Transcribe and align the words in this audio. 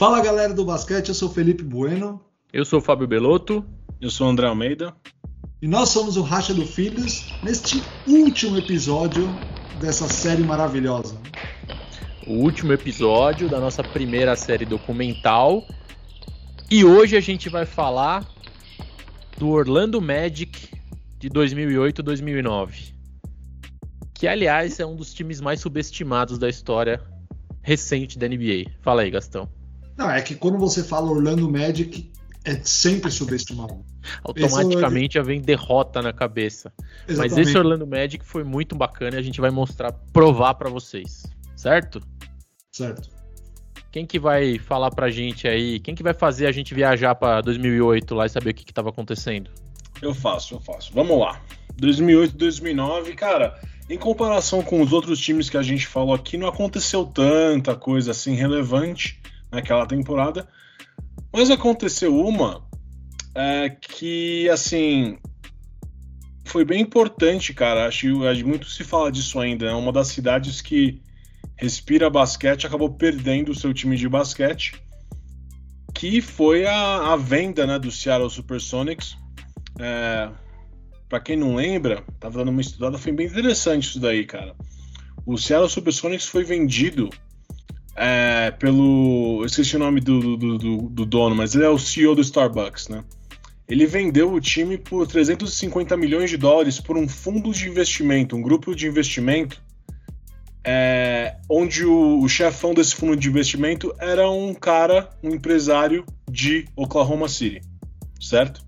Fala 0.00 0.22
galera 0.22 0.54
do 0.54 0.64
basquete, 0.64 1.10
eu 1.10 1.14
sou 1.14 1.28
Felipe 1.28 1.62
Bueno. 1.62 2.24
Eu 2.50 2.64
sou 2.64 2.80
Fábio 2.80 3.06
Belotto. 3.06 3.62
Eu 4.00 4.08
sou 4.08 4.26
André 4.26 4.46
Almeida. 4.46 4.96
E 5.60 5.68
nós 5.68 5.90
somos 5.90 6.16
o 6.16 6.22
Racha 6.22 6.54
do 6.54 6.64
Filhos 6.64 7.30
neste 7.42 7.82
último 8.08 8.56
episódio 8.56 9.28
dessa 9.78 10.08
série 10.08 10.42
maravilhosa. 10.42 11.20
O 12.26 12.32
último 12.32 12.72
episódio 12.72 13.46
da 13.46 13.60
nossa 13.60 13.84
primeira 13.84 14.34
série 14.36 14.64
documental. 14.64 15.68
E 16.70 16.82
hoje 16.82 17.14
a 17.14 17.20
gente 17.20 17.50
vai 17.50 17.66
falar 17.66 18.26
do 19.36 19.50
Orlando 19.50 20.00
Magic 20.00 20.70
de 21.18 21.28
2008-2009. 21.28 22.94
Que, 24.14 24.26
aliás, 24.26 24.80
é 24.80 24.86
um 24.86 24.96
dos 24.96 25.12
times 25.12 25.42
mais 25.42 25.60
subestimados 25.60 26.38
da 26.38 26.48
história 26.48 27.02
recente 27.60 28.18
da 28.18 28.26
NBA. 28.26 28.70
Fala 28.80 29.02
aí, 29.02 29.10
Gastão. 29.10 29.59
Não, 30.00 30.10
é 30.10 30.22
que 30.22 30.34
quando 30.34 30.56
você 30.56 30.82
fala 30.82 31.10
Orlando 31.10 31.46
Magic, 31.50 32.10
é 32.42 32.54
sempre 32.64 33.10
subestimado. 33.10 33.84
Automaticamente 34.24 35.16
já 35.16 35.22
vem 35.22 35.42
derrota 35.42 36.00
na 36.00 36.10
cabeça. 36.10 36.72
Exatamente. 37.06 37.18
Mas 37.18 37.48
esse 37.48 37.58
Orlando 37.58 37.86
Magic 37.86 38.24
foi 38.24 38.42
muito 38.42 38.74
bacana 38.74 39.16
e 39.16 39.18
a 39.18 39.22
gente 39.22 39.42
vai 39.42 39.50
mostrar, 39.50 39.92
provar 40.10 40.54
para 40.54 40.70
vocês, 40.70 41.24
certo? 41.54 42.00
Certo. 42.72 43.10
Quem 43.92 44.06
que 44.06 44.18
vai 44.18 44.58
falar 44.58 44.90
pra 44.90 45.10
gente 45.10 45.46
aí? 45.46 45.78
Quem 45.78 45.94
que 45.94 46.02
vai 46.02 46.14
fazer 46.14 46.46
a 46.46 46.52
gente 46.52 46.74
viajar 46.74 47.14
para 47.14 47.42
2008 47.42 48.14
lá 48.14 48.24
e 48.24 48.30
saber 48.30 48.50
o 48.52 48.54
que, 48.54 48.64
que 48.64 48.72
tava 48.72 48.88
acontecendo? 48.88 49.50
Eu 50.00 50.14
faço, 50.14 50.54
eu 50.54 50.60
faço. 50.60 50.94
Vamos 50.94 51.20
lá. 51.20 51.42
2008, 51.76 52.38
2009, 52.38 53.12
cara, 53.12 53.60
em 53.90 53.98
comparação 53.98 54.62
com 54.62 54.80
os 54.80 54.94
outros 54.94 55.20
times 55.20 55.50
que 55.50 55.58
a 55.58 55.62
gente 55.62 55.86
falou 55.86 56.14
aqui, 56.14 56.38
não 56.38 56.48
aconteceu 56.48 57.04
tanta 57.04 57.76
coisa 57.76 58.12
assim 58.12 58.34
relevante 58.34 59.20
naquela 59.50 59.86
temporada. 59.86 60.48
Mas 61.32 61.50
aconteceu 61.50 62.16
uma 62.16 62.64
é, 63.34 63.70
que, 63.70 64.48
assim, 64.48 65.18
foi 66.44 66.64
bem 66.64 66.80
importante, 66.80 67.54
cara. 67.54 67.86
Acho 67.86 68.00
que 68.00 68.44
muito 68.44 68.68
se 68.68 68.82
fala 68.84 69.10
disso 69.10 69.38
ainda. 69.38 69.66
É 69.66 69.72
uma 69.72 69.92
das 69.92 70.08
cidades 70.08 70.60
que 70.60 71.00
respira 71.56 72.10
basquete 72.10 72.66
acabou 72.66 72.90
perdendo 72.90 73.52
o 73.52 73.54
seu 73.54 73.72
time 73.72 73.96
de 73.96 74.08
basquete, 74.08 74.74
que 75.94 76.20
foi 76.20 76.66
a, 76.66 77.12
a 77.12 77.16
venda 77.16 77.66
né, 77.66 77.78
do 77.78 77.90
Seattle 77.90 78.30
Supersonics. 78.30 79.16
É, 79.78 80.30
para 81.08 81.20
quem 81.20 81.36
não 81.36 81.54
lembra, 81.56 82.02
tava 82.18 82.38
dando 82.38 82.50
uma 82.50 82.60
estudada, 82.60 82.96
foi 82.98 83.12
bem 83.12 83.26
interessante 83.26 83.84
isso 83.84 84.00
daí, 84.00 84.24
cara. 84.24 84.54
O 85.26 85.36
Seattle 85.36 85.68
Supersonics 85.68 86.26
foi 86.26 86.44
vendido 86.44 87.10
é, 88.02 88.50
pelo. 88.52 89.40
Eu 89.42 89.46
esqueci 89.46 89.76
o 89.76 89.78
nome 89.78 90.00
do, 90.00 90.34
do, 90.34 90.56
do, 90.56 90.76
do, 90.88 91.04
dono, 91.04 91.36
mas 91.36 91.54
ele 91.54 91.64
é 91.64 91.68
o 91.68 91.78
CEO 91.78 92.14
do 92.14 92.22
Starbucks, 92.22 92.88
né? 92.88 93.04
Ele 93.68 93.84
vendeu 93.84 94.32
o 94.32 94.40
time 94.40 94.78
por 94.78 95.06
350 95.06 95.98
milhões 95.98 96.30
de 96.30 96.38
dólares 96.38 96.80
por 96.80 96.96
um 96.96 97.06
fundo 97.06 97.52
de 97.52 97.68
investimento, 97.68 98.34
um 98.34 98.40
grupo 98.40 98.74
de 98.74 98.88
investimento, 98.88 99.62
é, 100.64 101.36
onde 101.48 101.84
o, 101.84 102.20
o 102.20 102.28
chefão 102.28 102.72
desse 102.72 102.94
fundo 102.94 103.14
de 103.14 103.28
investimento 103.28 103.94
era 103.98 104.28
um 104.30 104.54
cara, 104.54 105.10
um 105.22 105.28
empresário 105.34 106.06
de 106.28 106.66
Oklahoma 106.74 107.28
City, 107.28 107.60
certo? 108.18 108.64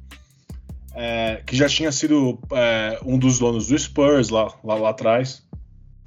É, 0.95 1.43
que 1.47 1.57
já 1.57 1.71
tinha 1.71 1.91
sido 1.91 2.39
é, 2.53 3.01
um 3.03 3.19
dos 3.19 3.39
donos 3.39 3.69
do 3.69 3.79
Spurs 3.79 4.29
lá, 4.29 4.53
lá, 4.63 4.75
lá 4.75 4.91
atrás. 4.91 5.43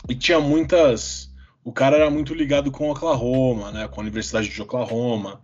E 0.07 0.13
tinha 0.13 0.39
muitas 0.39 1.33
o 1.65 1.73
cara 1.73 1.95
era 1.97 2.11
muito 2.11 2.31
ligado 2.35 2.71
com 2.71 2.91
Oklahoma, 2.91 3.71
né, 3.71 3.87
com 3.87 3.99
a 3.99 4.03
Universidade 4.03 4.47
de 4.47 4.61
Oklahoma. 4.61 5.41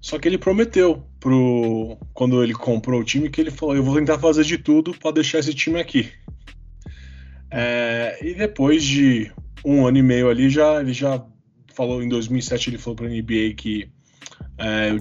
Só 0.00 0.18
que 0.18 0.26
ele 0.26 0.36
prometeu 0.36 1.06
pro 1.20 1.96
quando 2.12 2.42
ele 2.42 2.52
comprou 2.52 3.00
o 3.00 3.04
time 3.04 3.30
que 3.30 3.40
ele 3.40 3.50
falou: 3.50 3.76
eu 3.76 3.84
vou 3.84 3.94
tentar 3.94 4.18
fazer 4.18 4.44
de 4.44 4.58
tudo 4.58 4.92
para 4.98 5.12
deixar 5.12 5.38
esse 5.38 5.54
time 5.54 5.80
aqui. 5.80 6.10
É, 7.48 8.18
e 8.20 8.34
depois 8.34 8.82
de 8.82 9.32
um 9.64 9.86
ano 9.86 9.98
e 9.98 10.02
meio 10.02 10.28
ali, 10.28 10.50
já 10.50 10.80
ele 10.80 10.92
já 10.92 11.24
falou 11.74 12.02
em 12.02 12.08
2007 12.08 12.70
ele 12.70 12.78
falou 12.78 12.96
para 12.96 13.06
a 13.06 13.10
NBA 13.10 13.54
que 13.56 13.88
é, 14.58 14.90
eu 14.90 15.00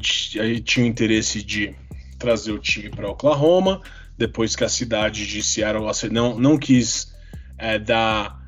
tinha 0.61 0.87
interesse 0.87 1.43
de 1.43 1.75
trazer 2.19 2.51
o 2.51 2.59
time 2.59 2.89
para 2.89 3.09
Oklahoma. 3.09 3.81
Depois 4.17 4.55
que 4.55 4.63
a 4.63 4.69
cidade 4.69 5.25
de 5.25 5.41
Seattle 5.41 5.85
não, 6.11 6.37
não 6.37 6.57
quis 6.57 7.15
é, 7.57 7.79
dar 7.79 8.38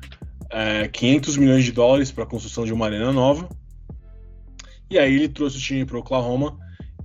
é, 0.52 0.86
500 0.88 1.36
milhões 1.38 1.64
de 1.64 1.72
dólares 1.72 2.12
para 2.12 2.24
a 2.24 2.26
construção 2.26 2.64
de 2.64 2.72
uma 2.72 2.86
arena 2.86 3.10
nova. 3.10 3.48
E 4.90 4.98
aí 4.98 5.14
ele 5.14 5.28
trouxe 5.28 5.56
o 5.56 5.60
time 5.60 5.84
para 5.84 5.98
Oklahoma. 5.98 6.58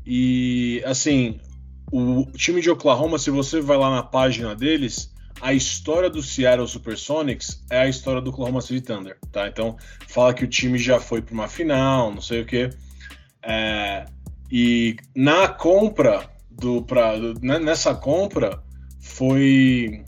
E 0.05 0.83
assim, 0.85 1.39
o 1.91 2.25
time 2.33 2.61
de 2.61 2.69
Oklahoma, 2.69 3.17
se 3.17 3.31
você 3.31 3.61
vai 3.61 3.77
lá 3.77 3.89
na 3.89 4.03
página 4.03 4.53
deles, 4.53 5.13
a 5.41 5.53
história 5.53 6.09
do 6.09 6.21
Seattle 6.21 6.67
Supersonics 6.67 7.63
é 7.69 7.79
a 7.79 7.87
história 7.87 8.21
do 8.21 8.29
Oklahoma 8.31 8.61
City 8.61 8.81
Thunder, 8.81 9.17
tá? 9.31 9.47
Então 9.47 9.77
fala 10.07 10.33
que 10.33 10.43
o 10.43 10.47
time 10.47 10.77
já 10.77 10.99
foi 10.99 11.21
para 11.21 11.33
uma 11.33 11.47
final, 11.47 12.11
não 12.11 12.21
sei 12.21 12.41
o 12.41 12.45
que. 12.45 12.69
É, 13.41 14.05
e 14.51 14.97
na 15.15 15.47
compra 15.47 16.29
do, 16.49 16.81
pra, 16.81 17.13
nessa 17.39 17.95
compra 17.95 18.61
foi 18.99 20.03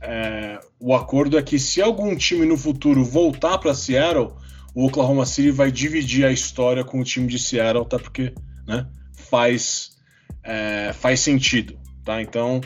é, 0.00 0.60
o 0.78 0.94
acordo 0.94 1.38
é 1.38 1.42
que 1.42 1.58
se 1.58 1.80
algum 1.80 2.14
time 2.16 2.46
no 2.46 2.56
futuro 2.56 3.04
voltar 3.04 3.58
para 3.58 3.74
Seattle, 3.74 4.32
o 4.74 4.86
Oklahoma 4.86 5.24
City 5.24 5.50
vai 5.50 5.70
dividir 5.70 6.24
a 6.24 6.32
história 6.32 6.84
com 6.84 7.00
o 7.00 7.04
time 7.04 7.26
de 7.26 7.38
Seattle, 7.38 7.86
tá? 7.86 7.98
Porque 7.98 8.34
né, 8.66 8.86
faz, 9.14 9.96
é, 10.42 10.92
faz 10.92 11.20
sentido, 11.20 11.78
tá? 12.04 12.20
Então, 12.20 12.60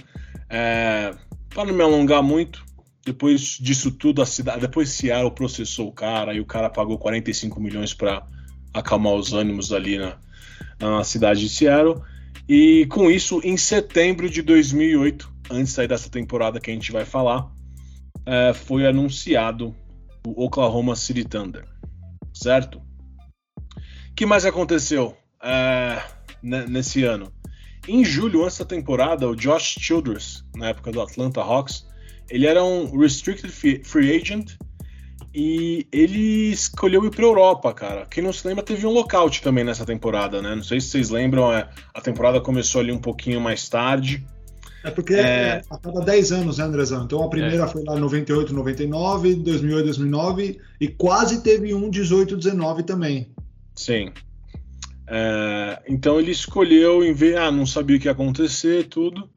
é, 0.49 1.15
para 1.49 1.67
não 1.67 1.75
me 1.75 1.83
alongar 1.83 2.23
muito, 2.23 2.65
depois 3.05 3.59
disso 3.61 3.91
tudo, 3.93 4.21
a 4.21 4.27
cidade, 4.27 4.61
depois 4.61 4.91
Seattle 4.91 5.31
processou 5.31 5.89
o 5.89 5.93
cara 5.93 6.35
e 6.35 6.41
o 6.41 6.47
cara 6.47 6.69
pagou 6.69 6.99
45 6.99 7.61
milhões 7.61 7.95
para 7.95 8.27
acalmar 8.75 9.15
os 9.15 9.33
ânimos 9.33 9.73
ali 9.73 9.99
na, 9.99 10.19
na 10.81 11.05
cidade 11.05 11.41
de 11.41 11.49
Seattle. 11.49 12.03
E 12.49 12.87
com 12.87 13.11
isso, 13.11 13.41
em 13.45 13.57
setembro 13.57 14.29
de 14.29 14.43
2008, 14.43 15.30
antes 15.51 15.73
sair 15.73 15.89
dessa 15.89 16.09
temporada 16.09 16.61
que 16.61 16.71
a 16.71 16.75
gente 16.75 16.93
vai 16.93 17.05
falar, 17.05 17.51
é, 18.27 18.53
foi 18.53 18.87
anunciado 18.87 19.75
o 20.27 20.45
Oklahoma 20.45 20.95
City 20.95 21.25
Thunder, 21.25 21.65
certo? 22.33 22.79
O 24.09 24.15
que 24.15 24.27
mais 24.27 24.45
aconteceu 24.45 25.17
é, 25.43 26.03
nesse 26.43 27.05
ano? 27.05 27.33
Em 27.89 28.05
julho, 28.05 28.45
antes 28.45 28.59
da 28.59 28.65
temporada, 28.65 29.29
o 29.29 29.35
Josh 29.35 29.77
Childress, 29.81 30.45
na 30.55 30.69
época 30.69 30.93
do 30.93 31.01
Atlanta 31.01 31.41
Hawks, 31.41 31.87
ele 32.29 32.47
era 32.47 32.63
um 32.63 32.97
restricted 32.99 33.51
free 33.85 34.17
agent 34.17 34.57
e 35.35 35.87
ele 35.93 36.51
escolheu 36.51 37.05
ir 37.05 37.11
para 37.11 37.25
Europa, 37.25 37.73
cara. 37.73 38.07
Quem 38.07 38.23
não 38.23 38.33
se 38.33 38.47
lembra, 38.47 38.65
teve 38.65 38.87
um 38.87 38.91
lockout 38.91 39.41
também 39.43 39.65
nessa 39.65 39.87
temporada, 39.87 40.43
né? 40.43 40.55
Não 40.55 40.63
sei 40.63 40.81
se 40.81 40.89
vocês 40.89 41.11
lembram, 41.11 41.53
é, 41.53 41.69
a 41.95 42.01
temporada 42.01 42.41
começou 42.41 42.81
ali 42.81 42.93
um 42.93 42.99
pouquinho 42.99 43.41
mais 43.41 43.69
tarde. 43.69 44.25
É 44.83 44.91
porque 44.91 45.15
é... 45.15 45.63
acaba 45.69 46.01
10 46.01 46.33
anos, 46.33 46.59
né, 46.59 46.65
Andrezão? 46.65 47.05
Então 47.05 47.23
a 47.23 47.29
primeira 47.29 47.65
é. 47.65 47.69
foi 47.69 47.85
lá 47.85 47.97
em 47.97 48.01
98, 48.01 48.55
99, 48.55 49.35
2008, 49.35 49.85
2009 49.85 50.61
e 50.81 50.89
quase 50.89 51.43
teve 51.43 51.75
um 51.75 51.91
18, 51.91 52.37
19 52.37 52.83
também. 52.83 53.31
Sim. 53.75 54.11
É, 55.07 55.83
então 55.89 56.21
ele 56.21 56.31
escolheu, 56.31 57.05
em 57.05 57.13
vez, 57.13 57.37
ah, 57.37 57.51
não 57.51 57.67
sabia 57.67 57.97
o 57.97 58.01
que 58.01 58.07
ia 58.07 58.13
acontecer, 58.13 58.87
tudo, 58.87 59.29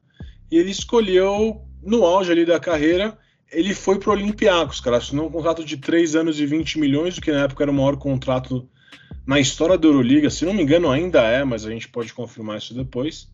e 0.52 0.58
ele 0.58 0.70
escolheu, 0.70 1.64
no 1.81 2.06
auge 2.06 2.31
ali 2.31 2.46
da 2.46 2.60
carreira, 2.60 3.18
ele 3.52 3.74
foi 3.74 3.98
pro 3.98 4.12
Olympiacos, 4.12 4.80
cara, 4.80 4.98
assinou 4.98 5.28
um 5.28 5.31
contrato 5.31 5.66
de 5.66 5.78
3 5.78 6.16
anos 6.16 6.40
e 6.40 6.46
20 6.46 6.80
milhões, 6.80 7.18
o 7.18 7.22
que 7.22 7.31
na 7.31 7.44
época 7.44 7.64
era 7.64 7.72
o 7.72 7.74
maior 7.74 7.98
contrato 7.98 8.70
na 9.25 9.40
história 9.40 9.78
da 9.78 9.88
Euroliga, 9.88 10.30
se 10.30 10.46
não 10.46 10.54
me 10.54 10.62
engano 10.62 10.92
ainda 10.92 11.22
é, 11.22 11.44
mas 11.44 11.66
a 11.66 11.72
gente 11.72 11.90
pode 11.90 12.13
confirmar 12.13 12.57
isso 12.57 12.74
depois. 12.74 13.31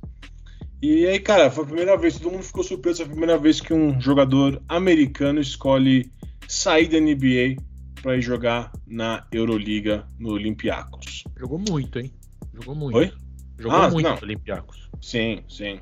E 0.82 1.06
aí, 1.06 1.20
cara, 1.20 1.52
foi 1.52 1.64
a 1.64 1.68
primeira 1.68 1.98
vez, 1.98 2.18
todo 2.18 2.32
mundo 2.32 2.44
ficou 2.44 2.64
surpreso, 2.64 2.98
foi 2.98 3.06
a 3.06 3.10
primeira 3.10 3.38
vez 3.38 3.60
que 3.60 3.74
um 3.74 4.00
jogador 4.00 4.62
americano 4.68 5.42
escolhe 5.42 6.10
sair 6.48 6.88
da 6.88 7.00
NBA 7.00 7.62
para 8.02 8.16
ir 8.16 8.22
jogar 8.22 8.72
na 8.88 9.28
Euroliga 9.32 10.08
no 10.18 10.32
Olympiacos. 10.32 11.26
Jogou 11.38 11.60
muito, 11.60 12.00
hein? 12.00 12.14
Jogou 12.54 12.76
muito. 12.76 12.98
Oi? 12.98 13.12
Jogou 13.58 13.78
ah, 13.78 13.90
muito 13.90 14.08
não. 14.08 14.16
no 14.16 14.24
Olympiacos. 14.24 14.90
Sim, 15.02 15.44
sim. 15.50 15.82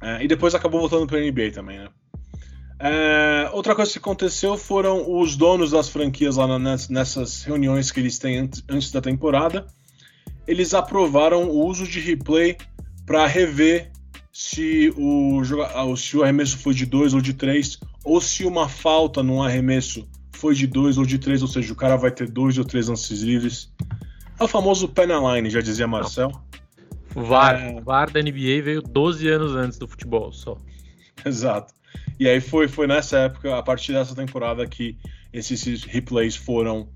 É, 0.00 0.22
e 0.22 0.28
depois 0.28 0.54
acabou 0.54 0.80
voltando 0.80 1.06
para 1.06 1.18
a 1.18 1.20
NBA 1.20 1.50
também, 1.52 1.78
né? 1.78 1.88
É, 2.78 3.50
outra 3.52 3.74
coisa 3.74 3.90
que 3.90 3.98
aconteceu 3.98 4.56
foram 4.56 5.18
os 5.18 5.36
donos 5.36 5.70
das 5.70 5.88
franquias 5.88 6.36
lá 6.36 6.46
na, 6.46 6.76
nessas 6.90 7.42
reuniões 7.42 7.90
que 7.90 7.98
eles 7.98 8.18
têm 8.18 8.38
antes, 8.38 8.62
antes 8.68 8.92
da 8.92 9.00
temporada. 9.00 9.66
Eles 10.46 10.74
aprovaram 10.74 11.48
o 11.48 11.66
uso 11.66 11.86
de 11.86 11.98
replay 11.98 12.56
para 13.06 13.26
rever 13.26 13.90
se 14.32 14.92
o, 14.96 15.40
ah, 15.62 15.96
se 15.96 16.16
o 16.16 16.22
arremesso 16.22 16.58
foi 16.58 16.74
de 16.74 16.86
2 16.86 17.14
ou 17.14 17.20
de 17.20 17.32
3, 17.34 17.78
ou 18.04 18.20
se 18.20 18.44
uma 18.44 18.68
falta 18.68 19.22
num 19.22 19.42
arremesso 19.42 20.08
foi 20.32 20.54
de 20.54 20.66
2 20.66 20.98
ou 20.98 21.06
de 21.06 21.18
3, 21.18 21.42
ou 21.42 21.48
seja, 21.48 21.72
o 21.72 21.76
cara 21.76 21.96
vai 21.96 22.10
ter 22.10 22.28
dois 22.28 22.58
ou 22.58 22.64
três 22.64 22.88
lances 22.88 23.20
livres 23.20 23.72
É 24.38 24.44
o 24.44 24.48
famoso 24.48 24.88
Penaline, 24.88 25.48
já 25.48 25.60
dizia 25.60 25.86
Marcel. 25.86 26.32
O 27.14 27.22
VAR, 27.22 27.54
é... 27.54 27.80
VAR 27.80 28.10
da 28.10 28.20
NBA 28.20 28.62
veio 28.62 28.82
12 28.82 29.28
anos 29.28 29.54
antes 29.54 29.78
do 29.78 29.86
futebol 29.86 30.32
só. 30.32 30.58
Exato. 31.24 31.72
E 32.18 32.28
aí 32.28 32.40
foi, 32.40 32.66
foi 32.66 32.86
nessa 32.86 33.18
época, 33.18 33.56
a 33.56 33.62
partir 33.62 33.92
dessa 33.92 34.14
temporada, 34.14 34.66
que 34.66 34.96
esses 35.32 35.84
replays 35.84 36.36
foram 36.36 36.88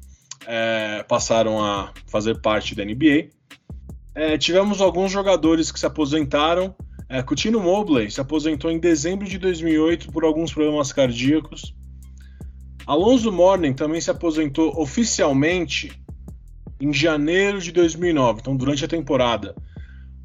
é, 0.47 1.03
passaram 1.03 1.65
a 1.65 1.93
fazer 2.07 2.41
parte 2.41 2.75
da 2.75 2.85
NBA. 2.85 3.29
É, 4.19 4.37
tivemos 4.37 4.81
alguns 4.81 5.13
jogadores 5.13 5.71
que 5.71 5.79
se 5.79 5.87
aposentaram. 5.87 6.75
É, 7.09 7.23
Coutinho 7.23 7.61
Mobley 7.61 8.11
se 8.11 8.21
aposentou 8.21 8.69
em 8.69 8.81
dezembro 8.81 9.29
de 9.29 9.39
2008 9.39 10.11
por 10.11 10.25
alguns 10.25 10.53
problemas 10.53 10.93
cardíacos. 10.93 11.73
Alonso 12.85 13.31
Morning 13.31 13.73
também 13.73 14.01
se 14.01 14.11
aposentou 14.11 14.77
oficialmente 14.77 15.93
em 16.81 16.93
janeiro 16.93 17.61
de 17.61 17.71
2009, 17.71 18.41
então 18.41 18.57
durante 18.57 18.85
a 18.85 18.89
temporada. 18.89 19.55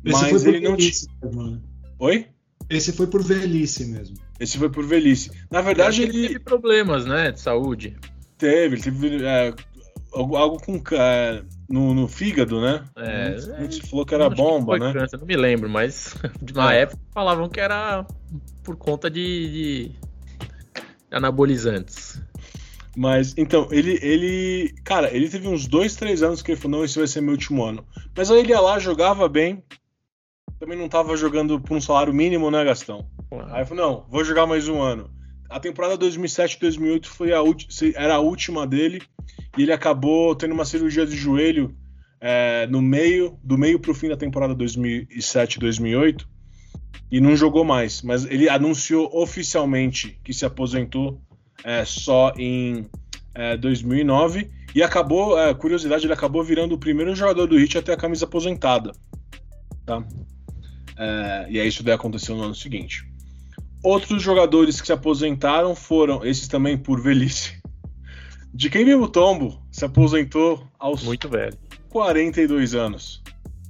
Esse 0.03 0.31
Mas 0.31 0.43
ele 0.43 0.59
não 0.61 0.75
tinha. 0.75 0.91
Né? 1.21 1.59
Oi? 1.99 2.27
Esse 2.67 2.93
foi 2.93 3.05
por 3.05 3.21
velhice 3.21 3.85
mesmo. 3.85 4.17
Esse 4.39 4.57
foi 4.57 4.71
por 4.71 4.83
velhice. 4.83 5.29
Na 5.51 5.61
verdade, 5.61 6.01
ele... 6.01 6.17
ele 6.17 6.27
teve 6.29 6.39
problemas, 6.39 7.05
né, 7.05 7.31
de 7.31 7.39
saúde. 7.39 7.95
Teve, 8.39 8.75
ele 8.75 8.81
teve 8.81 9.23
é, 9.23 9.53
algo 10.11 10.57
com 10.59 10.81
é, 10.95 11.43
no, 11.69 11.93
no, 11.93 12.07
fígado, 12.07 12.61
né? 12.61 12.83
É, 12.95 13.37
gente 13.61 13.81
é, 13.81 13.87
falou 13.87 14.05
que 14.05 14.13
era 14.13 14.29
bomba, 14.29 14.73
que 14.73 14.85
né? 14.85 14.93
Câncer, 14.93 15.17
não 15.17 15.25
me 15.25 15.35
lembro, 15.35 15.69
mas 15.69 16.15
na 16.53 16.73
é. 16.73 16.81
época 16.81 17.01
falavam 17.13 17.49
que 17.49 17.59
era 17.59 18.05
por 18.63 18.75
conta 18.75 19.09
de, 19.09 19.51
de 19.51 19.91
anabolizantes. 21.11 22.21
Mas, 22.95 23.33
então, 23.37 23.67
ele, 23.71 23.97
ele. 24.01 24.73
Cara, 24.83 25.13
ele 25.15 25.27
teve 25.27 25.47
uns 25.47 25.67
dois, 25.67 25.95
três 25.95 26.21
anos 26.21 26.41
que 26.41 26.51
ele 26.51 26.61
falou: 26.61 26.77
não, 26.77 26.85
esse 26.85 26.97
vai 26.97 27.07
ser 27.07 27.21
meu 27.21 27.31
último 27.31 27.63
ano. 27.63 27.83
Mas 28.15 28.29
aí 28.29 28.39
ele 28.39 28.49
ia 28.49 28.59
lá, 28.59 28.77
jogava 28.77 29.27
bem. 29.27 29.63
Também 30.59 30.77
não 30.77 30.87
tava 30.87 31.17
jogando 31.17 31.59
por 31.59 31.75
um 31.75 31.81
salário 31.81 32.13
mínimo, 32.13 32.51
né, 32.51 32.63
Gastão? 32.63 33.07
Aí 33.49 33.63
eu 33.63 33.65
falei: 33.65 33.83
não, 33.83 34.05
vou 34.09 34.23
jogar 34.23 34.45
mais 34.45 34.67
um 34.67 34.81
ano. 34.81 35.09
A 35.49 35.59
temporada 35.59 35.97
2007-2008 35.97 37.05
foi 37.05 37.33
a 37.33 37.41
era 37.95 38.15
a 38.15 38.19
última 38.19 38.65
dele. 38.65 39.01
E 39.57 39.63
ele 39.63 39.71
acabou 39.71 40.35
tendo 40.35 40.53
uma 40.53 40.65
cirurgia 40.65 41.05
de 41.05 41.15
joelho 41.15 41.75
é, 42.19 42.67
no 42.67 42.81
meio, 42.81 43.37
do 43.43 43.57
meio 43.57 43.79
pro 43.79 43.93
fim 43.93 44.09
da 44.09 44.17
temporada 44.17 44.55
2007-2008. 44.55 46.25
E 47.11 47.21
não 47.21 47.35
jogou 47.35 47.63
mais. 47.63 48.01
Mas 48.01 48.25
ele 48.25 48.49
anunciou 48.49 49.09
oficialmente 49.13 50.19
que 50.23 50.33
se 50.33 50.45
aposentou 50.45 51.21
é, 51.63 51.85
só 51.85 52.33
em 52.37 52.89
é, 53.33 53.57
2009 53.57 54.49
e 54.75 54.81
acabou, 54.81 55.39
é, 55.39 55.53
curiosidade, 55.53 56.05
ele 56.05 56.13
acabou 56.13 56.43
virando 56.43 56.73
o 56.73 56.79
primeiro 56.79 57.15
jogador 57.15 57.47
do 57.47 57.59
Heat 57.59 57.77
a 57.77 57.81
ter 57.81 57.91
a 57.93 57.97
camisa 57.97 58.25
aposentada, 58.25 58.91
tá? 59.85 60.03
É, 60.97 61.47
e 61.49 61.59
aí 61.59 61.67
isso 61.67 61.83
daí 61.83 61.93
aconteceu 61.93 62.35
no 62.35 62.43
ano 62.43 62.55
seguinte. 62.55 63.07
Outros 63.83 64.23
jogadores 64.23 64.79
que 64.79 64.87
se 64.87 64.93
aposentaram 64.93 65.75
foram, 65.75 66.25
esses 66.25 66.47
também 66.47 66.77
por 66.77 67.01
velhice. 67.01 67.61
De 68.53 68.69
quem 68.69 68.85
Mutombo 68.95 69.61
se 69.71 69.83
aposentou 69.83 70.65
aos 70.79 71.03
Muito 71.03 71.27
velho. 71.27 71.57
42 71.89 72.75
anos, 72.75 73.21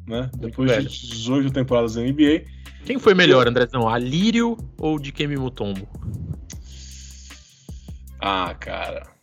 né? 0.05 0.29
Muito 0.33 0.37
Depois 0.39 0.71
velho. 0.71 0.87
de 0.87 1.07
18 1.09 1.51
temporadas 1.51 1.95
da 1.95 2.01
NBA. 2.01 2.43
Quem 2.85 2.99
foi 2.99 3.13
melhor, 3.13 3.47
Andrezão? 3.47 3.87
Alírio 3.87 4.57
ou 4.77 4.99
de 4.99 5.11
quem 5.11 5.27
Mutombo? 5.37 5.87
Ah, 8.19 8.53
cara. 8.59 9.13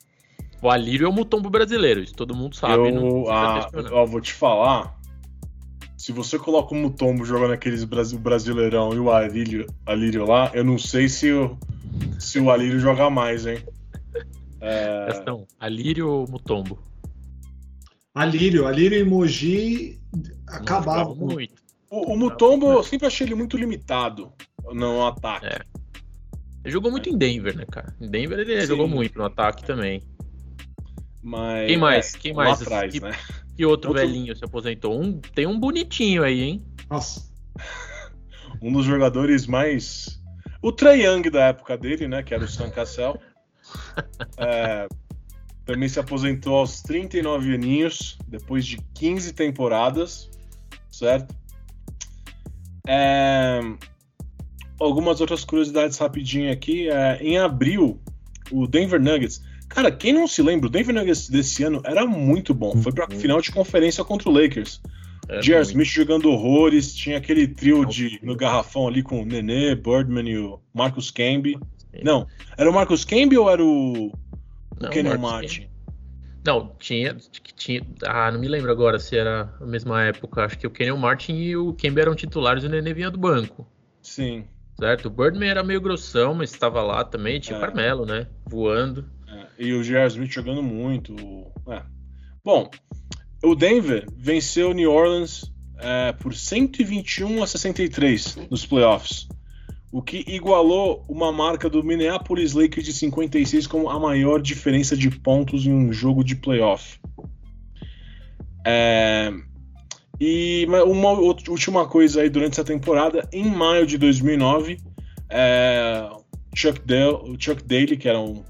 O 0.63 0.69
Alírio 0.69 1.07
é 1.07 1.09
o 1.09 1.13
Mutombo 1.13 1.49
brasileiro, 1.49 2.01
isso 2.01 2.15
todo 2.15 2.35
mundo 2.35 2.57
sabe. 2.57 2.89
Eu, 2.89 2.93
não 2.93 3.31
ah, 3.31 3.71
ó, 3.93 4.05
vou 4.05 4.21
te 4.21 4.33
falar. 4.33 5.00
Se 6.01 6.13
você 6.13 6.39
coloca 6.39 6.75
o 6.75 6.79
Mutombo 6.79 7.27
jogando 7.27 7.53
aqueles 7.53 7.85
Brasileirão 7.85 8.95
e 8.95 8.99
o 8.99 9.11
Alírio, 9.11 9.67
Alírio 9.85 10.25
lá, 10.25 10.51
eu 10.55 10.65
não 10.65 10.79
sei 10.79 11.11
se 11.11 11.31
o, 11.31 11.59
se 12.19 12.41
o 12.41 12.51
Alírio 12.51 12.81
joga 12.81 13.11
mais, 13.11 13.45
hein? 13.45 13.63
É... 14.63 15.05
Questão, 15.09 15.47
Alírio 15.59 16.09
ou 16.09 16.27
Mutombo? 16.27 16.79
Alírio, 18.15 18.67
Alírio 18.67 18.99
e 18.99 19.05
Mogi 19.05 20.01
acabavam 20.47 21.15
muito. 21.15 21.63
O, 21.91 22.15
o 22.15 22.17
Mutombo, 22.17 22.73
eu 22.73 22.83
sempre 22.83 23.07
achei 23.07 23.27
ele 23.27 23.35
muito 23.35 23.59
limitado 23.59 24.33
no 24.73 25.07
ataque. 25.07 25.49
É. 25.49 25.61
Ele 26.65 26.73
jogou 26.73 26.91
muito 26.91 27.11
em 27.11 27.19
Denver, 27.19 27.55
né, 27.55 27.67
cara? 27.71 27.95
Em 28.01 28.09
Denver 28.09 28.39
ele 28.39 28.59
Sim. 28.63 28.69
jogou 28.69 28.89
muito 28.89 29.19
no 29.19 29.27
ataque 29.27 29.67
também. 29.67 30.03
Mas, 31.23 31.67
Quem 31.67 31.77
mais? 31.77 32.13
Quem 32.17 32.33
mais? 32.33 32.59
Lá 32.59 32.65
atrás, 32.65 32.91
que, 32.91 33.01
né? 33.01 33.13
Que 33.61 33.67
outro, 33.67 33.91
outro, 33.91 34.03
velhinho 34.03 34.35
se 34.35 34.43
aposentou? 34.43 34.99
Um, 34.99 35.21
tem 35.21 35.47
um 35.47 35.61
bonitinho 35.61 36.25
aí, 36.25 36.41
hein? 36.41 36.65
Nossa. 36.89 37.31
um 38.63 38.73
dos 38.73 38.87
jogadores 38.87 39.47
mais. 39.47 40.19
O 40.63 40.73
Trae 40.73 41.03
Young 41.03 41.29
da 41.29 41.49
época 41.49 41.77
dele, 41.77 42.09
né? 42.09 42.23
Que 42.23 42.33
era 42.33 42.43
o 42.43 42.49
Sam 42.49 42.71
Cassell. 42.71 43.21
é, 44.39 44.89
também 45.67 45.91
se 45.91 46.01
aposentou 46.01 46.57
aos 46.57 46.81
39 46.81 47.55
aninhos, 47.55 48.17
depois 48.27 48.65
de 48.65 48.79
15 48.95 49.35
temporadas, 49.35 50.31
certo? 50.91 51.35
É, 52.89 53.61
algumas 54.81 55.21
outras 55.21 55.45
curiosidades 55.45 55.99
rapidinho 55.99 56.51
aqui. 56.51 56.89
É, 56.89 57.19
em 57.23 57.37
abril, 57.37 58.01
o 58.51 58.67
Denver 58.67 59.01
Nuggets. 59.01 59.43
Cara, 59.71 59.91
quem 59.91 60.13
não 60.13 60.27
se 60.27 60.43
lembra, 60.43 60.67
o 60.67 60.71
Denver 60.71 60.95
Nuggets 60.95 61.29
desse 61.29 61.63
ano 61.63 61.81
era 61.85 62.05
muito 62.05 62.53
bom. 62.53 62.77
Foi 62.77 62.93
pra 62.93 63.07
uhum. 63.11 63.19
final 63.19 63.41
de 63.41 63.51
conferência 63.51 64.05
contra 64.05 64.29
o 64.29 64.33
Lakers. 64.33 64.83
É 65.29 65.41
J.R. 65.41 65.63
Smith 65.63 65.87
jogando 65.87 66.29
horrores, 66.29 66.93
tinha 66.93 67.17
aquele 67.17 67.47
trio 67.47 67.85
de, 67.87 68.19
no 68.21 68.35
garrafão 68.35 68.89
ali 68.89 69.01
com 69.01 69.23
o 69.23 69.25
Nenê, 69.25 69.77
Birdman 69.77 70.29
e 70.29 70.37
o 70.37 70.61
Marcus 70.75 71.11
Camby. 71.11 71.57
Não, 72.03 72.27
era 72.59 72.69
o 72.69 72.75
Marcus 72.75 73.05
Camby 73.05 73.39
ou 73.39 73.49
era 73.49 73.65
o, 73.65 74.13
não, 74.81 74.91
Kenyon 74.91 75.19
Martin? 75.19 75.69
Não, 76.45 76.73
tinha, 76.79 77.17
tinha. 77.55 77.83
Ah, 78.03 78.33
não 78.33 78.41
me 78.41 78.49
lembro 78.49 78.73
agora 78.73 78.99
se 78.99 79.17
era 79.17 79.55
a 79.61 79.67
mesma 79.67 80.03
época. 80.03 80.45
Acho 80.45 80.59
que 80.59 80.67
o 80.67 80.71
Kenyon 80.71 80.97
Martin 80.97 81.35
e 81.35 81.57
o 81.57 81.75
Camby 81.75 82.01
eram 82.01 82.15
titulares 82.15 82.65
e 82.65 82.67
o 82.67 82.71
Nenê 82.71 82.95
vinha 82.95 83.11
do 83.11 83.19
banco. 83.19 83.69
Sim. 84.03 84.47
Certo? 84.79 85.07
O 85.07 85.11
Birdman 85.11 85.51
era 85.51 85.63
meio 85.63 85.81
grossão, 85.81 86.33
mas 86.35 86.51
estava 86.51 86.83
lá 86.83 87.05
também. 87.05 87.39
Tinha 87.39 87.59
o 87.59 87.63
é. 87.63 87.67
Carmelo, 87.67 88.07
né? 88.07 88.27
Voando. 88.47 89.05
E 89.61 89.75
o 89.75 89.85
J.R. 89.85 90.07
Smith 90.07 90.33
jogando 90.33 90.63
muito. 90.63 91.15
É. 91.69 91.83
Bom, 92.43 92.71
o 93.45 93.55
Denver 93.55 94.07
venceu 94.17 94.71
o 94.71 94.73
New 94.73 94.91
Orleans 94.91 95.53
é, 95.79 96.13
por 96.13 96.35
121 96.35 97.43
a 97.43 97.47
63 97.47 98.37
nos 98.51 98.65
playoffs, 98.65 99.29
o 99.93 100.01
que 100.01 100.25
igualou 100.27 101.05
uma 101.07 101.31
marca 101.31 101.69
do 101.69 101.85
Minneapolis 101.85 102.55
Lakers 102.55 102.87
de 102.87 102.95
56 102.95 103.67
como 103.67 103.91
a 103.91 104.01
maior 104.01 104.41
diferença 104.41 104.97
de 104.97 105.11
pontos 105.11 105.67
em 105.67 105.73
um 105.73 105.93
jogo 105.93 106.25
de 106.25 106.37
playoff. 106.37 106.99
É, 108.67 109.31
e 110.19 110.67
uma 110.87 111.11
última 111.11 111.87
coisa 111.87 112.23
aí 112.23 112.31
durante 112.31 112.55
essa 112.55 112.65
temporada, 112.65 113.29
em 113.31 113.45
maio 113.45 113.87
de 113.87 113.99
2009, 113.99 114.79
é, 115.29 116.09
Chuck, 116.55 116.81
Dale, 116.87 117.37
Chuck 117.39 117.63
Daly, 117.63 117.99
que 117.99 118.09
era 118.09 118.19
um 118.19 118.43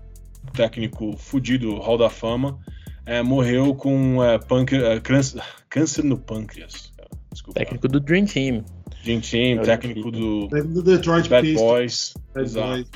técnico 0.51 1.17
fudido, 1.17 1.79
Hall 1.79 1.99
da 1.99 2.11
Fama, 2.11 2.59
é, 3.07 3.23
morreu 3.23 3.75
com 3.75 4.23
é, 4.23 4.35
é 4.35 5.01
câncer, 5.01 5.43
câncer, 5.69 6.05
no 6.05 6.19
pâncreas. 6.19 6.93
Desculpa. 7.33 7.61
Técnico 7.61 7.89
do 7.89 8.01
Dream 8.01 8.25
Team. 8.25 8.65
Dream 9.05 9.21
Team, 9.21 9.63
técnico 9.63 10.11
do, 10.11 10.49
do 10.49 10.83
Detroit 10.83 11.29
Bad 11.29 11.55
Boys. 11.55 12.15
Bad 12.35 12.47
Exato. 12.47 12.69
Boys. 12.69 12.91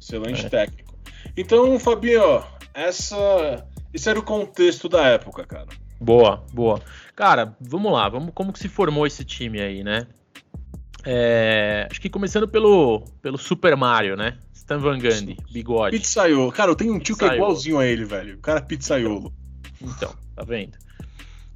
Excelente 0.00 0.46
é. 0.46 0.48
técnico. 0.48 0.94
Então, 1.36 1.78
Fabinho, 1.78 2.42
essa, 2.72 3.66
esse 3.92 4.08
era 4.08 4.18
o 4.18 4.22
contexto 4.22 4.88
da 4.88 5.04
época, 5.06 5.44
cara. 5.44 5.68
Boa, 6.00 6.44
boa. 6.52 6.80
Cara, 7.16 7.56
vamos 7.60 7.92
lá, 7.92 8.08
vamos 8.08 8.30
como 8.34 8.52
que 8.52 8.58
se 8.58 8.68
formou 8.68 9.06
esse 9.06 9.24
time 9.24 9.60
aí, 9.60 9.82
né? 9.82 10.06
É, 11.04 11.88
acho 11.90 12.00
que 12.00 12.08
começando 12.08 12.46
pelo, 12.46 13.04
pelo 13.20 13.38
Super 13.38 13.76
Mario, 13.76 14.16
né? 14.16 14.38
Stan 14.68 14.80
Van 14.80 14.98
Gundy, 14.98 15.38
bigode. 15.50 15.96
Pizzaiolo. 15.96 16.52
Cara, 16.52 16.70
eu 16.70 16.76
tenho 16.76 16.92
um 16.92 16.98
tio 16.98 17.14
Pizzaiolo. 17.14 17.36
que 17.36 17.40
é 17.40 17.42
igualzinho 17.42 17.78
a 17.78 17.86
ele, 17.86 18.04
velho. 18.04 18.34
O 18.34 18.38
cara 18.38 18.58
é 18.58 18.62
pizzaiolo. 18.62 19.32
Então, 19.80 20.14
tá 20.36 20.44
vendo? 20.44 20.76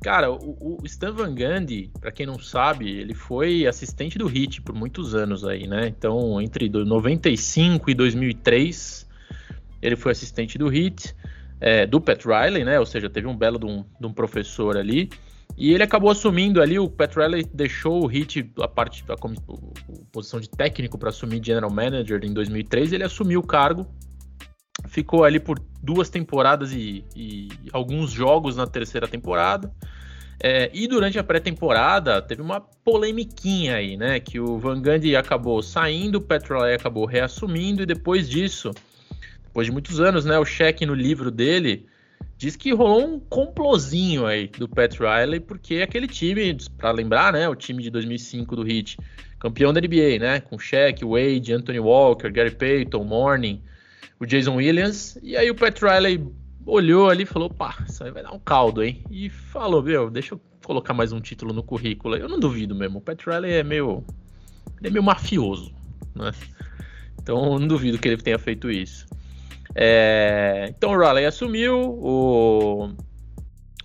Cara, 0.02 0.32
o, 0.32 0.78
o 0.80 0.86
Stan 0.86 1.12
Van 1.12 1.34
Gundy, 1.34 1.90
pra 2.00 2.10
quem 2.10 2.24
não 2.24 2.38
sabe, 2.38 2.90
ele 2.90 3.12
foi 3.12 3.66
assistente 3.66 4.16
do 4.16 4.26
Hit 4.26 4.62
por 4.62 4.74
muitos 4.74 5.14
anos 5.14 5.44
aí, 5.44 5.66
né? 5.66 5.88
Então, 5.88 6.40
entre 6.40 6.70
95 6.70 7.90
e 7.90 7.94
2003, 7.94 9.06
ele 9.82 9.94
foi 9.94 10.12
assistente 10.12 10.56
do 10.56 10.68
Hit 10.68 11.14
é, 11.60 11.86
do 11.86 12.00
Pat 12.00 12.24
Riley, 12.24 12.64
né? 12.64 12.80
Ou 12.80 12.86
seja, 12.86 13.10
teve 13.10 13.26
um 13.26 13.36
belo 13.36 13.58
de 13.58 13.66
um, 13.66 13.84
de 14.00 14.06
um, 14.06 14.12
professor 14.14 14.74
ali. 14.74 15.10
E 15.56 15.72
ele 15.72 15.82
acabou 15.82 16.10
assumindo 16.10 16.60
ali, 16.60 16.78
o 16.78 16.88
Pat 16.88 17.14
Riley 17.14 17.44
deixou 17.52 18.02
o 18.02 18.06
Hit, 18.06 18.50
a 18.60 18.68
parte, 18.68 19.04
a, 19.08 19.12
a, 19.12 19.16
a 19.16 20.04
posição 20.10 20.40
de 20.40 20.48
técnico 20.48 20.98
para 20.98 21.10
assumir 21.10 21.44
General 21.44 21.70
Manager 21.70 22.20
em 22.24 22.32
2003, 22.32 22.92
ele 22.92 23.04
assumiu 23.04 23.40
o 23.40 23.46
cargo, 23.46 23.86
ficou 24.88 25.24
ali 25.24 25.38
por 25.38 25.60
duas 25.82 26.08
temporadas 26.08 26.72
e, 26.72 27.04
e 27.14 27.48
alguns 27.72 28.10
jogos 28.10 28.56
na 28.56 28.66
terceira 28.66 29.06
temporada. 29.06 29.72
É, 30.44 30.70
e 30.74 30.88
durante 30.88 31.18
a 31.18 31.24
pré-temporada 31.24 32.20
teve 32.20 32.42
uma 32.42 32.60
polemiquinha 32.60 33.76
aí, 33.76 33.96
né? 33.96 34.18
Que 34.18 34.40
o 34.40 34.58
Van 34.58 34.82
Gundy 34.82 35.14
acabou 35.14 35.62
saindo, 35.62 36.16
o 36.18 36.20
Petrolay 36.20 36.74
acabou 36.74 37.04
reassumindo, 37.06 37.82
e 37.82 37.86
depois 37.86 38.28
disso, 38.28 38.72
depois 39.44 39.66
de 39.66 39.72
muitos 39.72 40.00
anos, 40.00 40.24
né? 40.24 40.36
O 40.40 40.44
cheque 40.44 40.84
no 40.84 40.94
livro 40.94 41.30
dele 41.30 41.86
diz 42.42 42.56
que 42.56 42.74
rolou 42.74 43.06
um 43.06 43.20
complozinho 43.20 44.26
aí 44.26 44.48
do 44.48 44.68
Pat 44.68 44.98
Riley, 44.98 45.38
porque 45.38 45.76
aquele 45.76 46.08
time, 46.08 46.56
para 46.76 46.90
lembrar, 46.90 47.32
né? 47.32 47.48
O 47.48 47.54
time 47.54 47.80
de 47.80 47.88
2005 47.88 48.56
do 48.56 48.68
Heat, 48.68 48.98
campeão 49.38 49.72
da 49.72 49.80
NBA, 49.80 50.18
né? 50.18 50.40
Com 50.40 50.58
Shaq, 50.58 51.04
Wade, 51.04 51.52
Anthony 51.52 51.78
Walker, 51.78 52.28
Gary 52.32 52.50
Payton, 52.50 53.04
Morning, 53.04 53.62
o 54.18 54.26
Jason 54.26 54.56
Williams, 54.56 55.16
e 55.22 55.36
aí 55.36 55.52
o 55.52 55.54
Pat 55.54 55.80
Riley 55.80 56.20
olhou 56.66 57.08
ali 57.08 57.22
e 57.22 57.26
falou: 57.26 57.48
pá, 57.48 57.76
isso 57.88 58.02
aí 58.02 58.10
vai 58.10 58.24
dar 58.24 58.32
um 58.32 58.40
caldo, 58.40 58.82
hein? 58.82 59.04
E 59.08 59.30
falou: 59.30 59.80
meu, 59.80 60.10
deixa 60.10 60.34
eu 60.34 60.40
colocar 60.64 60.92
mais 60.92 61.12
um 61.12 61.20
título 61.20 61.52
no 61.52 61.62
currículo. 61.62 62.16
Eu 62.16 62.28
não 62.28 62.40
duvido 62.40 62.74
mesmo. 62.74 62.98
O 62.98 63.00
Pat 63.00 63.24
Riley 63.24 63.52
é 63.52 63.62
meio. 63.62 64.04
Ele 64.80 64.88
é 64.88 64.90
meio 64.90 65.02
mafioso, 65.04 65.72
né? 66.12 66.32
Então 67.22 67.56
não 67.56 67.68
duvido 67.68 67.98
que 67.98 68.08
ele 68.08 68.16
tenha 68.16 68.38
feito 68.38 68.68
isso. 68.68 69.06
É, 69.74 70.66
então 70.68 70.92
o 70.92 70.98
Riley 70.98 71.24
assumiu, 71.24 71.78
o, 71.78 72.90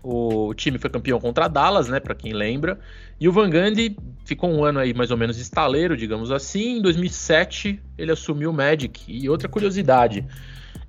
o 0.03 0.53
time 0.53 0.77
foi 0.77 0.89
campeão 0.89 1.19
contra 1.19 1.47
Dallas, 1.47 1.87
né? 1.87 1.99
Para 1.99 2.15
quem 2.15 2.33
lembra. 2.33 2.79
E 3.19 3.27
o 3.27 3.31
Van 3.31 3.49
Gundy 3.49 3.95
ficou 4.25 4.49
um 4.49 4.63
ano 4.63 4.79
aí 4.79 4.93
mais 4.93 5.11
ou 5.11 5.17
menos 5.17 5.37
estaleiro, 5.37 5.97
digamos 5.97 6.31
assim. 6.31 6.77
Em 6.77 6.81
2007 6.81 7.81
ele 7.97 8.11
assumiu 8.11 8.51
o 8.51 8.53
Magic. 8.53 9.03
E 9.07 9.29
outra 9.29 9.49
curiosidade, 9.49 10.25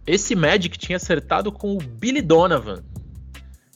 esse 0.07 0.35
Magic 0.35 0.79
tinha 0.79 0.97
acertado 0.97 1.51
com 1.51 1.75
o 1.75 1.79
Billy 1.79 2.23
Donovan, 2.23 2.83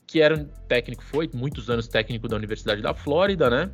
que 0.06 0.20
era 0.20 0.34
um 0.34 0.46
técnico, 0.68 1.02
foi 1.04 1.30
muitos 1.32 1.70
anos 1.70 1.88
técnico 1.88 2.28
da 2.28 2.36
Universidade 2.36 2.82
da 2.82 2.94
Flórida, 2.94 3.48
né? 3.48 3.70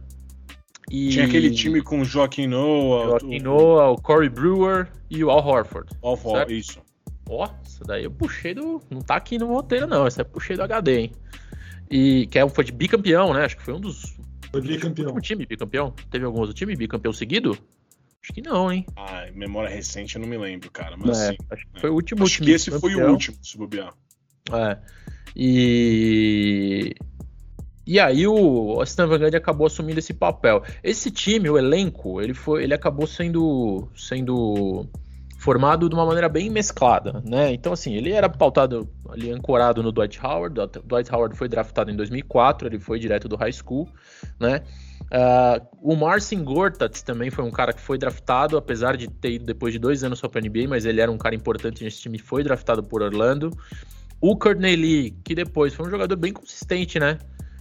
E... 0.91 1.11
Tinha 1.11 1.27
aquele 1.27 1.51
time 1.51 1.83
com 1.83 2.01
o 2.01 2.05
Joaquim 2.05 2.47
Noah, 2.47 3.11
Joaquim 3.11 3.41
o... 3.41 3.43
Noah, 3.43 3.91
o 3.91 3.97
Corey 3.97 4.29
Brewer 4.29 4.89
e 5.11 5.23
o 5.23 5.31
Al 5.31 5.47
Horford. 5.47 5.91
Al 6.03 6.13
Horford, 6.13 6.57
isso. 6.57 6.88
Ó, 7.29 7.47
oh, 7.47 7.63
isso 7.63 7.85
daí 7.85 8.05
eu 8.05 8.11
puxei 8.11 8.55
do. 8.55 8.81
Não 8.91 9.03
tá 9.03 9.17
aqui 9.17 9.39
no 9.39 9.47
roteiro, 9.47 9.87
não. 9.87 10.07
Essa 10.07 10.23
eu 10.23 10.25
puxei 10.25 10.57
do 10.57 10.63
HD, 10.63 11.01
hein? 11.01 11.13
E 11.91 12.27
que 12.27 12.39
é, 12.39 12.49
foi 12.49 12.65
de 12.65 12.73
bicampeão, 12.73 13.35
né? 13.35 13.45
Acho 13.45 13.57
que 13.57 13.63
foi 13.63 13.75
um 13.75 13.81
dos. 13.81 14.17
Foi 14.51 14.63
bicampeão. 14.63 15.15
Um 15.15 15.21
time 15.21 15.45
bicampeão? 15.45 15.95
Teve 16.11 16.25
algum 16.25 16.41
outro 16.41 16.55
time 16.55 16.75
bicampeão 16.75 17.13
seguido? 17.13 17.57
Acho 18.23 18.33
que 18.33 18.43
não, 18.43 18.73
hein? 18.73 18.87
Ah, 18.97 19.27
memória 19.35 19.69
recente 19.69 20.17
eu 20.17 20.23
não 20.23 20.29
me 20.29 20.39
lembro, 20.39 20.71
cara. 20.71 20.97
Mas 20.97 21.21
é, 21.21 21.31
sim, 21.31 21.37
acho 21.51 21.67
que 21.67 21.81
foi 21.81 21.91
o 21.91 21.95
último 21.95 22.25
acho 22.25 22.43
que 22.43 22.51
esse 22.51 22.71
foi 22.71 22.95
o 22.95 23.11
último, 23.11 23.37
se 23.43 23.59
bobear. 23.59 23.93
É. 24.53 24.79
E. 25.37 26.95
E 27.87 27.99
aí 27.99 28.27
o 28.27 28.83
Stan 28.83 29.07
Van 29.07 29.19
Gundy 29.19 29.37
acabou 29.37 29.67
assumindo 29.67 29.99
esse 29.99 30.13
papel. 30.13 30.63
Esse 30.83 31.11
time, 31.11 31.49
o 31.49 31.57
elenco, 31.57 32.21
ele 32.21 32.35
foi, 32.35 32.65
ele 32.65 32.75
acabou 32.75 33.07
sendo 33.07 33.89
sendo 33.97 34.87
formado 35.49 35.89
de 35.89 35.95
uma 35.95 36.05
maneira 36.05 36.29
bem 36.29 36.51
mesclada, 36.51 37.23
né? 37.25 37.55
Então 37.55 37.73
assim, 37.73 37.95
ele 37.95 38.13
era 38.13 38.29
pautado 38.29 38.87
ali 39.09 39.31
ancorado 39.31 39.83
no 39.83 39.91
Dwight 39.91 40.21
Howard. 40.23 40.55
Dwight 40.85 41.11
Howard 41.11 41.35
foi 41.39 41.49
draftado 41.49 41.91
em 41.91 41.97
2004, 41.97 42.69
ele 42.69 42.79
foi 42.79 42.99
direto 42.99 43.27
do 43.27 43.35
high 43.35 43.51
school, 43.51 43.89
né? 44.39 44.61
Uh, 45.05 45.67
o 45.81 45.97
Marcin 45.97 46.45
Gortat 46.45 47.03
também 47.03 47.31
foi 47.31 47.47
um 47.47 47.51
cara 47.51 47.73
que 47.73 47.81
foi 47.81 47.97
draftado, 47.97 48.59
apesar 48.59 48.95
de 48.95 49.09
ter 49.09 49.33
ido 49.33 49.47
depois 49.47 49.73
de 49.73 49.79
dois 49.79 50.05
anos 50.05 50.19
só 50.19 50.29
para 50.29 50.43
NBA, 50.43 50.69
mas 50.69 50.85
ele 50.85 51.01
era 51.01 51.11
um 51.11 51.17
cara 51.17 51.35
importante 51.35 51.83
nesse 51.83 52.03
time, 52.03 52.19
foi 52.19 52.45
draftado 52.45 52.83
por 52.83 53.01
Orlando. 53.01 53.51
O 54.21 54.37
Courtney 54.37 54.77
Lee, 54.77 55.17
que 55.25 55.35
depois 55.35 55.73
foi 55.73 55.87
um 55.87 55.91
jogador 55.91 56.17
bem 56.17 56.35
consistente, 56.35 57.01
né? 57.01 57.17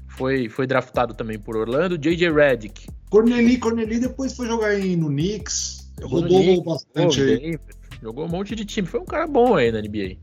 Foi, 0.09 0.49
foi 0.49 0.67
draftado 0.67 1.13
também 1.13 1.39
por 1.39 1.55
Orlando. 1.55 1.97
J.J. 1.97 2.33
Redick. 2.33 2.87
Courtney 3.09 3.85
Lee 3.85 3.99
depois 3.99 4.35
foi 4.35 4.45
jogar 4.47 4.77
no 4.77 5.07
Knicks. 5.07 5.86
Rodou 6.01 6.63
bastante 6.63 7.21
aí. 7.21 7.59
Jogou 8.01 8.25
um 8.25 8.29
monte 8.29 8.55
de 8.55 8.65
time. 8.65 8.87
Foi 8.87 8.99
um 8.99 9.05
cara 9.05 9.27
bom 9.27 9.55
aí 9.55 9.71
na 9.71 9.81
NBA. 9.81 10.17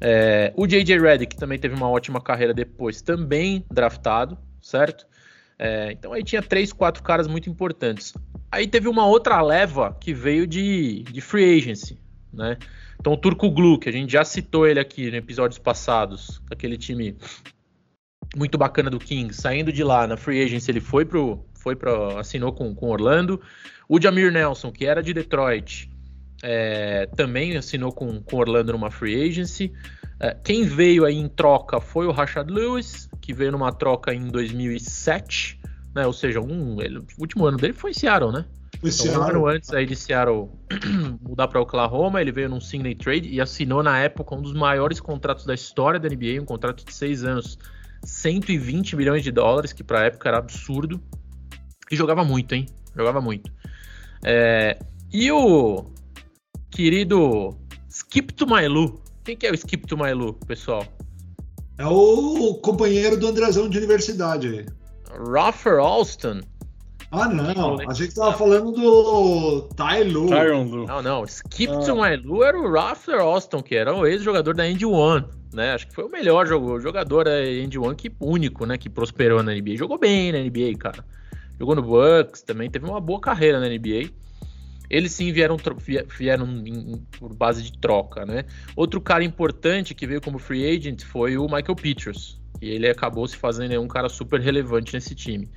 É, 0.00 0.52
o 0.56 0.66
J.J. 0.66 0.98
Redick 0.98 1.36
também 1.36 1.58
teve 1.58 1.74
uma 1.74 1.88
ótima 1.88 2.20
carreira 2.20 2.54
depois, 2.54 3.02
também 3.02 3.64
draftado, 3.70 4.38
certo? 4.62 5.06
É, 5.58 5.90
então 5.90 6.12
aí 6.12 6.22
tinha 6.22 6.40
três, 6.40 6.72
quatro 6.72 7.02
caras 7.02 7.26
muito 7.26 7.50
importantes. 7.50 8.14
Aí 8.50 8.66
teve 8.68 8.88
uma 8.88 9.06
outra 9.06 9.42
leva 9.42 9.96
que 10.00 10.14
veio 10.14 10.46
de, 10.46 11.02
de 11.02 11.20
free 11.20 11.58
agency, 11.58 11.98
né? 12.32 12.56
Então 13.00 13.12
o 13.12 13.16
Turco 13.16 13.50
Glu, 13.50 13.78
que 13.78 13.88
a 13.88 13.92
gente 13.92 14.12
já 14.12 14.24
citou 14.24 14.66
ele 14.66 14.78
aqui 14.78 15.08
em 15.08 15.16
episódios 15.16 15.58
passados, 15.58 16.40
aquele 16.50 16.76
time 16.76 17.16
muito 18.36 18.56
bacana 18.56 18.90
do 18.90 18.98
Kings, 18.98 19.40
saindo 19.40 19.72
de 19.72 19.82
lá 19.82 20.06
na 20.06 20.16
free 20.16 20.42
agency, 20.42 20.70
ele 20.70 20.80
foi 20.80 21.04
pro, 21.04 21.44
foi 21.68 21.76
pro, 21.76 22.16
assinou 22.16 22.50
com, 22.50 22.74
com 22.74 22.88
Orlando. 22.88 23.40
O 23.86 24.00
Jamir 24.00 24.32
Nelson, 24.32 24.72
que 24.72 24.86
era 24.86 25.02
de 25.02 25.12
Detroit, 25.12 25.90
é, 26.42 27.06
também 27.14 27.56
assinou 27.58 27.92
com, 27.92 28.22
com 28.22 28.36
Orlando 28.36 28.72
numa 28.72 28.90
free 28.90 29.28
agency. 29.28 29.70
É, 30.18 30.34
quem 30.42 30.64
veio 30.64 31.04
aí 31.04 31.16
em 31.16 31.28
troca 31.28 31.78
foi 31.78 32.06
o 32.06 32.10
Rashad 32.10 32.50
Lewis, 32.50 33.08
que 33.20 33.34
veio 33.34 33.52
numa 33.52 33.70
troca 33.70 34.14
em 34.14 34.28
2007, 34.28 35.60
né? 35.94 36.06
Ou 36.06 36.12
seja, 36.12 36.40
um, 36.40 36.80
ele, 36.80 36.98
o 36.98 37.04
último 37.18 37.44
ano 37.44 37.58
dele 37.58 37.74
foi 37.74 37.90
em 37.90 37.94
Seattle, 37.94 38.32
né? 38.32 38.46
Foi 38.80 38.90
então, 38.90 39.20
um 39.20 39.24
ano 39.24 39.46
antes 39.46 39.70
aí 39.74 39.84
de 39.84 39.94
Seattle 39.94 40.48
mudar 41.20 41.48
para 41.48 41.60
Oklahoma, 41.60 42.20
ele 42.20 42.32
veio 42.32 42.48
num 42.48 42.60
single 42.60 42.94
trade 42.94 43.28
e 43.28 43.40
assinou 43.40 43.82
na 43.82 43.98
época 43.98 44.34
um 44.34 44.40
dos 44.40 44.54
maiores 44.54 45.00
contratos 45.00 45.44
da 45.44 45.54
história 45.54 46.00
da 46.00 46.08
NBA, 46.08 46.40
um 46.40 46.46
contrato 46.46 46.84
de 46.84 46.94
seis 46.94 47.24
anos, 47.24 47.58
120 48.04 48.96
milhões 48.96 49.22
de 49.22 49.30
dólares, 49.30 49.72
que 49.72 49.84
para 49.84 50.00
a 50.00 50.04
época 50.04 50.28
era 50.28 50.38
absurdo. 50.38 51.00
E 51.90 51.96
jogava 51.96 52.24
muito, 52.24 52.54
hein? 52.54 52.66
Jogava 52.96 53.20
muito. 53.20 53.50
É, 54.22 54.78
e 55.12 55.30
o 55.30 55.84
querido 56.70 57.56
Skip 57.88 58.34
to 58.34 58.46
My 58.46 58.66
Lou. 58.66 59.00
Quem 59.24 59.36
que 59.36 59.46
é 59.46 59.50
o 59.50 59.54
Skip 59.54 59.86
to 59.86 59.96
My 59.96 60.12
Lou, 60.12 60.34
pessoal? 60.34 60.84
É 61.78 61.86
o 61.86 62.54
companheiro 62.62 63.16
do 63.16 63.28
Andrezão 63.28 63.68
de 63.68 63.78
universidade 63.78 64.48
aí. 64.48 64.66
Raffer 65.32 65.78
Alston. 65.78 66.40
Ah, 67.10 67.28
não. 67.28 67.78
A 67.88 67.94
gente 67.94 68.14
tava 68.14 68.36
falando 68.36 68.72
do 68.72 69.62
Ty 69.74 70.04
Lu. 70.04 70.28
Tyron 70.28 70.64
Lu. 70.64 70.86
Não, 70.86 71.02
não. 71.02 71.24
Skip 71.24 71.72
ah. 71.72 71.78
to 71.78 71.94
My 71.96 72.16
Lu 72.16 72.42
era 72.42 72.58
o 72.58 72.70
Raffer 72.70 73.20
Alston, 73.20 73.62
que 73.62 73.74
era 73.74 73.94
o 73.94 74.06
ex-jogador 74.06 74.54
da 74.54 74.68
Indy 74.68 74.84
One. 74.84 75.24
Né? 75.52 75.72
Acho 75.72 75.86
que 75.86 75.94
foi 75.94 76.04
o 76.04 76.10
melhor 76.10 76.46
jogador 76.46 77.24
da 77.24 77.50
Indy 77.50 77.78
One 77.78 77.96
que 77.96 78.12
único, 78.20 78.66
né? 78.66 78.76
Que 78.76 78.90
prosperou 78.90 79.42
na 79.42 79.54
NBA. 79.54 79.76
Jogou 79.76 79.98
bem 79.98 80.32
na 80.32 80.38
NBA, 80.38 80.76
cara. 80.78 81.02
Jogou 81.58 81.74
no 81.74 81.82
Bucks 81.82 82.42
também, 82.42 82.70
teve 82.70 82.86
uma 82.86 83.00
boa 83.00 83.20
carreira 83.20 83.58
na 83.60 83.68
NBA. 83.68 84.10
Eles 84.90 85.12
sim 85.12 85.30
vieram, 85.32 85.56
vieram 86.16 86.46
em, 86.66 86.96
por 87.18 87.34
base 87.34 87.62
de 87.62 87.72
troca, 87.78 88.24
né? 88.24 88.44
Outro 88.74 89.00
cara 89.00 89.22
importante 89.22 89.94
que 89.94 90.06
veio 90.06 90.20
como 90.20 90.38
free 90.38 90.64
agent 90.64 91.02
foi 91.04 91.36
o 91.36 91.44
Michael 91.44 91.76
Peters. 91.76 92.38
E 92.60 92.70
ele 92.70 92.88
acabou 92.88 93.26
se 93.28 93.36
fazendo 93.36 93.80
um 93.80 93.86
cara 93.86 94.08
super 94.08 94.40
relevante 94.40 94.94
nesse 94.94 95.14
time. 95.14 95.48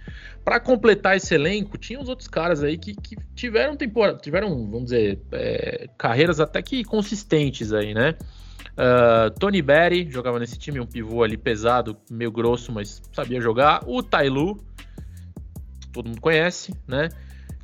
Para 0.43 0.59
completar 0.59 1.15
esse 1.15 1.33
elenco, 1.33 1.77
tinha 1.77 1.99
os 1.99 2.09
outros 2.09 2.27
caras 2.27 2.61
aí 2.61 2.77
que, 2.77 2.93
que 2.93 3.15
tiveram 3.33 3.75
temporada, 3.75 4.19
tiveram, 4.19 4.49
vamos 4.69 4.85
dizer, 4.85 5.19
é, 5.31 5.87
carreiras 5.97 6.39
até 6.39 6.61
que 6.61 6.83
consistentes 6.83 7.73
aí, 7.73 7.93
né? 7.93 8.15
Uh, 8.71 9.29
Tony 9.37 9.61
Berry 9.61 10.09
jogava 10.09 10.39
nesse 10.39 10.57
time, 10.57 10.79
um 10.79 10.85
pivô 10.85 11.23
ali 11.23 11.37
pesado, 11.37 11.97
meio 12.09 12.31
grosso, 12.31 12.71
mas 12.71 13.01
sabia 13.13 13.41
jogar. 13.41 13.83
O 13.85 14.01
Tailu, 14.01 14.57
todo 15.91 16.07
mundo 16.07 16.21
conhece, 16.21 16.73
né? 16.87 17.09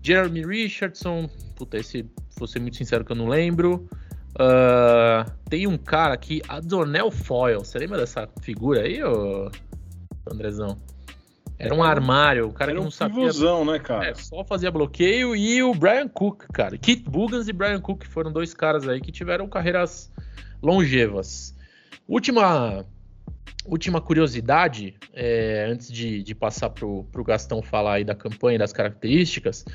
Jeremy 0.02 0.46
Richardson, 0.46 1.30
puta, 1.56 1.78
esse, 1.78 2.06
vou 2.38 2.48
ser 2.48 2.60
muito 2.60 2.78
sincero 2.78 3.04
que 3.04 3.12
eu 3.12 3.16
não 3.16 3.28
lembro. 3.28 3.88
Uh, 4.36 5.30
tem 5.50 5.66
um 5.66 5.78
cara 5.78 6.14
aqui, 6.14 6.42
Adonel 6.48 7.10
Foyle. 7.10 7.60
Você 7.60 7.80
lembra 7.80 7.98
dessa 7.98 8.30
figura 8.42 8.82
aí, 8.82 9.04
ô 9.04 9.50
Andrezão? 10.32 10.78
Era 11.60 11.74
um 11.74 11.82
armário, 11.82 12.48
o 12.48 12.54
cara 12.54 12.72
Era 12.72 12.78
que 12.78 12.82
não 12.82 12.90
um 12.90 12.92
sabia. 12.92 13.16
Pivôzão, 13.16 13.66
né, 13.66 13.80
cara? 13.80 14.10
É, 14.10 14.14
só 14.14 14.44
fazia 14.44 14.70
bloqueio. 14.70 15.36
E 15.36 15.64
o 15.64 15.74
Brian 15.74 16.08
Cook, 16.08 16.44
cara. 16.54 16.78
Keith 16.78 17.10
Bugans 17.10 17.48
e 17.48 17.54
Brian 17.54 17.82
Cook 17.82 18.06
foram 18.06 18.32
dois 18.32 18.54
caras 18.54 18.88
aí 18.88 19.02
que 19.02 19.12
tiveram 19.12 19.50
carreiras 19.50 20.12
longevas. 20.62 21.56
Última, 22.08 22.86
última 23.68 24.02
curiosidade, 24.02 24.96
é, 25.14 25.68
antes 25.70 25.92
de, 25.92 26.24
de 26.24 26.34
passar 26.34 26.70
pro, 26.70 27.04
pro 27.12 27.24
Gastão 27.24 27.62
falar 27.62 27.96
aí 27.96 28.04
da 28.04 28.16
campanha 28.16 28.56
e 28.56 28.60
das 28.60 28.74
características 28.74 29.66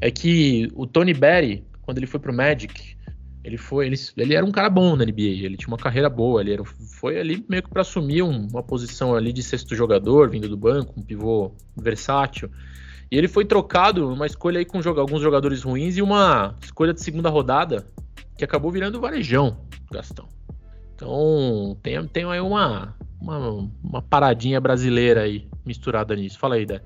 é 0.00 0.10
que 0.10 0.68
o 0.74 0.86
Tony 0.86 1.14
Berry, 1.14 1.64
quando 1.82 1.98
ele 1.98 2.06
foi 2.06 2.20
pro 2.20 2.32
Magic, 2.32 2.96
ele 3.42 3.56
foi, 3.56 3.86
ele, 3.86 3.96
ele 4.16 4.34
era 4.34 4.44
um 4.44 4.52
cara 4.52 4.68
bom 4.68 4.94
na 4.94 5.04
NBA, 5.04 5.44
ele 5.44 5.56
tinha 5.56 5.68
uma 5.68 5.78
carreira 5.78 6.10
boa, 6.10 6.42
ele 6.42 6.52
era, 6.52 6.64
foi 6.64 7.18
ali 7.18 7.44
meio 7.48 7.62
que 7.62 7.70
para 7.70 7.80
assumir 7.80 8.22
um, 8.22 8.46
uma 8.48 8.62
posição 8.62 9.14
ali 9.14 9.32
de 9.32 9.42
sexto 9.42 9.74
jogador, 9.74 10.28
vindo 10.28 10.48
do 10.48 10.56
banco, 10.56 11.00
um 11.00 11.02
pivô 11.02 11.52
versátil. 11.76 12.50
E 13.10 13.16
ele 13.16 13.26
foi 13.26 13.44
trocado 13.44 14.12
uma 14.12 14.26
escolha 14.26 14.58
aí 14.58 14.64
com 14.64 14.78
alguns 14.78 15.22
jogadores 15.22 15.62
ruins 15.62 15.96
e 15.96 16.02
uma 16.02 16.54
escolha 16.62 16.92
de 16.92 17.00
segunda 17.00 17.28
rodada 17.28 17.86
que 18.36 18.44
acabou 18.44 18.70
virando 18.70 19.00
varejão, 19.00 19.56
Gastão. 19.90 20.28
Então 20.94 21.76
tem, 21.82 22.06
tem 22.06 22.24
aí 22.24 22.40
uma, 22.40 22.94
uma, 23.20 23.70
uma 23.82 24.02
paradinha 24.02 24.60
brasileira 24.60 25.22
aí 25.22 25.48
misturada 25.64 26.14
nisso. 26.16 26.38
Fala 26.38 26.54
aí, 26.56 26.66
Dé. 26.66 26.80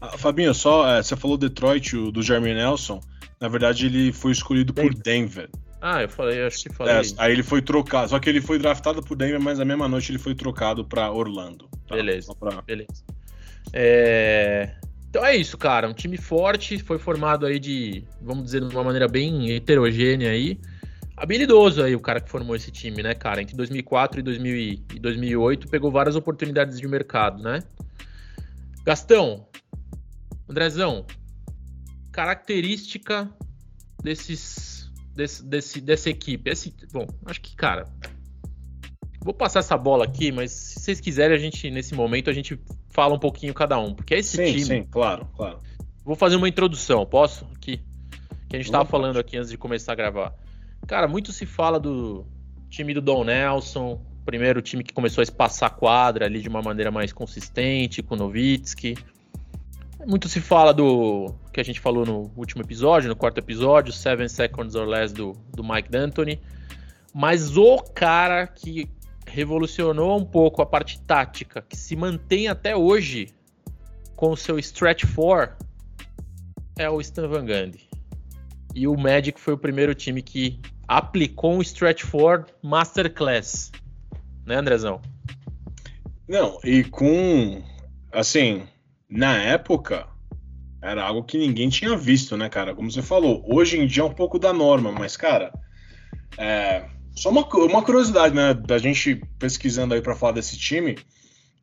Ah, 0.00 0.18
Fabinho, 0.18 0.52
só 0.54 0.88
é, 0.88 1.02
você 1.02 1.16
falou 1.16 1.36
Detroit, 1.36 1.96
o, 1.96 2.10
do 2.10 2.22
Jeremy 2.22 2.54
Nelson. 2.54 3.00
Na 3.40 3.48
verdade, 3.48 3.86
ele 3.86 4.12
foi 4.12 4.32
escolhido 4.32 4.72
Denver. 4.72 4.92
por 4.92 5.02
Denver. 5.02 5.50
Ah, 5.80 6.02
eu 6.02 6.08
falei, 6.08 6.42
acho 6.42 6.64
que 6.64 6.74
falei. 6.74 6.94
É, 6.94 7.00
aí 7.18 7.32
ele 7.32 7.42
foi 7.42 7.62
trocado, 7.62 8.10
só 8.10 8.18
que 8.18 8.28
ele 8.28 8.40
foi 8.40 8.58
draftado 8.58 9.02
por 9.02 9.16
Denver, 9.16 9.40
mas 9.40 9.58
na 9.58 9.64
mesma 9.64 9.86
noite 9.86 10.10
ele 10.10 10.18
foi 10.18 10.34
trocado 10.34 10.84
para 10.84 11.10
Orlando. 11.12 11.68
Tá? 11.86 11.94
Beleza. 11.94 12.34
Pra... 12.34 12.62
Beleza. 12.62 13.04
É... 13.72 14.74
Então 15.08 15.24
é 15.24 15.36
isso, 15.36 15.56
cara. 15.56 15.88
Um 15.88 15.94
time 15.94 16.16
forte, 16.16 16.78
foi 16.78 16.98
formado 16.98 17.46
aí 17.46 17.58
de, 17.58 18.04
vamos 18.20 18.44
dizer, 18.44 18.66
de 18.66 18.74
uma 18.74 18.84
maneira 18.84 19.06
bem 19.06 19.50
heterogênea 19.52 20.30
aí. 20.30 20.58
Habilidoso 21.16 21.82
aí 21.82 21.96
o 21.96 22.00
cara 22.00 22.20
que 22.20 22.28
formou 22.28 22.54
esse 22.54 22.70
time, 22.70 23.02
né, 23.02 23.14
cara? 23.14 23.40
Entre 23.40 23.56
2004 23.56 24.20
e, 24.20 24.22
2000 24.22 24.56
e 24.56 24.76
2008 25.00 25.68
pegou 25.68 25.90
várias 25.90 26.14
oportunidades 26.14 26.78
de 26.78 26.86
mercado, 26.86 27.42
né? 27.42 27.62
Gastão, 28.84 29.46
Andrezão, 30.48 31.06
característica 32.12 33.30
desses, 34.02 34.90
desse, 35.14 35.44
desse, 35.44 35.80
dessa 35.80 36.10
equipe. 36.10 36.50
Esse, 36.50 36.74
bom, 36.92 37.06
acho 37.24 37.40
que, 37.40 37.56
cara, 37.56 37.84
vou 39.24 39.34
passar 39.34 39.60
essa 39.60 39.76
bola 39.76 40.04
aqui, 40.04 40.30
mas 40.30 40.52
se 40.52 40.80
vocês 40.80 41.00
quiserem, 41.00 41.34
a 41.34 41.40
gente, 41.40 41.70
nesse 41.70 41.94
momento, 41.94 42.28
a 42.28 42.32
gente 42.32 42.60
fala 42.90 43.14
um 43.14 43.18
pouquinho 43.18 43.52
cada 43.54 43.78
um. 43.78 43.94
Porque 43.94 44.14
esse 44.14 44.36
sim, 44.36 44.52
time. 44.52 44.64
Sim, 44.64 44.84
claro, 44.84 45.26
claro. 45.34 45.58
Vou 46.04 46.14
fazer 46.14 46.36
uma 46.36 46.48
introdução, 46.48 47.04
posso? 47.04 47.46
Aqui. 47.56 47.80
Que 48.48 48.54
a 48.54 48.58
gente 48.58 48.66
estava 48.66 48.84
falando 48.84 49.18
aqui 49.18 49.36
antes 49.36 49.50
de 49.50 49.58
começar 49.58 49.92
a 49.92 49.96
gravar. 49.96 50.45
Cara, 50.86 51.08
muito 51.08 51.32
se 51.32 51.44
fala 51.44 51.80
do 51.80 52.24
time 52.70 52.94
do 52.94 53.00
Don 53.00 53.24
Nelson, 53.24 54.00
primeiro 54.24 54.60
time 54.60 54.84
que 54.84 54.92
começou 54.92 55.22
a 55.22 55.24
espaçar 55.24 55.68
a 55.68 55.72
quadra 55.72 56.26
ali 56.26 56.40
de 56.40 56.48
uma 56.48 56.60
maneira 56.60 56.90
mais 56.90 57.12
consistente, 57.12 58.02
com 58.02 58.14
o 58.14 58.18
Novitsky. 58.18 58.96
Muito 60.06 60.28
se 60.28 60.40
fala 60.40 60.72
do 60.72 61.34
que 61.52 61.60
a 61.60 61.64
gente 61.64 61.80
falou 61.80 62.04
no 62.04 62.30
último 62.36 62.62
episódio, 62.62 63.08
no 63.08 63.16
quarto 63.16 63.38
episódio, 63.38 63.92
Seven 63.92 64.28
Seconds 64.28 64.74
or 64.74 64.86
Less 64.86 65.12
do, 65.12 65.32
do 65.52 65.64
Mike 65.64 65.90
D'Antoni. 65.90 66.40
Mas 67.14 67.56
o 67.56 67.78
cara 67.78 68.46
que 68.46 68.88
revolucionou 69.26 70.18
um 70.18 70.24
pouco 70.24 70.62
a 70.62 70.66
parte 70.66 71.00
tática, 71.00 71.62
que 71.62 71.76
se 71.76 71.96
mantém 71.96 72.46
até 72.46 72.76
hoje 72.76 73.28
com 74.14 74.30
o 74.30 74.36
seu 74.36 74.58
stretch 74.58 75.04
4, 75.14 75.56
é 76.78 76.88
o 76.88 77.00
Stan 77.00 77.26
Van 77.26 77.44
Gundy. 77.44 77.88
E 78.74 78.86
o 78.86 78.96
Magic 78.96 79.40
foi 79.40 79.54
o 79.54 79.58
primeiro 79.58 79.94
time 79.94 80.22
que 80.22 80.60
aplicou 80.86 81.54
um 81.54 81.62
stretch 81.62 82.04
4 82.10 82.54
masterclass. 82.62 83.72
Né, 84.44 84.56
Andrezão? 84.56 85.00
Não, 86.28 86.58
e 86.64 86.84
com 86.84 87.62
assim, 88.12 88.66
na 89.08 89.36
época 89.36 90.06
era 90.82 91.04
algo 91.04 91.24
que 91.24 91.38
ninguém 91.38 91.68
tinha 91.68 91.96
visto, 91.96 92.36
né, 92.36 92.48
cara? 92.48 92.74
Como 92.74 92.90
você 92.90 93.02
falou, 93.02 93.44
hoje 93.46 93.78
em 93.78 93.86
dia 93.86 94.02
é 94.02 94.06
um 94.06 94.12
pouco 94.12 94.38
da 94.38 94.52
norma, 94.52 94.92
mas 94.92 95.16
cara, 95.16 95.52
é, 96.38 96.84
só 97.14 97.30
uma, 97.30 97.46
uma 97.46 97.82
curiosidade, 97.82 98.34
né, 98.34 98.54
da 98.54 98.78
gente 98.78 99.22
pesquisando 99.38 99.94
aí 99.94 100.02
para 100.02 100.14
falar 100.14 100.32
desse 100.32 100.56
time. 100.56 100.96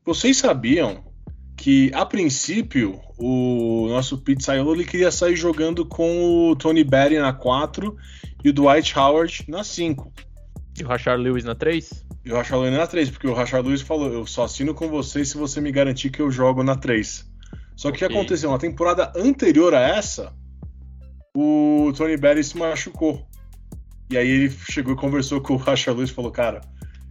Vocês 0.06 0.38
sabiam 0.38 1.13
que, 1.56 1.92
a 1.94 2.06
princípio, 2.06 3.00
o 3.18 3.88
nosso 3.90 4.18
Pizzaiolo 4.18 4.76
ele 4.76 4.86
queria 4.86 5.12
sair 5.12 5.36
jogando 5.36 5.86
com 5.86 6.50
o 6.50 6.56
Tony 6.56 6.84
Berry 6.84 7.20
na 7.20 7.34
4 7.34 7.96
e 8.44 8.50
o 8.50 8.54
Dwight 8.54 8.98
Howard 8.98 9.46
na 9.48 9.64
5. 9.64 10.12
E 10.80 10.84
o 10.84 10.88
Rashard 10.88 11.22
Lewis 11.22 11.44
na 11.44 11.56
3? 11.56 12.06
E 12.26 12.32
o 12.32 12.36
Rashard 12.36 12.64
Lewis 12.64 12.78
na 12.78 12.88
3, 12.88 13.10
porque 13.12 13.28
o 13.28 13.34
Rashard 13.34 13.68
Lewis 13.68 13.82
falou: 13.82 14.12
eu 14.12 14.26
só 14.26 14.44
assino 14.44 14.74
com 14.74 14.90
você 14.90 15.24
se 15.24 15.38
você 15.38 15.62
me 15.62 15.72
garantir 15.72 16.10
que 16.10 16.22
eu 16.22 16.32
jogo 16.32 16.64
na 16.64 16.76
3. 16.76 17.32
Só 17.76 17.90
que 17.92 17.96
o 17.96 18.00
que 18.00 18.14
aconteceu? 18.14 18.52
Na 18.52 18.58
temporada 18.58 19.12
anterior 19.16 19.74
a 19.74 19.82
essa, 19.82 20.34
o 21.36 21.92
Tony 21.96 22.18
Berry 22.18 22.44
se 22.44 22.58
machucou. 22.58 23.26
E 24.10 24.18
aí 24.18 24.28
ele 24.28 24.50
chegou 24.50 24.94
e 24.94 24.98
conversou 24.98 25.42
com 25.42 25.54
o 25.54 25.58
Racha 25.58 25.92
Luz 25.92 26.10
e 26.10 26.14
falou: 26.14 26.32
Cara, 26.32 26.62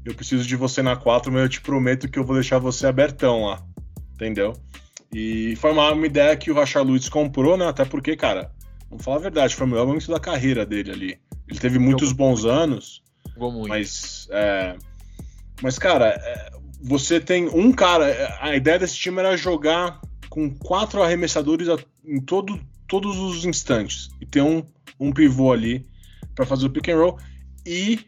eu 0.04 0.14
preciso 0.14 0.46
de 0.46 0.56
você 0.56 0.82
na 0.82 0.96
4, 0.96 1.32
mas 1.32 1.42
eu 1.42 1.48
te 1.48 1.60
prometo 1.60 2.08
que 2.08 2.18
eu 2.18 2.24
vou 2.24 2.34
deixar 2.34 2.58
você 2.58 2.86
abertão 2.86 3.44
lá. 3.44 3.62
Entendeu? 4.22 4.54
E 5.12 5.56
foi 5.56 5.72
uma, 5.72 5.90
uma 5.90 6.06
ideia 6.06 6.36
que 6.36 6.50
o 6.50 6.54
Racha 6.54 6.80
Luz 6.80 7.08
comprou, 7.08 7.56
né? 7.56 7.66
Até 7.66 7.84
porque, 7.84 8.16
cara, 8.16 8.52
vamos 8.88 9.04
falar 9.04 9.16
a 9.16 9.20
verdade, 9.20 9.56
foi 9.56 9.66
o 9.66 9.70
melhor 9.70 9.86
momento 9.86 10.08
da 10.08 10.20
carreira 10.20 10.64
dele 10.64 10.92
ali. 10.92 11.18
Ele 11.48 11.58
teve 11.58 11.78
muitos 11.78 12.12
bons 12.12 12.44
anos. 12.44 13.02
Mas. 13.68 14.28
É, 14.30 14.76
mas, 15.60 15.76
cara, 15.76 16.06
é, 16.08 16.52
você 16.80 17.20
tem 17.20 17.48
um 17.48 17.72
cara. 17.72 18.36
A 18.40 18.54
ideia 18.54 18.78
desse 18.78 18.94
time 18.94 19.18
era 19.18 19.36
jogar 19.36 20.00
com 20.30 20.48
quatro 20.48 21.02
arremessadores 21.02 21.66
em 22.04 22.20
todo, 22.20 22.60
todos 22.86 23.18
os 23.18 23.44
instantes. 23.44 24.08
E 24.20 24.24
ter 24.24 24.40
um, 24.40 24.64
um 25.00 25.12
pivô 25.12 25.52
ali 25.52 25.84
para 26.34 26.46
fazer 26.46 26.66
o 26.66 26.70
pick 26.70 26.88
and 26.88 26.96
roll 26.96 27.18
e 27.66 27.98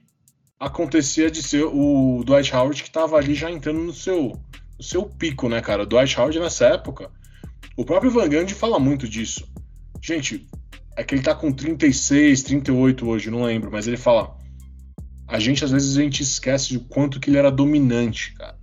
acontecia 0.60 1.28
de 1.28 1.42
ser 1.42 1.64
o 1.64 2.22
Dwight 2.24 2.54
Howard 2.54 2.82
que 2.82 2.88
estava 2.88 3.16
ali 3.16 3.34
já 3.34 3.50
entrando 3.50 3.80
no 3.80 3.92
seu, 3.92 4.40
no 4.78 4.84
seu 4.84 5.04
pico, 5.04 5.48
né, 5.48 5.60
cara? 5.60 5.82
O 5.82 5.86
Dwight 5.86 6.18
Howard 6.18 6.38
nessa 6.38 6.66
época, 6.66 7.10
o 7.76 7.84
próprio 7.84 8.10
Van 8.10 8.28
Gundy 8.28 8.54
fala 8.54 8.78
muito 8.78 9.08
disso. 9.08 9.46
Gente, 10.02 10.46
é 10.96 11.02
que 11.02 11.14
ele 11.14 11.22
tá 11.22 11.34
com 11.34 11.52
36, 11.52 12.42
38 12.42 13.08
hoje, 13.08 13.30
não 13.30 13.44
lembro, 13.44 13.70
mas 13.70 13.86
ele 13.86 13.96
fala 13.96 14.36
a 15.26 15.38
gente 15.38 15.64
às 15.64 15.70
vezes 15.70 15.96
a 15.96 16.02
gente 16.02 16.22
esquece 16.22 16.68
de 16.68 16.78
quanto 16.78 17.18
que 17.18 17.30
ele 17.30 17.38
era 17.38 17.50
dominante, 17.50 18.34
cara. 18.34 18.58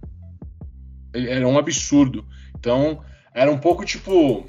Ele 1.14 1.30
era 1.30 1.48
um 1.48 1.58
absurdo. 1.58 2.26
Então, 2.58 3.04
era 3.34 3.52
um 3.52 3.58
pouco 3.58 3.84
tipo 3.84 4.46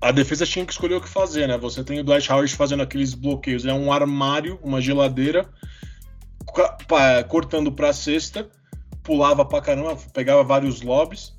a 0.00 0.12
defesa 0.12 0.46
tinha 0.46 0.64
que 0.64 0.72
escolher 0.72 0.94
o 0.94 1.00
que 1.00 1.08
fazer, 1.08 1.48
né? 1.48 1.58
Você 1.58 1.82
tem 1.82 1.98
o 1.98 2.04
Dwight 2.04 2.30
Howard 2.30 2.54
fazendo 2.54 2.82
aqueles 2.82 3.14
bloqueios, 3.14 3.66
é 3.66 3.72
um 3.72 3.92
armário, 3.92 4.58
uma 4.62 4.80
geladeira, 4.80 5.48
cortando 7.28 7.72
para 7.72 7.88
a 7.88 7.92
cesta, 7.92 8.48
pulava 9.08 9.42
pra 9.42 9.62
caramba, 9.62 9.96
pegava 10.12 10.44
vários 10.44 10.82
lobbies. 10.82 11.34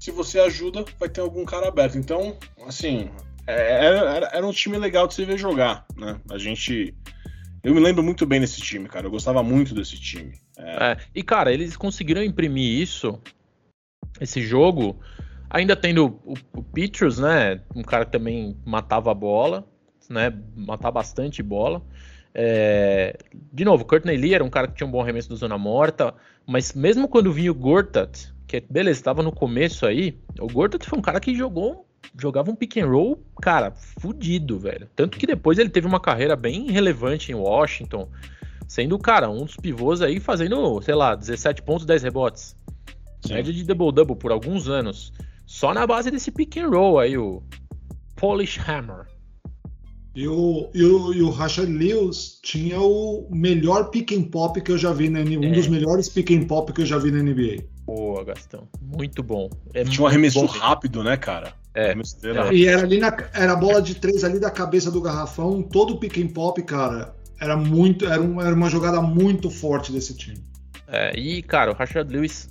Se 0.00 0.10
você 0.10 0.40
ajuda, 0.40 0.82
vai 0.98 1.10
ter 1.10 1.20
algum 1.20 1.44
cara 1.44 1.68
aberto. 1.68 1.98
Então, 1.98 2.38
assim, 2.66 3.10
é, 3.46 3.84
era, 3.84 4.30
era 4.32 4.46
um 4.46 4.52
time 4.52 4.78
legal 4.78 5.06
de 5.06 5.12
você 5.12 5.26
ver 5.26 5.36
jogar, 5.36 5.86
né? 5.94 6.18
A 6.30 6.38
gente. 6.38 6.94
Eu 7.62 7.74
me 7.74 7.80
lembro 7.80 8.02
muito 8.02 8.24
bem 8.24 8.40
desse 8.40 8.62
time, 8.62 8.88
cara. 8.88 9.06
Eu 9.06 9.10
gostava 9.10 9.42
muito 9.42 9.74
desse 9.74 10.00
time. 10.00 10.32
É... 10.56 10.92
É, 10.92 10.96
e, 11.14 11.22
cara, 11.22 11.52
eles 11.52 11.76
conseguiram 11.76 12.22
imprimir 12.22 12.80
isso, 12.80 13.20
esse 14.18 14.40
jogo, 14.40 14.98
Ainda 15.48 15.76
tendo 15.76 16.20
o, 16.24 16.34
o 16.54 16.64
né? 17.20 17.60
Um 17.74 17.82
cara 17.82 18.04
que 18.04 18.12
também 18.12 18.56
matava 18.64 19.10
a 19.10 19.14
bola, 19.14 19.66
né? 20.10 20.32
Matava 20.56 20.92
bastante 20.92 21.42
bola. 21.42 21.82
É... 22.34 23.16
De 23.52 23.64
novo, 23.64 23.84
Courtney 23.84 24.16
Lee 24.16 24.34
era 24.34 24.44
um 24.44 24.50
cara 24.50 24.66
que 24.66 24.74
tinha 24.74 24.86
um 24.86 24.90
bom 24.90 25.00
arremesso 25.00 25.28
do 25.28 25.36
zona 25.36 25.56
morta, 25.56 26.14
mas 26.46 26.72
mesmo 26.72 27.08
quando 27.08 27.32
vinha 27.32 27.50
o 27.50 27.54
Gortat, 27.54 28.32
que 28.46 28.60
beleza, 28.60 29.00
estava 29.00 29.22
no 29.22 29.32
começo 29.32 29.84
aí, 29.84 30.18
o 30.38 30.46
Gortat 30.46 30.86
foi 30.86 30.98
um 30.98 31.02
cara 31.02 31.20
que 31.20 31.34
jogou, 31.34 31.86
jogava 32.18 32.50
um 32.50 32.54
pick 32.54 32.76
and 32.76 32.86
roll, 32.86 33.22
cara, 33.40 33.72
fudido, 33.72 34.58
velho. 34.58 34.88
Tanto 34.94 35.18
que 35.18 35.26
depois 35.26 35.58
ele 35.58 35.68
teve 35.68 35.86
uma 35.86 36.00
carreira 36.00 36.36
bem 36.36 36.70
relevante 36.70 37.32
em 37.32 37.34
Washington, 37.34 38.08
sendo, 38.68 38.98
cara, 38.98 39.28
um 39.28 39.44
dos 39.44 39.56
pivôs 39.56 40.00
aí 40.02 40.20
fazendo, 40.20 40.80
sei 40.82 40.94
lá, 40.94 41.14
17 41.14 41.62
pontos, 41.62 41.84
10 41.84 42.04
rebotes. 42.04 42.56
Sim. 43.20 43.34
Média 43.34 43.52
de 43.52 43.64
double-double 43.64 44.16
por 44.16 44.30
alguns 44.30 44.68
anos. 44.68 45.12
Só 45.44 45.74
na 45.74 45.86
base 45.86 46.10
desse 46.10 46.30
pick 46.30 46.56
and 46.58 46.68
roll 46.68 46.98
aí, 46.98 47.18
o 47.18 47.42
Polish 48.14 48.58
Hammer. 48.68 49.06
E 50.16 50.26
o, 50.26 50.70
e 50.72 50.82
o, 50.82 51.12
e 51.12 51.20
o 51.20 51.28
Rashad 51.28 51.68
Lewis 51.68 52.40
tinha 52.42 52.80
o 52.80 53.28
melhor 53.30 53.90
pick 53.90 54.12
and 54.12 54.22
pop 54.30 54.58
que 54.62 54.72
eu 54.72 54.78
já 54.78 54.90
vi 54.90 55.10
na 55.10 55.20
NBA. 55.20 55.46
Um 55.46 55.52
dos 55.52 55.66
é. 55.66 55.68
melhores 55.68 56.08
pick 56.08 56.30
and 56.30 56.46
pop 56.46 56.72
que 56.72 56.80
eu 56.80 56.86
já 56.86 56.96
vi 56.96 57.10
na 57.10 57.22
NBA. 57.22 57.64
Boa, 57.84 58.24
Gastão. 58.24 58.66
Muito 58.80 59.22
bom. 59.22 59.50
É 59.74 59.84
tinha 59.84 60.02
um 60.02 60.06
arremesso 60.06 60.40
bom. 60.40 60.46
rápido, 60.46 61.04
né, 61.04 61.18
cara? 61.18 61.52
É. 61.74 61.92
é. 61.92 62.54
E 62.54 62.66
era 62.66 62.80
ali 62.80 62.98
na, 62.98 63.14
era 63.34 63.52
a 63.52 63.56
bola 63.56 63.82
de 63.82 63.94
três 63.94 64.24
ali 64.24 64.40
da 64.40 64.50
cabeça 64.50 64.90
do 64.90 65.02
garrafão. 65.02 65.62
Todo 65.62 65.98
pick 65.98 66.16
and 66.16 66.28
pop, 66.28 66.62
cara, 66.62 67.14
era 67.38 67.54
muito. 67.54 68.06
Era, 68.06 68.22
um, 68.22 68.40
era 68.40 68.54
uma 68.54 68.70
jogada 68.70 69.02
muito 69.02 69.50
forte 69.50 69.92
desse 69.92 70.16
time. 70.16 70.42
É, 70.88 71.14
e, 71.14 71.42
cara, 71.42 71.72
o 71.72 71.74
Rashad 71.74 72.10
Lewis 72.10 72.48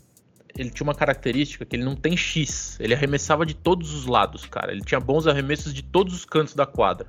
ele 0.57 0.69
tinha 0.69 0.85
uma 0.85 0.95
característica 0.95 1.65
que 1.65 1.75
ele 1.75 1.83
não 1.83 1.95
tem 1.95 2.15
X. 2.15 2.77
Ele 2.79 2.93
arremessava 2.93 3.45
de 3.45 3.53
todos 3.53 3.93
os 3.93 4.05
lados, 4.05 4.45
cara. 4.45 4.71
Ele 4.71 4.81
tinha 4.81 4.99
bons 4.99 5.27
arremessos 5.27 5.73
de 5.73 5.83
todos 5.83 6.13
os 6.13 6.25
cantos 6.25 6.53
da 6.53 6.65
quadra. 6.65 7.07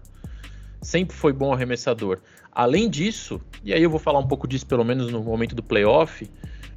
Sempre 0.80 1.16
foi 1.16 1.32
bom 1.32 1.52
arremessador. 1.52 2.20
Além 2.52 2.88
disso, 2.88 3.40
e 3.62 3.72
aí 3.72 3.82
eu 3.82 3.90
vou 3.90 3.98
falar 3.98 4.18
um 4.18 4.26
pouco 4.26 4.48
disso 4.48 4.66
pelo 4.66 4.84
menos 4.84 5.10
no 5.10 5.22
momento 5.22 5.54
do 5.54 5.62
playoff, 5.62 6.28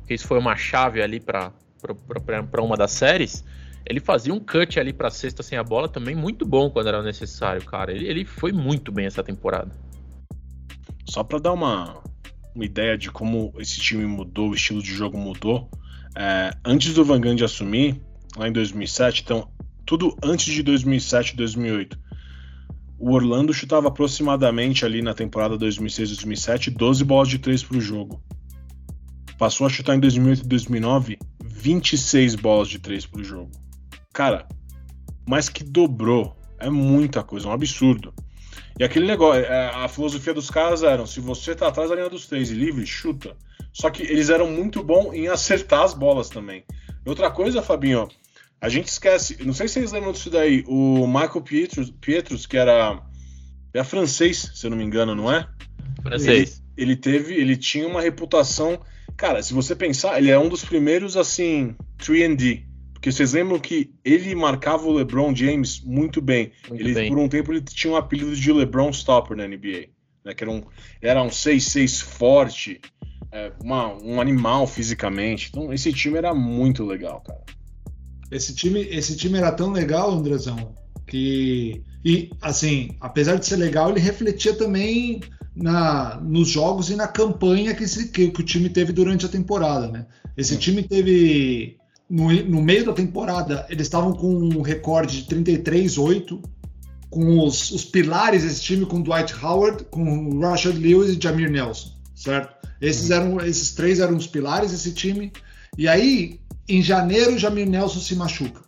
que 0.05 0.13
isso 0.13 0.27
foi 0.27 0.37
uma 0.37 0.55
chave 0.55 1.01
ali 1.01 1.19
para 1.19 1.53
uma 2.61 2.75
das 2.75 2.91
séries. 2.91 3.45
Ele 3.85 3.99
fazia 3.99 4.33
um 4.33 4.39
cut 4.39 4.79
ali 4.79 4.91
para 4.91 5.09
sexta 5.09 5.41
sem 5.41 5.57
a 5.57 5.63
bola 5.63 5.87
também 5.87 6.15
muito 6.15 6.45
bom 6.45 6.69
quando 6.69 6.87
era 6.87 7.01
necessário, 7.01 7.63
cara. 7.63 7.91
Ele, 7.91 8.07
ele 8.07 8.25
foi 8.25 8.51
muito 8.51 8.91
bem 8.91 9.05
essa 9.05 9.23
temporada. 9.23 9.71
Só 11.05 11.23
para 11.23 11.39
dar 11.39 11.53
uma, 11.53 12.03
uma 12.53 12.65
ideia 12.65 12.97
de 12.97 13.09
como 13.09 13.53
esse 13.57 13.79
time 13.79 14.05
mudou, 14.05 14.49
o 14.49 14.53
estilo 14.53 14.81
de 14.81 14.93
jogo 14.93 15.17
mudou, 15.17 15.69
É, 16.15 16.51
antes 16.65 16.93
do 16.93 17.05
Van 17.05 17.21
Gundy 17.21 17.43
assumir, 17.43 18.01
lá 18.35 18.47
em 18.47 18.51
2007, 18.51 19.21
então 19.23 19.47
tudo 19.85 20.15
antes 20.23 20.53
de 20.53 20.61
2007 20.61 21.33
e 21.33 21.35
2008, 21.37 21.99
o 22.99 23.13
Orlando 23.13 23.53
chutava 23.53 23.87
aproximadamente 23.87 24.85
ali 24.85 25.01
na 25.01 25.13
temporada 25.13 25.57
2006-2007 25.57 26.69
12 26.71 27.03
bolas 27.05 27.29
de 27.29 27.39
3 27.39 27.69
o 27.71 27.79
jogo. 27.79 28.21
Passou 29.37 29.65
a 29.65 29.69
chutar 29.69 29.95
em 29.95 29.99
2008 29.99 30.43
e 30.43 30.47
2009 30.47 31.17
26 31.41 32.35
bolas 32.35 32.67
de 32.67 32.79
3 32.79 33.07
o 33.13 33.23
jogo. 33.23 33.51
Cara, 34.13 34.47
mais 35.27 35.47
que 35.47 35.63
dobrou. 35.63 36.35
É 36.59 36.69
muita 36.69 37.23
coisa, 37.23 37.47
é 37.47 37.49
um 37.49 37.53
absurdo. 37.53 38.13
E 38.77 38.83
aquele 38.83 39.07
negócio, 39.07 39.43
é, 39.43 39.67
a 39.73 39.87
filosofia 39.87 40.33
dos 40.33 40.49
caras 40.49 40.83
era: 40.83 41.05
se 41.05 41.21
você 41.21 41.55
tá 41.55 41.67
atrás 41.67 41.89
da 41.89 41.95
linha 41.95 42.09
dos 42.09 42.27
três 42.27 42.51
e 42.51 42.53
livre, 42.53 42.85
chuta. 42.85 43.35
Só 43.71 43.89
que 43.89 44.03
eles 44.03 44.29
eram 44.29 44.51
muito 44.51 44.83
bons 44.83 45.13
em 45.13 45.27
acertar 45.27 45.83
as 45.83 45.93
bolas 45.93 46.27
também. 46.27 46.65
Outra 47.05 47.31
coisa, 47.31 47.61
Fabinho, 47.61 48.09
a 48.61 48.67
gente 48.67 48.87
esquece, 48.87 49.37
não 49.45 49.53
sei 49.53 49.67
se 49.67 49.75
vocês 49.75 49.91
lembram 49.91 50.11
disso 50.11 50.29
daí, 50.29 50.63
o 50.67 51.07
Michael 51.07 51.41
Pietrus, 51.41 51.91
Pietrus 52.01 52.45
que 52.45 52.57
era, 52.57 53.01
é 53.73 53.83
francês, 53.83 54.51
se 54.53 54.65
eu 54.65 54.69
não 54.69 54.77
me 54.77 54.83
engano, 54.83 55.15
não 55.15 55.31
é? 55.31 55.47
Francês. 56.01 56.61
Ele, 56.75 56.91
ele 56.91 56.95
teve, 56.95 57.33
ele 57.35 57.55
tinha 57.55 57.87
uma 57.87 58.01
reputação, 58.01 58.79
cara, 59.15 59.41
se 59.41 59.53
você 59.53 59.75
pensar, 59.75 60.17
ele 60.17 60.29
é 60.29 60.37
um 60.37 60.49
dos 60.49 60.65
primeiros 60.65 61.15
assim, 61.15 61.75
3D, 61.97 62.65
porque 62.99 63.13
vocês 63.13 63.31
lembram 63.31 63.57
que 63.59 63.93
ele 64.03 64.35
marcava 64.35 64.85
o 64.85 64.91
LeBron 64.91 65.33
James 65.33 65.79
muito 65.79 66.21
bem. 66.21 66.51
Muito 66.67 66.81
ele 66.81 66.93
bem. 66.93 67.09
por 67.09 67.17
um 67.17 67.29
tempo 67.29 67.53
ele 67.53 67.61
tinha 67.61 67.93
um 67.93 67.95
apelido 67.95 68.35
de 68.35 68.51
LeBron 68.51 68.89
Stopper 68.89 69.37
na 69.37 69.47
NBA, 69.47 69.87
né, 70.25 70.33
que 70.35 70.43
era 70.43 70.51
um 70.51 70.63
era 71.01 71.23
um 71.23 71.29
6-6 71.29 72.03
forte, 72.03 72.81
é, 73.31 73.53
uma, 73.63 73.93
um 74.03 74.19
animal 74.19 74.67
fisicamente. 74.67 75.47
Então 75.49 75.71
esse 75.71 75.93
time 75.93 76.17
era 76.17 76.33
muito 76.33 76.83
legal, 76.83 77.21
cara. 77.21 77.39
Esse 78.31 78.53
time, 78.53 78.81
esse 78.81 79.15
time 79.15 79.37
era 79.37 79.51
tão 79.51 79.71
legal, 79.71 80.11
Andrezão, 80.11 80.73
que 81.07 81.83
e 82.03 82.29
assim, 82.41 82.91
apesar 83.01 83.35
de 83.35 83.45
ser 83.45 83.57
legal, 83.57 83.89
ele 83.89 83.99
refletia 83.99 84.53
também 84.53 85.21
na, 85.55 86.19
nos 86.21 86.47
jogos 86.47 86.89
e 86.89 86.95
na 86.95 87.07
campanha 87.07 87.75
que, 87.75 87.87
se, 87.87 88.07
que, 88.09 88.29
que, 88.29 88.41
o 88.41 88.45
time 88.45 88.69
teve 88.69 88.93
durante 88.93 89.25
a 89.25 89.29
temporada, 89.29 89.87
né? 89.87 90.05
Esse 90.37 90.55
time 90.57 90.83
teve 90.83 91.77
no, 92.09 92.31
no 92.43 92.61
meio 92.61 92.85
da 92.85 92.93
temporada, 92.93 93.65
eles 93.69 93.87
estavam 93.87 94.13
com 94.13 94.33
um 94.33 94.61
recorde 94.61 95.23
de 95.23 95.35
33-8, 95.35 96.41
com 97.09 97.45
os, 97.45 97.71
os, 97.71 97.83
pilares 97.83 98.43
desse 98.43 98.61
time, 98.61 98.85
com 98.85 99.01
Dwight 99.01 99.33
Howard, 99.43 99.85
com 99.85 100.39
Rashad 100.39 100.77
Lewis 100.77 101.15
e 101.15 101.21
Jamir 101.21 101.51
Nelson, 101.51 101.91
certo? 102.15 102.55
Esses 102.79 103.09
eram, 103.11 103.41
esses 103.41 103.73
três 103.73 103.99
eram 103.99 104.15
os 104.15 104.27
pilares 104.27 104.71
desse 104.71 104.93
time. 104.93 105.33
E 105.77 105.87
aí, 105.87 106.39
em 106.69 106.81
janeiro, 106.81 107.37
Jamir 107.37 107.67
Nelson 107.67 107.99
se 107.99 108.15
machuca 108.15 108.61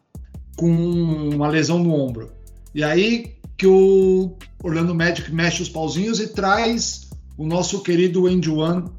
com 0.58 0.70
uma 0.70 1.48
lesão 1.48 1.80
no 1.80 1.94
ombro. 1.94 2.32
E 2.74 2.84
aí 2.84 3.36
que 3.58 3.68
o 3.68 4.36
Orlando 4.64 4.96
Magic 4.96 5.32
mexe 5.32 5.62
os 5.62 5.70
pauzinhos 5.70 6.20
e 6.20 6.28
traz 6.28 7.10
o 7.38 7.46
nosso 7.46 7.82
querido 7.84 8.28
Andy 8.28 8.50
One 8.50 8.90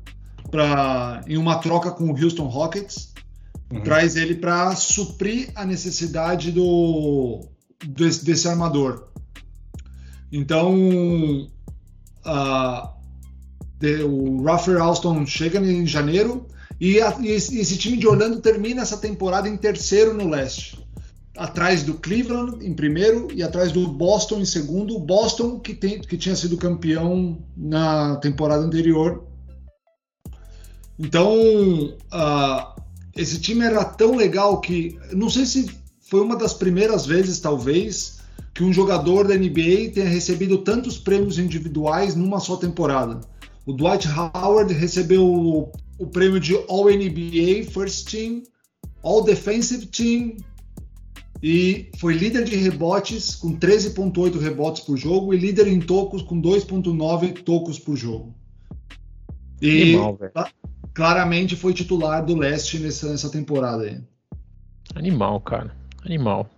para 0.50 1.22
em 1.26 1.36
uma 1.36 1.58
troca 1.58 1.90
com 1.90 2.10
o 2.10 2.16
Houston 2.16 2.46
Rockets, 2.46 3.12
uhum. 3.72 3.82
traz 3.82 4.16
ele 4.16 4.34
para 4.34 4.74
suprir 4.76 5.50
a 5.54 5.64
necessidade 5.64 6.52
do 6.52 7.40
desse, 7.84 8.24
desse 8.24 8.46
armador. 8.48 9.08
Então, 10.30 10.74
uh, 12.24 12.88
de, 13.78 14.02
o 14.02 14.42
Rafael 14.42 14.82
Alston 14.82 15.26
chega 15.26 15.58
em 15.58 15.86
janeiro 15.86 16.46
e, 16.82 17.00
a, 17.00 17.16
e, 17.20 17.28
esse 17.28 17.78
time 17.78 17.96
de 17.96 18.08
Orlando 18.08 18.40
termina 18.40 18.82
essa 18.82 18.96
temporada 18.96 19.48
em 19.48 19.56
terceiro 19.56 20.12
no 20.12 20.28
leste. 20.28 20.84
Atrás 21.36 21.84
do 21.84 21.94
Cleveland 21.94 22.66
em 22.66 22.74
primeiro 22.74 23.28
e 23.32 23.40
atrás 23.40 23.70
do 23.70 23.86
Boston 23.86 24.40
em 24.40 24.44
segundo. 24.44 24.98
Boston, 24.98 25.60
que, 25.60 25.74
tem, 25.74 26.00
que 26.00 26.18
tinha 26.18 26.34
sido 26.34 26.56
campeão 26.56 27.38
na 27.56 28.16
temporada 28.16 28.64
anterior. 28.64 29.22
Então, 30.98 31.32
uh, 31.32 32.82
esse 33.16 33.38
time 33.40 33.64
era 33.64 33.84
tão 33.84 34.16
legal 34.16 34.60
que. 34.60 34.98
Não 35.12 35.30
sei 35.30 35.46
se 35.46 35.70
foi 36.00 36.20
uma 36.20 36.34
das 36.34 36.52
primeiras 36.52 37.06
vezes, 37.06 37.38
talvez, 37.38 38.18
que 38.52 38.64
um 38.64 38.72
jogador 38.72 39.28
da 39.28 39.36
NBA 39.36 39.92
tenha 39.94 40.08
recebido 40.08 40.58
tantos 40.58 40.98
prêmios 40.98 41.38
individuais 41.38 42.16
numa 42.16 42.40
só 42.40 42.56
temporada. 42.56 43.20
O 43.64 43.72
Dwight 43.72 44.08
Howard 44.08 44.74
recebeu 44.74 45.70
o 45.98 46.06
prêmio 46.06 46.40
de 46.40 46.54
All 46.68 46.84
NBA 46.84 47.70
First 47.70 48.10
Team, 48.10 48.42
All 49.02 49.22
Defensive 49.22 49.86
Team 49.86 50.36
e 51.42 51.90
foi 51.98 52.14
líder 52.14 52.44
de 52.44 52.54
rebotes 52.54 53.34
com 53.34 53.58
13.8 53.58 54.38
rebotes 54.38 54.82
por 54.82 54.96
jogo 54.96 55.34
e 55.34 55.36
líder 55.36 55.66
em 55.66 55.80
tocos 55.80 56.22
com 56.22 56.40
2.9 56.40 57.42
tocos 57.42 57.80
por 57.80 57.96
jogo. 57.96 58.32
E 59.60 59.94
Animal, 59.94 60.18
claramente 60.94 61.56
foi 61.56 61.74
titular 61.74 62.24
do 62.24 62.36
leste 62.36 62.78
nessa, 62.78 63.10
nessa 63.10 63.28
temporada 63.28 63.82
aí. 63.82 64.00
Animal, 64.94 65.40
cara. 65.40 65.74
Animal. 66.04 66.48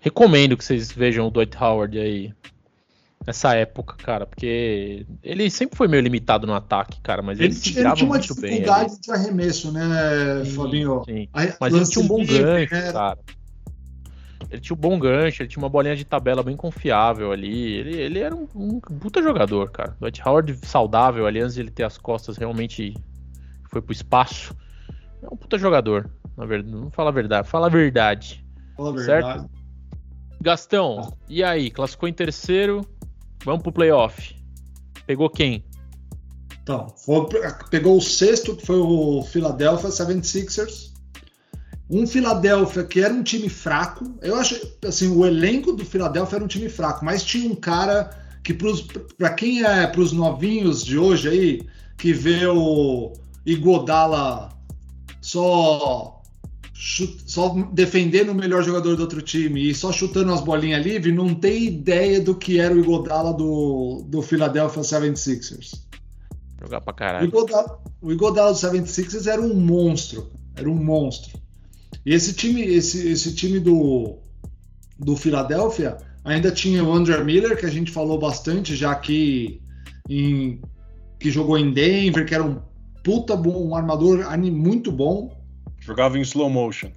Recomendo 0.00 0.56
que 0.56 0.64
vocês 0.64 0.90
vejam 0.90 1.28
o 1.28 1.30
Dwight 1.30 1.56
Howard 1.56 1.98
aí 1.98 2.34
nessa 3.26 3.54
época, 3.54 3.94
cara, 3.96 4.26
porque 4.26 5.06
ele 5.22 5.48
sempre 5.50 5.76
foi 5.76 5.88
meio 5.88 6.02
limitado 6.02 6.46
no 6.46 6.54
ataque, 6.54 7.00
cara, 7.00 7.22
mas 7.22 7.38
ele, 7.38 7.54
ele, 7.54 7.78
ele 7.78 7.92
tinha 7.94 8.06
uma 8.06 8.18
dificuldade 8.18 9.00
de 9.00 9.10
arremesso, 9.10 9.72
né, 9.72 10.44
sim, 10.44 10.50
Fabinho? 10.50 11.02
Sim. 11.04 11.28
Mas 11.60 11.74
ele 11.74 11.86
tinha 11.86 12.04
um 12.04 12.08
bom 12.08 12.18
livre, 12.18 12.66
gancho, 12.66 12.92
cara. 12.92 13.18
Ele 14.50 14.60
tinha 14.60 14.76
um 14.76 14.80
bom 14.80 14.98
gancho, 14.98 15.42
ele 15.42 15.48
tinha 15.48 15.62
uma 15.62 15.68
bolinha 15.68 15.96
de 15.96 16.04
tabela 16.04 16.42
bem 16.42 16.56
confiável 16.56 17.32
ali. 17.32 17.72
Ele, 17.72 17.96
ele 17.96 18.18
era 18.18 18.34
um, 18.34 18.46
um 18.54 18.80
puta 18.80 19.22
jogador, 19.22 19.70
cara. 19.70 19.96
Dwight 19.98 20.20
Howard 20.26 20.58
saudável 20.66 21.26
ali, 21.26 21.40
antes 21.40 21.54
de 21.54 21.62
ele 21.62 21.70
ter 21.70 21.84
as 21.84 21.96
costas 21.96 22.36
realmente 22.36 22.94
foi 23.70 23.80
pro 23.80 23.92
espaço. 23.92 24.54
É 25.22 25.26
um 25.32 25.36
puta 25.36 25.56
jogador, 25.56 26.10
na 26.36 26.44
verdade. 26.44 26.74
Não 26.74 26.90
fala 26.90 27.08
a 27.08 27.12
verdade, 27.12 27.48
fala 27.48 27.66
a 27.68 27.70
verdade. 27.70 28.44
Fala 28.76 28.90
a 28.90 28.92
verdade. 28.92 29.38
Certo? 29.40 29.50
Gastão, 30.38 31.00
ah. 31.00 31.16
e 31.28 31.42
aí? 31.42 31.70
Classificou 31.70 32.08
em 32.08 32.12
terceiro, 32.12 32.84
Vamos 33.44 33.62
pro 33.62 33.72
playoff. 33.72 34.34
Pegou 35.06 35.28
quem? 35.28 35.64
Então, 36.62 36.88
foi, 36.96 37.26
pegou 37.70 37.96
o 37.96 38.00
sexto, 38.00 38.54
que 38.54 38.64
foi 38.64 38.78
o 38.78 39.22
Philadelphia 39.22 39.90
76ers. 39.90 40.92
Um 41.90 42.06
Philadelphia 42.06 42.84
que 42.84 43.00
era 43.00 43.12
um 43.12 43.22
time 43.22 43.48
fraco. 43.48 44.16
Eu 44.22 44.36
acho, 44.36 44.58
assim, 44.86 45.10
o 45.10 45.26
elenco 45.26 45.72
do 45.72 45.84
Philadelphia 45.84 46.36
era 46.36 46.44
um 46.44 46.48
time 46.48 46.68
fraco, 46.68 47.04
mas 47.04 47.24
tinha 47.24 47.50
um 47.50 47.54
cara 47.54 48.10
que, 48.42 48.56
para 49.18 49.30
quem 49.30 49.64
é 49.64 49.86
para 49.86 50.00
os 50.00 50.12
novinhos 50.12 50.84
de 50.84 50.96
hoje 50.96 51.28
aí, 51.28 51.66
que 51.98 52.12
vê 52.12 52.46
o 52.46 53.12
Igodala 53.44 54.50
só 55.20 56.21
só 57.26 57.54
defendendo 57.72 58.30
o 58.30 58.34
melhor 58.34 58.64
jogador 58.64 58.96
do 58.96 59.02
outro 59.02 59.22
time 59.22 59.70
e 59.70 59.74
só 59.74 59.92
chutando 59.92 60.32
as 60.32 60.40
bolinhas 60.40 60.84
livres, 60.84 61.14
não 61.14 61.32
tem 61.32 61.64
ideia 61.64 62.20
do 62.20 62.34
que 62.34 62.58
era 62.58 62.74
o 62.74 62.80
Igodala 62.80 63.32
do, 63.32 64.04
do 64.08 64.20
Philadelphia 64.20 64.82
76ers. 64.82 65.80
Jogar 66.60 66.80
pra 66.80 66.92
caralho. 66.92 67.26
O 67.26 67.28
Igodala, 67.28 67.82
o 68.00 68.12
Igodala 68.12 68.52
do 68.52 68.58
76ers 68.58 69.28
era 69.28 69.40
um 69.40 69.54
monstro. 69.54 70.32
Era 70.56 70.68
um 70.68 70.74
monstro. 70.74 71.40
E 72.04 72.12
esse 72.12 72.34
time, 72.34 72.62
esse, 72.62 73.08
esse 73.08 73.32
time 73.32 73.60
do, 73.60 74.18
do 74.98 75.14
Philadelphia 75.16 75.98
ainda 76.24 76.50
tinha 76.50 76.82
o 76.82 76.92
Andrew 76.92 77.24
Miller, 77.24 77.56
que 77.56 77.66
a 77.66 77.70
gente 77.70 77.92
falou 77.92 78.18
bastante 78.18 78.74
já 78.74 78.90
aqui, 78.90 79.62
em, 80.08 80.60
que 81.20 81.30
jogou 81.30 81.56
em 81.56 81.72
Denver, 81.72 82.26
que 82.26 82.34
era 82.34 82.42
um 82.42 82.60
puta 83.04 83.36
bom, 83.36 83.68
um 83.68 83.76
armador 83.76 84.24
muito 84.50 84.90
bom 84.90 85.41
Jogava 85.82 86.18
em 86.18 86.22
slow 86.22 86.48
motion. 86.48 86.90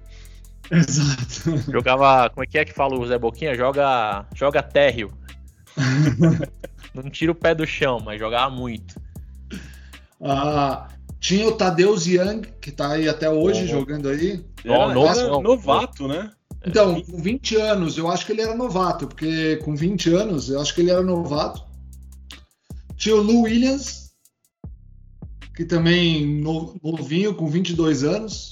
Exato. 0.70 1.58
Jogava. 1.70 2.30
Como 2.30 2.44
é 2.44 2.46
que 2.46 2.58
é 2.58 2.64
que 2.64 2.72
fala 2.72 2.98
o 2.98 3.06
Zé 3.06 3.18
Boquinha? 3.18 3.54
Joga. 3.54 4.26
Joga 4.34 4.62
térreo. 4.62 5.12
Não 6.94 7.10
tira 7.10 7.32
o 7.32 7.34
pé 7.34 7.54
do 7.54 7.66
chão, 7.66 8.00
mas 8.02 8.18
jogava 8.18 8.48
muito. 8.48 8.98
Ah, 10.22 10.88
tinha 11.20 11.46
o 11.46 11.52
Tadeusz 11.52 12.06
Young, 12.06 12.42
que 12.58 12.70
tá 12.70 12.92
aí 12.92 13.06
até 13.06 13.28
hoje 13.28 13.64
oh. 13.64 13.66
jogando 13.66 14.08
aí. 14.08 14.42
Oh, 14.64 14.88
no, 14.88 15.42
novato, 15.42 16.08
né? 16.08 16.32
Então, 16.64 17.00
com 17.02 17.22
20 17.22 17.56
anos, 17.56 17.98
eu 17.98 18.08
acho 18.08 18.24
que 18.24 18.32
ele 18.32 18.40
era 18.40 18.54
novato, 18.54 19.06
porque 19.06 19.56
com 19.56 19.76
20 19.76 20.14
anos, 20.14 20.48
eu 20.48 20.60
acho 20.60 20.74
que 20.74 20.80
ele 20.80 20.90
era 20.90 21.02
novato. 21.02 21.62
Tinha 22.96 23.14
o 23.14 23.22
Lou 23.22 23.42
Williams, 23.42 24.12
que 25.54 25.64
também 25.64 26.42
novinho, 26.82 27.34
com 27.34 27.46
22 27.46 28.04
anos. 28.04 28.50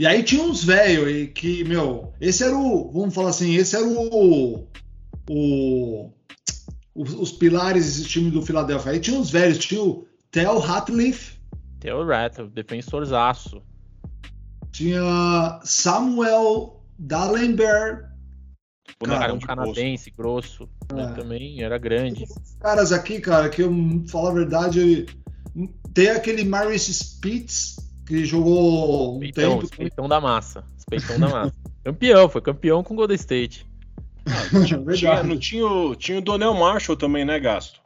E 0.00 0.06
aí 0.06 0.22
tinha 0.22 0.42
uns 0.42 0.64
velhos 0.64 1.30
que, 1.34 1.62
meu, 1.62 2.14
esse 2.18 2.42
era 2.42 2.56
o, 2.56 2.90
vamos 2.90 3.14
falar 3.14 3.28
assim, 3.28 3.56
esse 3.56 3.76
era 3.76 3.84
o, 3.86 4.66
o 5.28 6.10
os, 6.94 7.12
os, 7.12 7.32
pilares 7.32 7.84
desse 7.84 8.08
time 8.08 8.30
do 8.30 8.40
Philadelphia. 8.40 8.92
Aí 8.92 8.98
tinha 8.98 9.20
uns 9.20 9.28
velhos, 9.28 9.58
tinha 9.58 9.82
o 9.82 10.06
Theo 10.30 10.58
Ratliff. 10.58 11.38
Theo 11.80 12.02
Ratliff, 12.06 12.50
defensorzaço. 12.50 13.62
Tinha 14.72 15.60
Samuel 15.64 16.82
Dallenberg. 16.98 18.08
Cara, 19.04 19.34
um 19.34 19.38
canadense 19.38 20.10
grosso. 20.10 20.66
Né, 20.94 21.12
é. 21.12 21.14
Também 21.14 21.62
era 21.62 21.76
grande. 21.76 22.24
Os 22.24 22.56
caras 22.58 22.90
aqui, 22.90 23.20
cara, 23.20 23.50
que 23.50 23.60
eu 23.60 23.70
falo 24.08 24.28
a 24.28 24.32
verdade, 24.32 25.04
tem 25.92 26.08
aquele 26.08 26.42
Maris 26.42 26.88
Spitz, 26.88 27.89
que 28.10 28.24
jogou 28.24 29.16
um 29.16 29.20
peitão, 29.20 29.60
tempo. 29.60 29.76
Peitão 29.76 30.08
da 30.08 30.20
massa. 30.20 30.64
Peitão 30.88 31.16
da 31.16 31.28
massa. 31.28 31.54
campeão, 31.84 32.28
foi 32.28 32.40
campeão 32.40 32.82
com 32.82 32.96
Golden 32.96 33.14
State. 33.14 33.64
Ah, 34.26 34.64
tinha, 34.66 34.82
tinha, 34.92 35.22
não 35.22 35.38
tinha 35.38 35.64
o, 35.64 35.94
tinha 35.94 36.18
o 36.18 36.20
Donnell 36.20 36.52
Marshall 36.54 36.96
também, 36.96 37.24
né, 37.24 37.38
Gasto? 37.38 37.80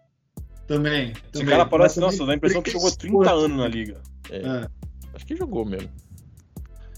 Também. 0.66 1.10
Esse 1.10 1.20
também. 1.32 1.48
cara 1.48 1.66
parece, 1.66 2.00
Mas 2.00 2.12
nossa, 2.12 2.24
dá 2.24 2.32
a 2.32 2.36
impressão 2.36 2.62
que 2.62 2.70
jogou 2.70 2.90
30 2.90 3.30
anos 3.30 3.58
na 3.58 3.68
liga. 3.68 4.00
É. 4.30 4.38
É. 4.38 4.66
Acho 5.12 5.26
que 5.26 5.36
jogou 5.36 5.66
mesmo. 5.66 5.90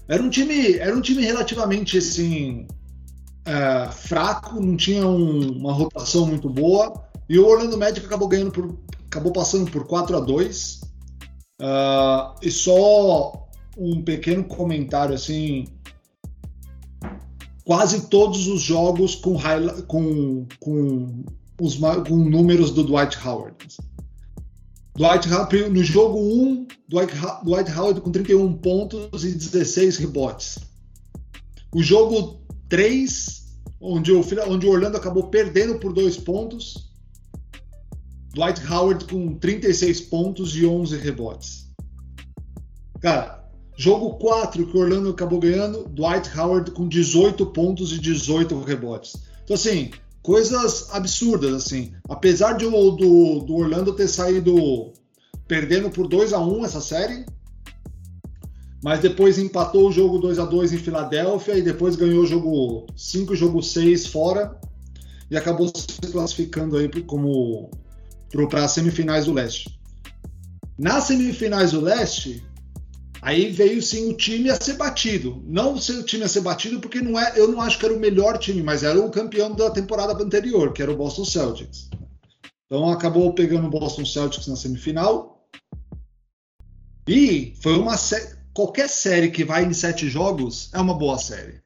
Era 0.07 0.23
um 0.23 0.29
time, 0.29 0.77
era 0.77 0.95
um 0.95 1.01
time 1.01 1.21
relativamente 1.21 1.97
assim 1.97 2.65
é, 3.43 3.91
fraco, 3.91 4.57
não 4.61 4.77
tinha 4.77 5.05
um, 5.05 5.51
uma 5.51 5.73
rotação 5.73 6.25
muito 6.25 6.49
boa. 6.49 6.93
E 7.27 7.37
o 7.37 7.45
Orlando 7.45 7.77
Magic 7.77 8.05
acabou 8.05 8.29
ganhando 8.29 8.51
por, 8.51 8.73
acabou 9.05 9.33
passando 9.33 9.69
por 9.69 9.85
4 9.85 10.15
a 10.15 10.21
2 10.21 10.86
uh, 11.61 12.35
E 12.41 12.51
só 12.51 13.47
um 13.77 14.01
pequeno 14.01 14.43
comentário 14.43 15.13
assim, 15.13 15.67
quase 17.63 18.07
todos 18.07 18.47
os 18.47 18.61
jogos 18.61 19.15
com, 19.15 19.37
com, 19.87 20.47
com, 20.59 21.23
os, 21.61 21.75
com 21.75 22.15
números 22.15 22.71
do 22.71 22.83
Dwight 22.83 23.17
Howard. 23.25 23.55
Dwight 24.95 25.29
Howard, 25.29 25.69
no 25.69 25.83
jogo 25.83 26.17
1, 26.17 26.67
Dwight, 26.89 27.13
Dwight 27.43 27.71
Howard 27.71 28.01
com 28.01 28.11
31 28.11 28.53
pontos 28.53 29.23
e 29.23 29.31
16 29.31 29.97
rebotes. 29.97 30.57
O 31.75 31.83
jogo 31.83 32.41
3, 32.69 33.45
onde 33.79 34.11
o, 34.11 34.21
onde 34.47 34.65
o 34.65 34.71
Orlando 34.71 34.97
acabou 34.97 35.27
perdendo 35.27 35.77
por 35.77 35.93
dois 35.93 36.17
pontos, 36.17 36.86
Dwight 38.37 38.61
Howard 38.71 39.05
com 39.05 39.33
36 39.33 40.01
pontos 40.01 40.55
e 40.55 40.63
11 40.63 40.95
rebotes. 40.97 41.67
Cara, 43.01 43.37
Jogo 43.75 44.15
4 44.17 44.65
que 44.65 44.77
o 44.77 44.79
Orlando 44.79 45.09
acabou 45.09 45.39
ganhando, 45.39 45.87
Dwight 45.89 46.29
Howard 46.37 46.71
com 46.71 46.87
18 46.87 47.47
pontos 47.47 47.91
e 47.91 47.99
18 47.99 48.59
rebotes. 48.61 49.15
Então, 49.43 49.55
assim, 49.55 49.89
coisas 50.21 50.87
absurdas, 50.91 51.53
assim. 51.53 51.93
Apesar 52.09 52.53
de, 52.53 52.65
do, 52.65 53.39
do 53.39 53.55
Orlando 53.55 53.93
ter 53.93 54.07
saído 54.07 54.93
perdendo 55.47 55.89
por 55.89 56.07
2 56.07 56.33
a 56.33 56.39
1 56.39 56.65
essa 56.65 56.81
série, 56.81 57.25
mas 58.83 58.99
depois 58.99 59.39
empatou 59.39 59.89
o 59.89 59.91
jogo 59.91 60.19
2 60.19 60.37
a 60.37 60.45
2 60.45 60.73
em 60.73 60.77
Filadélfia 60.77 61.57
e 61.57 61.63
depois 61.63 61.95
ganhou 61.95 62.23
o 62.23 62.27
jogo 62.27 62.85
5 62.95 63.35
jogo 63.35 63.63
6 63.63 64.07
fora 64.07 64.59
e 65.29 65.37
acabou 65.37 65.67
se 65.67 66.11
classificando 66.11 66.77
aí 66.77 66.87
como 67.03 67.71
para 68.29 68.63
as 68.63 68.71
semifinais 68.71 69.25
do 69.25 69.33
leste. 69.33 69.79
Nas 70.77 71.05
semifinais 71.05 71.71
do 71.71 71.81
leste, 71.81 72.43
Aí 73.21 73.49
veio 73.49 73.81
sim 73.81 74.09
o 74.09 74.13
time 74.13 74.49
a 74.49 74.55
ser 74.55 74.75
batido. 74.75 75.43
Não 75.45 75.73
o 75.73 76.03
time 76.03 76.23
a 76.23 76.27
ser 76.27 76.41
batido, 76.41 76.79
porque 76.79 77.01
não 77.01 77.19
é, 77.19 77.33
eu 77.35 77.47
não 77.47 77.61
acho 77.61 77.77
que 77.79 77.85
era 77.85 77.93
o 77.93 77.99
melhor 77.99 78.37
time, 78.37 78.61
mas 78.61 78.83
era 78.83 78.99
o 78.99 79.09
campeão 79.09 79.53
da 79.53 79.69
temporada 79.71 80.13
anterior, 80.23 80.71
que 80.71 80.81
era 80.81 80.91
o 80.91 80.95
Boston 80.95 81.25
Celtics. 81.25 81.89
Então 82.65 82.89
acabou 82.89 83.33
pegando 83.33 83.67
o 83.67 83.69
Boston 83.69 84.05
Celtics 84.05 84.47
na 84.47 84.55
semifinal. 84.55 85.45
E 87.07 87.53
foi 87.61 87.77
uma 87.77 87.97
sé 87.97 88.37
qualquer 88.53 88.89
série 88.89 89.29
que 89.29 89.43
vai 89.43 89.63
em 89.63 89.73
sete 89.73 90.09
jogos 90.09 90.69
é 90.73 90.79
uma 90.79 90.97
boa 90.97 91.17
série. 91.17 91.61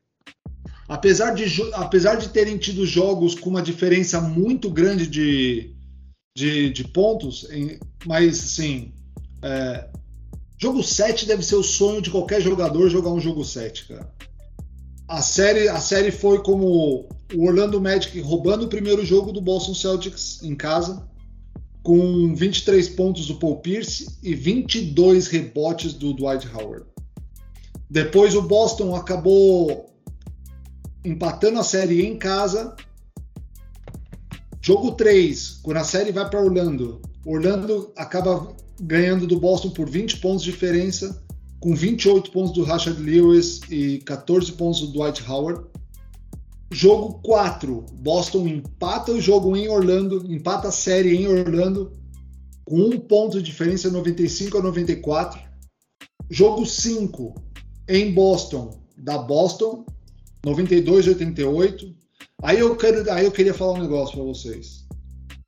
Apesar 0.87 1.33
de, 1.33 1.45
apesar 1.73 2.15
de 2.15 2.29
terem 2.29 2.57
tido 2.57 2.85
jogos 2.85 3.33
com 3.33 3.49
uma 3.49 3.61
diferença 3.61 4.19
muito 4.19 4.69
grande 4.69 5.07
de, 5.07 5.73
de, 6.35 6.69
de 6.69 6.87
pontos, 6.87 7.47
em, 7.51 7.79
mas 8.05 8.39
assim, 8.39 8.93
é, 9.41 9.87
Jogo 10.61 10.83
7 10.83 11.25
deve 11.25 11.43
ser 11.43 11.55
o 11.55 11.63
sonho 11.63 12.03
de 12.03 12.11
qualquer 12.11 12.39
jogador 12.39 12.87
jogar 12.87 13.09
um 13.09 13.19
jogo 13.19 13.43
7, 13.43 13.87
cara. 13.87 14.13
A 15.07 15.19
série, 15.19 15.67
a 15.67 15.79
série 15.79 16.11
foi 16.11 16.43
como 16.43 17.09
o 17.33 17.45
Orlando 17.47 17.81
Magic 17.81 18.19
roubando 18.21 18.65
o 18.65 18.69
primeiro 18.69 19.03
jogo 19.03 19.31
do 19.31 19.41
Boston 19.41 19.73
Celtics 19.73 20.43
em 20.43 20.55
casa, 20.55 21.03
com 21.81 22.35
23 22.35 22.89
pontos 22.89 23.25
do 23.25 23.35
Paul 23.37 23.57
Pierce 23.57 24.19
e 24.21 24.35
22 24.35 25.27
rebotes 25.29 25.93
do 25.93 26.13
Dwight 26.13 26.47
Howard. 26.53 26.85
Depois 27.89 28.35
o 28.35 28.41
Boston 28.43 28.95
acabou 28.95 29.91
empatando 31.03 31.59
a 31.59 31.63
série 31.63 32.05
em 32.05 32.19
casa. 32.19 32.75
Jogo 34.63 34.91
3, 34.91 35.59
quando 35.63 35.77
a 35.77 35.83
série 35.83 36.11
vai 36.11 36.29
para 36.29 36.39
Orlando, 36.39 37.01
Orlando 37.25 37.91
acaba 37.95 38.55
ganhando 38.79 39.25
do 39.25 39.39
Boston 39.39 39.71
por 39.71 39.89
20 39.89 40.17
pontos 40.17 40.43
de 40.43 40.51
diferença, 40.51 41.23
com 41.59 41.75
28 41.75 42.31
pontos 42.31 42.53
do 42.53 42.63
Rashad 42.63 42.97
Lewis 42.99 43.61
e 43.69 43.99
14 43.99 44.51
pontos 44.53 44.81
do 44.81 44.93
Dwight 44.93 45.23
Howard. 45.27 45.65
Jogo 46.71 47.19
4, 47.23 47.85
Boston 47.93 48.47
empata 48.47 49.11
o 49.11 49.19
jogo 49.19 49.55
em 49.57 49.67
Orlando, 49.67 50.23
empata 50.31 50.67
a 50.67 50.71
série 50.71 51.15
em 51.15 51.27
Orlando, 51.27 51.91
com 52.63 52.79
um 52.81 52.99
ponto 52.99 53.37
de 53.37 53.43
diferença 53.43 53.89
95 53.89 54.59
a 54.59 54.61
94. 54.61 55.41
Jogo 56.29 56.65
5, 56.65 57.33
em 57.89 58.13
Boston, 58.13 58.79
da 58.95 59.17
Boston, 59.17 59.85
92 60.45 61.07
a 61.07 61.11
88. 61.11 62.00
Aí 62.43 62.59
eu, 62.59 62.75
quero, 62.75 63.09
aí 63.11 63.25
eu 63.25 63.31
queria 63.31 63.53
falar 63.53 63.73
um 63.73 63.81
negócio 63.81 64.15
para 64.15 64.25
vocês. 64.25 64.87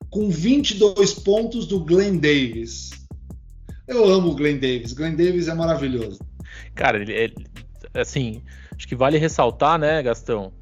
Com 0.09 0.29
22 0.29 1.13
pontos 1.15 1.65
do 1.65 1.79
Glenn 1.79 2.17
Davis, 2.17 2.91
eu 3.87 4.05
amo 4.05 4.29
o 4.29 4.35
Glenn 4.35 4.59
Davis. 4.59 4.93
Glenn 4.93 5.15
Davis 5.15 5.47
é 5.47 5.53
maravilhoso. 5.53 6.19
Cara, 6.75 7.01
ele 7.01 7.13
é, 7.13 7.99
assim, 7.99 8.43
acho 8.75 8.87
que 8.87 8.95
vale 8.95 9.17
ressaltar, 9.17 9.79
né, 9.79 10.01
Gastão, 10.03 10.53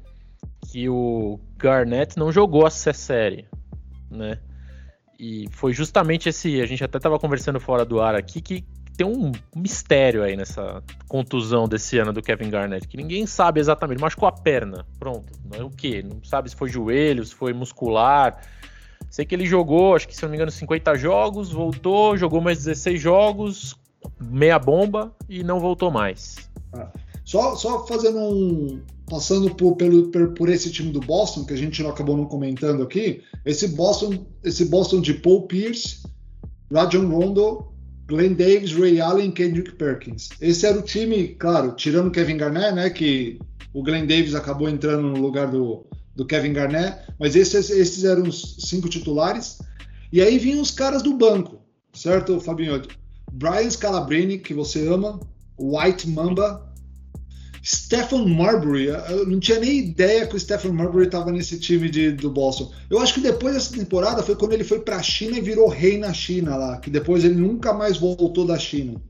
que 0.70 0.88
o 0.88 1.38
Garnett 1.56 2.18
não 2.18 2.32
jogou 2.32 2.66
essa 2.66 2.92
série, 2.92 3.46
né? 4.10 4.38
E 5.18 5.46
foi 5.52 5.72
justamente 5.72 6.28
esse, 6.28 6.60
a 6.60 6.66
gente 6.66 6.82
até 6.82 6.96
estava 6.96 7.18
conversando 7.18 7.60
fora 7.60 7.84
do 7.84 8.00
ar 8.00 8.14
aqui 8.14 8.40
que 8.40 8.64
tem 8.96 9.06
um 9.06 9.32
mistério 9.54 10.22
aí 10.22 10.36
nessa 10.36 10.82
contusão 11.08 11.66
desse 11.66 11.98
ano 11.98 12.12
do 12.12 12.22
Kevin 12.22 12.50
Garnett, 12.50 12.86
que 12.86 12.96
ninguém 12.96 13.26
sabe 13.26 13.60
exatamente, 13.60 14.00
machucou 14.00 14.28
a 14.28 14.32
perna, 14.32 14.86
pronto, 14.98 15.32
é 15.52 15.62
o 15.62 15.70
que, 15.70 16.02
não 16.02 16.22
sabe 16.22 16.50
se 16.50 16.56
foi 16.56 16.68
joelho, 16.68 17.24
se 17.24 17.34
foi 17.34 17.52
muscular, 17.52 18.38
Sei 19.12 19.26
que 19.26 19.34
ele 19.34 19.44
jogou, 19.44 19.94
acho 19.94 20.08
que 20.08 20.16
se 20.16 20.22
não 20.22 20.30
me 20.30 20.36
engano, 20.36 20.50
50 20.50 20.96
jogos, 20.96 21.52
voltou, 21.52 22.16
jogou 22.16 22.40
mais 22.40 22.64
16 22.64 22.98
jogos, 22.98 23.76
meia 24.18 24.58
bomba 24.58 25.14
e 25.28 25.42
não 25.42 25.60
voltou 25.60 25.90
mais. 25.90 26.36
Ah, 26.72 26.90
só, 27.22 27.54
só 27.54 27.86
fazendo 27.86 28.18
um. 28.18 28.80
Passando 29.10 29.54
por, 29.54 29.76
pelo, 29.76 30.08
por 30.08 30.48
esse 30.48 30.70
time 30.70 30.90
do 30.90 31.00
Boston, 31.00 31.44
que 31.44 31.52
a 31.52 31.56
gente 31.56 31.82
não 31.82 31.90
acabou 31.90 32.16
não 32.16 32.24
comentando 32.24 32.82
aqui, 32.82 33.22
esse 33.44 33.68
Boston, 33.68 34.24
esse 34.42 34.64
Boston 34.64 35.02
de 35.02 35.12
Paul 35.12 35.42
Pierce, 35.42 36.02
Rajon 36.72 37.06
Rondo, 37.08 37.71
Glenn 38.12 38.34
Davis, 38.34 38.74
Ray 38.74 39.00
Allen 39.00 39.30
e 39.30 39.32
Kendrick 39.32 39.72
Perkins. 39.72 40.28
Esse 40.38 40.66
era 40.66 40.78
o 40.78 40.82
time, 40.82 41.28
claro, 41.28 41.72
tirando 41.72 42.10
Kevin 42.10 42.36
Garnett, 42.36 42.74
né? 42.74 42.90
Que 42.90 43.38
o 43.72 43.82
Glenn 43.82 44.06
Davis 44.06 44.34
acabou 44.34 44.68
entrando 44.68 45.08
no 45.08 45.18
lugar 45.18 45.50
do, 45.50 45.86
do 46.14 46.26
Kevin 46.26 46.52
Garnett, 46.52 46.98
mas 47.18 47.34
esses, 47.34 47.70
esses 47.70 48.04
eram 48.04 48.24
os 48.24 48.56
cinco 48.60 48.86
titulares. 48.86 49.58
E 50.12 50.20
aí 50.20 50.38
vinham 50.38 50.60
os 50.60 50.70
caras 50.70 51.02
do 51.02 51.16
banco, 51.16 51.62
certo, 51.94 52.38
Fabinho? 52.38 52.82
Brian 53.32 53.70
Scalabrini, 53.70 54.38
que 54.38 54.52
você 54.52 54.86
ama, 54.86 55.18
White 55.58 56.06
Mamba, 56.06 56.70
Stephen 57.64 58.28
Marbury, 58.36 58.86
eu 58.86 59.26
não 59.26 59.38
tinha 59.38 59.60
nem 59.60 59.78
ideia 59.78 60.26
que 60.26 60.34
o 60.34 60.40
Stephen 60.40 60.72
Marbury 60.72 61.06
estava 61.06 61.30
nesse 61.30 61.58
time 61.60 61.88
de, 61.88 62.10
do 62.12 62.30
Boston. 62.30 62.72
Eu 62.90 62.98
acho 62.98 63.14
que 63.14 63.20
depois 63.20 63.54
dessa 63.54 63.76
temporada 63.76 64.22
foi 64.22 64.34
quando 64.34 64.52
ele 64.52 64.64
foi 64.64 64.80
para 64.80 64.96
a 64.96 65.02
China 65.02 65.38
e 65.38 65.40
virou 65.40 65.68
rei 65.68 65.96
na 65.96 66.12
China 66.12 66.56
lá, 66.56 66.78
que 66.78 66.90
depois 66.90 67.24
ele 67.24 67.34
nunca 67.34 67.72
mais 67.72 67.96
voltou 67.96 68.44
da 68.44 68.58
China. 68.58 69.00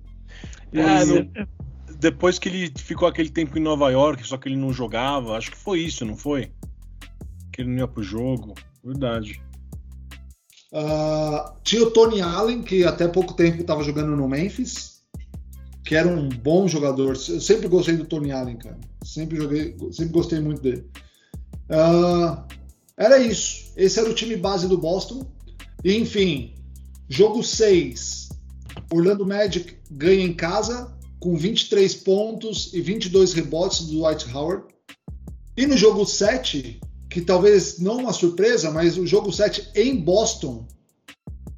É, 0.72 1.46
depois 1.98 2.38
que 2.38 2.48
ele 2.48 2.72
ficou 2.76 3.08
aquele 3.08 3.30
tempo 3.30 3.56
em 3.58 3.62
Nova 3.62 3.90
York, 3.90 4.26
só 4.26 4.36
que 4.36 4.48
ele 4.48 4.56
não 4.56 4.72
jogava, 4.72 5.36
acho 5.36 5.50
que 5.50 5.56
foi 5.56 5.80
isso, 5.80 6.04
não 6.04 6.16
foi? 6.16 6.50
que 7.52 7.60
ele 7.60 7.70
não 7.70 7.78
ia 7.78 7.88
pro 7.88 8.02
jogo. 8.02 8.54
Verdade. 8.82 9.40
Uh, 10.72 11.52
tinha 11.62 11.82
o 11.82 11.90
Tony 11.90 12.22
Allen, 12.22 12.62
que 12.62 12.82
até 12.82 13.06
pouco 13.06 13.34
tempo 13.34 13.60
estava 13.60 13.84
jogando 13.84 14.16
no 14.16 14.26
Memphis, 14.26 14.91
que 15.84 15.94
era 15.94 16.08
um 16.08 16.28
bom 16.28 16.68
jogador. 16.68 17.16
Eu 17.28 17.40
sempre 17.40 17.68
gostei 17.68 17.96
do 17.96 18.04
Tony 18.04 18.32
Allen, 18.32 18.56
cara. 18.56 18.78
Sempre 19.04 19.36
joguei, 19.36 19.76
sempre 19.90 20.12
gostei 20.12 20.40
muito 20.40 20.62
dele. 20.62 20.86
Uh, 21.68 22.42
era 22.96 23.18
isso. 23.18 23.72
Esse 23.76 23.98
era 23.98 24.10
o 24.10 24.14
time 24.14 24.36
base 24.36 24.68
do 24.68 24.78
Boston. 24.78 25.26
Enfim, 25.84 26.54
jogo 27.08 27.42
6. 27.42 28.28
Orlando 28.92 29.26
Magic 29.26 29.76
ganha 29.90 30.24
em 30.24 30.32
casa 30.32 30.96
com 31.18 31.36
23 31.36 31.94
pontos 31.96 32.72
e 32.72 32.80
22 32.80 33.32
rebotes 33.32 33.86
do 33.86 33.98
Dwight 33.98 34.28
Howard. 34.34 34.64
E 35.56 35.66
no 35.66 35.76
jogo 35.76 36.04
7, 36.04 36.80
que 37.10 37.20
talvez 37.20 37.78
não 37.78 37.98
uma 37.98 38.12
surpresa, 38.12 38.70
mas 38.70 38.96
o 38.96 39.06
jogo 39.06 39.32
7 39.32 39.70
em 39.74 39.96
Boston, 39.96 40.66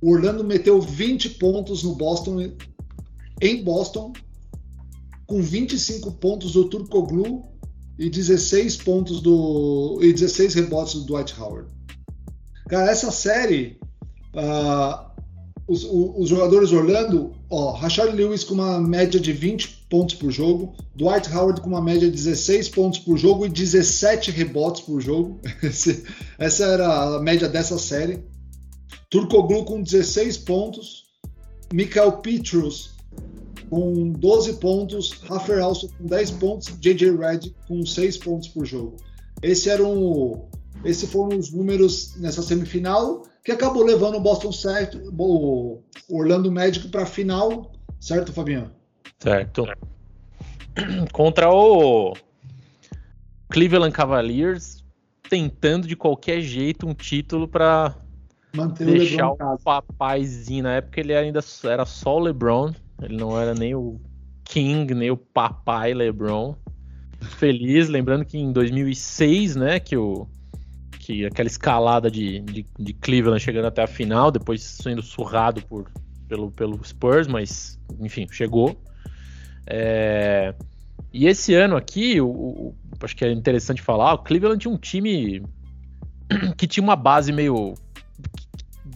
o 0.01 0.13
Orlando 0.13 0.43
meteu 0.45 0.81
20 0.81 1.31
pontos 1.31 1.83
no 1.83 1.95
Boston, 1.95 2.53
em 3.41 3.63
Boston, 3.63 4.13
com 5.27 5.41
25 5.41 6.13
pontos 6.13 6.53
do 6.53 6.69
Turkoglu 6.69 7.43
e 7.99 8.11
16 8.11 8.79
pontos 8.79 9.21
do 9.21 9.99
e 10.03 10.13
16 10.13 10.55
rebotes 10.55 10.95
do 10.95 11.05
Dwight 11.05 11.39
Howard. 11.41 11.69
Cara, 12.69 12.91
essa 12.91 13.11
série, 13.11 13.79
uh, 14.35 15.11
os, 15.69 15.85
os, 15.85 16.29
jogadores 16.29 16.73
Orlando, 16.73 17.35
ó, 17.51 17.73
Rashard 17.73 18.17
Lewis 18.17 18.43
com 18.43 18.55
uma 18.55 18.81
média 18.81 19.21
de 19.21 19.33
20 19.33 19.87
pontos 19.89 20.15
por 20.15 20.31
jogo, 20.31 20.75
Dwight 20.95 21.31
Howard 21.33 21.61
com 21.61 21.69
uma 21.69 21.83
média 21.83 22.09
de 22.11 22.17
16 22.17 22.71
pontos 22.71 22.99
por 22.99 23.17
jogo 23.17 23.47
e 23.47 23.49
17 23.49 24.31
rebotes 24.31 24.83
por 24.83 25.01
jogo. 25.01 25.41
essa 26.39 26.65
era 26.65 27.17
a 27.17 27.21
média 27.21 27.49
dessa 27.49 27.79
série. 27.79 28.25
Turkoglu 29.11 29.65
com 29.65 29.83
16 29.83 30.39
pontos, 30.39 31.05
Michael 31.73 32.19
Petrus 32.19 32.94
com 33.71 34.11
12 34.11 34.55
pontos, 34.55 35.13
Rafael 35.23 35.65
Alson 35.65 35.89
com 35.99 36.07
10 36.07 36.31
pontos, 36.33 36.69
JJ 36.79 37.17
Redd 37.17 37.55
com 37.67 37.85
6 37.85 38.19
pontos 38.19 38.49
por 38.49 38.65
jogo. 38.65 38.97
Esse 39.43 39.69
era 39.71 39.85
um, 39.85 40.49
esses 40.85 41.11
foram 41.11 41.39
os 41.39 41.53
números 41.53 42.17
nessa 42.17 42.43
semifinal 42.43 43.23
que 43.45 43.53
acabou 43.53 43.85
levando 43.85 44.17
o 44.17 44.21
Boston 44.21 44.53
certo, 44.53 44.99
o 45.19 45.83
Orlando 46.09 46.51
Magic 46.51 46.89
para 46.89 47.03
a 47.03 47.07
final, 47.07 47.73
certo, 48.01 48.33
Fabiano? 48.33 48.71
Certo. 49.19 49.67
Contra 51.13 51.53
o 51.53 52.15
Cleveland 53.51 53.95
Cavaliers, 53.95 54.83
tentando 55.29 55.87
de 55.87 55.95
qualquer 55.95 56.41
jeito 56.41 56.87
um 56.87 56.95
título 56.95 57.47
para 57.47 57.95
deixar 58.79 59.31
o, 59.31 59.35
o 59.35 59.59
papaizinho. 59.59 60.65
Na 60.65 60.77
época 60.77 61.01
ele 61.01 61.15
ainda 61.15 61.41
era 61.65 61.85
só 61.85 62.17
o 62.17 62.21
LeBron 62.21 62.73
ele 63.03 63.17
não 63.17 63.39
era 63.39 63.55
nem 63.55 63.75
o 63.75 64.01
King, 64.45 64.95
nem 64.95 65.11
o 65.11 65.17
papai 65.17 65.95
LeBron. 65.95 66.55
Feliz, 67.21 67.89
lembrando 67.89 68.25
que 68.25 68.39
em 68.39 68.53
2006, 68.53 69.57
né, 69.57 69.81
que 69.81 69.97
o 69.97 70.29
que 71.05 71.27
aquela 71.27 71.47
escalada 71.47 72.11
de, 72.11 72.41
de, 72.41 72.67
de 72.79 72.95
Cleveland 72.95 73.43
chegando 73.43 73.67
até 73.67 73.83
a 73.83 73.87
final, 73.87 74.31
depois 74.31 74.63
sendo 74.63 75.03
surrado 75.03 75.61
por, 75.67 75.91
pelo, 76.27 76.51
pelo 76.51 76.83
Spurs, 76.83 77.27
mas 77.27 77.79
enfim, 78.01 78.27
chegou. 78.31 78.81
É, 79.67 80.55
e 81.13 81.27
esse 81.27 81.55
ano 81.55 81.77
aqui, 81.77 82.21
o, 82.23 82.27
o, 82.27 82.75
acho 83.03 83.15
que 83.15 83.25
é 83.25 83.31
interessante 83.31 83.83
falar, 83.83 84.15
o 84.15 84.19
Cleveland 84.19 84.59
tinha 84.59 84.73
um 84.73 84.79
time 84.79 85.43
que 86.57 86.67
tinha 86.67 86.83
uma 86.83 86.97
base 86.97 87.33
meio 87.33 87.75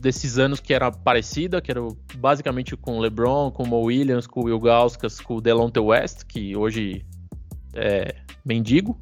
desses 0.01 0.39
anos 0.39 0.61
que 0.61 0.73
era 0.73 0.91
parecida, 0.91 1.61
que 1.61 1.71
era 1.71 1.81
basicamente 2.17 2.77
com 2.77 2.99
o 2.99 3.01
LeBron, 3.01 3.51
com 3.51 3.63
o 3.63 3.67
Mo 3.67 3.81
Williams, 3.83 4.27
com 4.27 4.41
o 4.41 4.45
Will 4.45 4.61
Gauskas, 4.61 5.21
com 5.21 5.37
o 5.37 5.41
Delonte 5.41 5.79
West, 5.79 6.25
que 6.25 6.57
hoje 6.57 7.05
é 7.75 8.15
mendigo. 8.45 8.99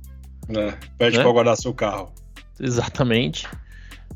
É, 0.48 0.72
pede 0.98 1.16
né? 1.16 1.22
para 1.22 1.32
guardar 1.32 1.56
seu 1.56 1.74
carro. 1.74 2.12
Exatamente. 2.58 3.46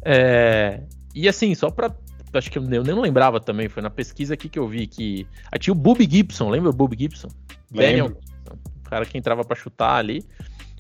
É, 0.03 0.83
e 1.15 1.29
assim, 1.29 1.55
só 1.55 1.71
para 1.71 1.95
acho 2.33 2.51
que 2.51 2.59
eu 2.59 2.63
nem 2.63 2.81
lembrava 2.81 3.41
também, 3.41 3.69
foi 3.69 3.83
na 3.83 3.91
pesquisa 3.91 4.35
aqui 4.35 4.49
que 4.49 4.59
eu 4.59 4.67
vi 4.69 4.87
que 4.87 5.27
ah, 5.51 5.59
tinha 5.59 5.73
o 5.73 5.77
Bob 5.77 6.09
Gibson, 6.09 6.49
lembra 6.49 6.71
o 6.71 6.73
Bob 6.73 6.97
Gibson? 6.97 7.29
Lembro. 7.73 8.15
Daniel, 8.15 8.19
o 8.79 8.89
cara 8.89 9.05
que 9.05 9.19
entrava 9.19 9.45
para 9.45 9.57
chutar 9.57 9.97
ali. 9.97 10.25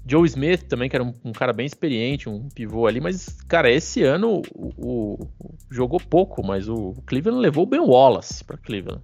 Joe 0.06 0.26
Smith 0.26 0.62
também, 0.64 0.88
que 0.88 0.96
era 0.96 1.04
um, 1.04 1.12
um, 1.24 1.32
cara 1.32 1.52
bem 1.52 1.66
experiente, 1.66 2.28
um 2.28 2.48
pivô 2.48 2.86
ali, 2.86 3.00
mas, 3.00 3.38
cara, 3.46 3.70
esse 3.70 4.02
ano 4.02 4.42
o, 4.54 4.72
o, 4.78 5.28
jogou 5.70 6.00
pouco, 6.00 6.44
mas 6.44 6.68
o 6.68 6.94
Cleveland 7.06 7.40
levou 7.40 7.64
o 7.64 7.66
Ben 7.66 7.80
Wallace 7.80 8.42
para 8.42 8.56
Cleveland. 8.56 9.02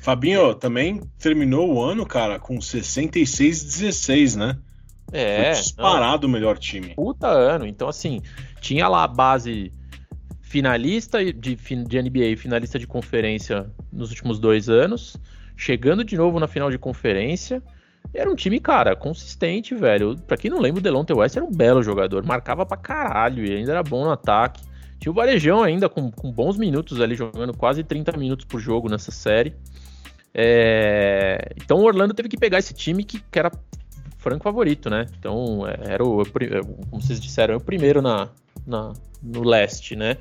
Fabinho 0.00 0.54
também 0.54 1.00
terminou 1.18 1.74
o 1.74 1.82
ano, 1.82 2.06
cara, 2.06 2.38
com 2.38 2.58
66-16, 2.58 4.36
né? 4.36 4.56
É. 5.12 5.52
Foi 5.52 5.62
disparado 5.62 6.26
não, 6.26 6.30
o 6.30 6.32
melhor 6.32 6.56
time. 6.58 6.94
Puta 6.94 7.26
ano. 7.28 7.66
Então, 7.66 7.88
assim, 7.88 8.22
tinha 8.60 8.88
lá 8.88 9.04
a 9.04 9.08
base 9.08 9.72
finalista 10.40 11.22
de, 11.22 11.54
de 11.54 12.02
NBA, 12.02 12.36
finalista 12.36 12.78
de 12.78 12.86
conferência 12.86 13.70
nos 13.92 14.08
últimos 14.10 14.38
dois 14.38 14.68
anos, 14.68 15.16
chegando 15.56 16.02
de 16.02 16.16
novo 16.16 16.40
na 16.40 16.48
final 16.48 16.70
de 16.70 16.78
conferência 16.78 17.62
era 18.12 18.30
um 18.30 18.34
time, 18.34 18.58
cara, 18.58 18.96
consistente, 18.96 19.74
velho. 19.74 20.16
Pra 20.26 20.36
quem 20.36 20.50
não 20.50 20.58
lembra, 20.58 20.80
o 20.80 20.82
Delonte 20.82 21.12
West 21.12 21.36
era 21.36 21.44
um 21.44 21.52
belo 21.52 21.82
jogador, 21.82 22.24
marcava 22.24 22.66
pra 22.66 22.76
caralho 22.76 23.44
e 23.44 23.54
ainda 23.54 23.72
era 23.72 23.82
bom 23.82 24.04
no 24.04 24.10
ataque. 24.10 24.62
Tinha 24.98 25.12
o 25.12 25.14
Varejão 25.14 25.62
ainda 25.62 25.88
com, 25.88 26.10
com 26.10 26.30
bons 26.30 26.58
minutos 26.58 27.00
ali, 27.00 27.14
jogando 27.14 27.56
quase 27.56 27.82
30 27.84 28.16
minutos 28.16 28.44
por 28.44 28.60
jogo 28.60 28.88
nessa 28.88 29.10
série. 29.10 29.54
É... 30.34 31.52
Então 31.56 31.78
o 31.78 31.84
Orlando 31.84 32.12
teve 32.12 32.28
que 32.28 32.36
pegar 32.36 32.58
esse 32.58 32.74
time 32.74 33.04
que, 33.04 33.20
que 33.20 33.38
era 33.38 33.50
franco 34.18 34.44
favorito, 34.44 34.90
né? 34.90 35.06
Então 35.18 35.66
é, 35.66 35.94
era 35.94 36.04
o, 36.04 36.22
como 36.90 37.00
vocês 37.02 37.20
disseram, 37.20 37.54
é 37.54 37.56
o 37.56 37.60
primeiro 37.60 38.02
na, 38.02 38.28
na, 38.66 38.92
no 39.22 39.42
leste, 39.42 39.96
né? 39.96 40.18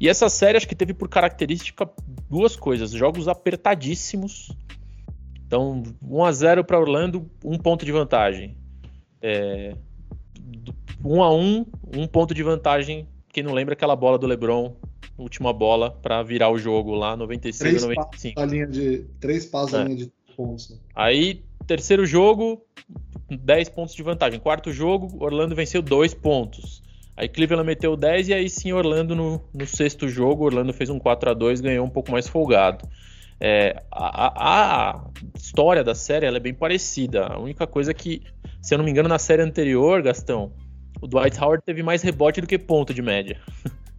E 0.00 0.08
essa 0.08 0.28
série 0.28 0.56
acho 0.56 0.68
que 0.68 0.74
teve 0.74 0.94
por 0.94 1.08
característica 1.08 1.88
duas 2.28 2.56
coisas: 2.56 2.90
jogos 2.92 3.28
apertadíssimos 3.28 4.50
então, 5.46 5.82
1 6.02 6.24
a 6.24 6.32
0 6.32 6.64
para 6.64 6.78
Orlando, 6.78 7.30
um 7.44 7.56
ponto 7.56 7.84
de 7.84 7.92
vantagem. 7.92 8.56
É, 9.22 9.76
1 11.04 11.22
a 11.22 11.32
1, 11.32 11.66
um 11.96 12.06
ponto 12.06 12.34
de 12.34 12.42
vantagem. 12.42 13.08
Quem 13.32 13.44
não 13.44 13.52
lembra 13.52 13.74
aquela 13.74 13.94
bola 13.94 14.18
do 14.18 14.26
LeBron, 14.26 14.74
última 15.16 15.52
bola 15.52 15.90
para 15.90 16.22
virar 16.22 16.50
o 16.50 16.58
jogo 16.58 16.94
lá 16.94 17.16
96 17.16 17.58
três 17.58 17.82
95. 17.82 18.34
Passos 18.34 18.52
linha 18.52 18.66
de 18.66 19.04
três 19.20 19.46
passos 19.46 19.74
é. 19.74 19.84
linha 19.84 19.96
de 19.96 20.12
pontos. 20.36 20.70
Né? 20.70 20.76
Aí, 20.94 21.44
terceiro 21.66 22.04
jogo, 22.04 22.62
10 23.30 23.68
pontos 23.68 23.94
de 23.94 24.02
vantagem. 24.02 24.40
Quarto 24.40 24.72
jogo, 24.72 25.22
Orlando 25.22 25.54
venceu 25.54 25.80
2 25.80 26.14
pontos. 26.14 26.82
Aí 27.16 27.28
Cleveland 27.28 27.66
meteu 27.66 27.96
10 27.96 28.28
e 28.28 28.34
aí 28.34 28.50
sim 28.50 28.72
Orlando 28.72 29.14
no, 29.14 29.42
no 29.54 29.66
sexto 29.66 30.08
jogo, 30.08 30.44
Orlando 30.44 30.72
fez 30.72 30.90
um 30.90 30.98
4 30.98 31.30
a 31.30 31.34
2 31.34 31.60
ganhou 31.60 31.86
um 31.86 31.90
pouco 31.90 32.10
mais 32.10 32.28
folgado. 32.28 32.86
É, 33.40 33.82
a, 33.90 34.92
a, 34.92 35.04
história 35.36 35.84
da 35.84 35.94
série 35.94 36.26
é 36.26 36.40
bem 36.40 36.54
parecida. 36.54 37.26
A 37.26 37.38
única 37.38 37.66
coisa 37.66 37.90
é 37.90 37.94
que, 37.94 38.22
se 38.62 38.74
eu 38.74 38.78
não 38.78 38.84
me 38.84 38.90
engano, 38.90 39.08
na 39.08 39.18
série 39.18 39.42
anterior, 39.42 40.02
Gastão, 40.02 40.52
o 41.00 41.06
Dwight 41.06 41.38
Howard 41.38 41.62
teve 41.64 41.82
mais 41.82 42.02
rebote 42.02 42.40
do 42.40 42.46
que 42.46 42.58
ponto 42.58 42.94
de 42.94 43.02
média. 43.02 43.38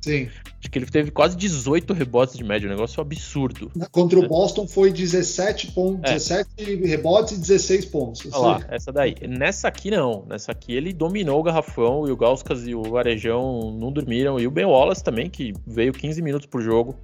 Sim. 0.02 0.30
Acho 0.60 0.72
que 0.72 0.80
ele 0.80 0.88
teve 0.88 1.12
quase 1.12 1.38
18 1.38 1.94
rebotes 1.94 2.36
de 2.36 2.44
média, 2.44 2.68
um 2.68 2.72
negócio 2.72 3.00
absurdo. 3.00 3.72
Contra 3.92 4.20
o 4.20 4.28
Boston 4.28 4.68
foi 4.68 4.92
17, 4.92 5.72
pontos, 5.72 6.10
é. 6.10 6.16
17 6.16 6.76
rebotes 6.88 7.38
e 7.38 7.40
16 7.40 7.86
pontos. 7.86 8.28
Olha 8.34 8.38
lá, 8.40 8.66
essa 8.70 8.92
daí. 8.92 9.16
Nessa 9.28 9.68
aqui 9.68 9.92
não. 9.92 10.26
Nessa 10.26 10.52
aqui 10.52 10.74
ele 10.74 10.92
dominou 10.94 11.40
o 11.40 11.44
garrafão 11.44 12.08
e 12.08 12.12
o 12.12 12.18
Gauskas 12.18 12.68
e 12.68 12.74
o 12.74 12.82
Varejão 12.82 13.72
não 13.80 13.92
dormiram. 13.92 14.40
E 14.40 14.48
o 14.48 14.52
Ben 14.52 14.66
Wallace 14.66 15.04
também, 15.04 15.30
que 15.30 15.54
veio 15.66 15.94
15 15.94 16.22
minutos 16.24 16.48
por 16.48 16.62
jogo 16.62 16.96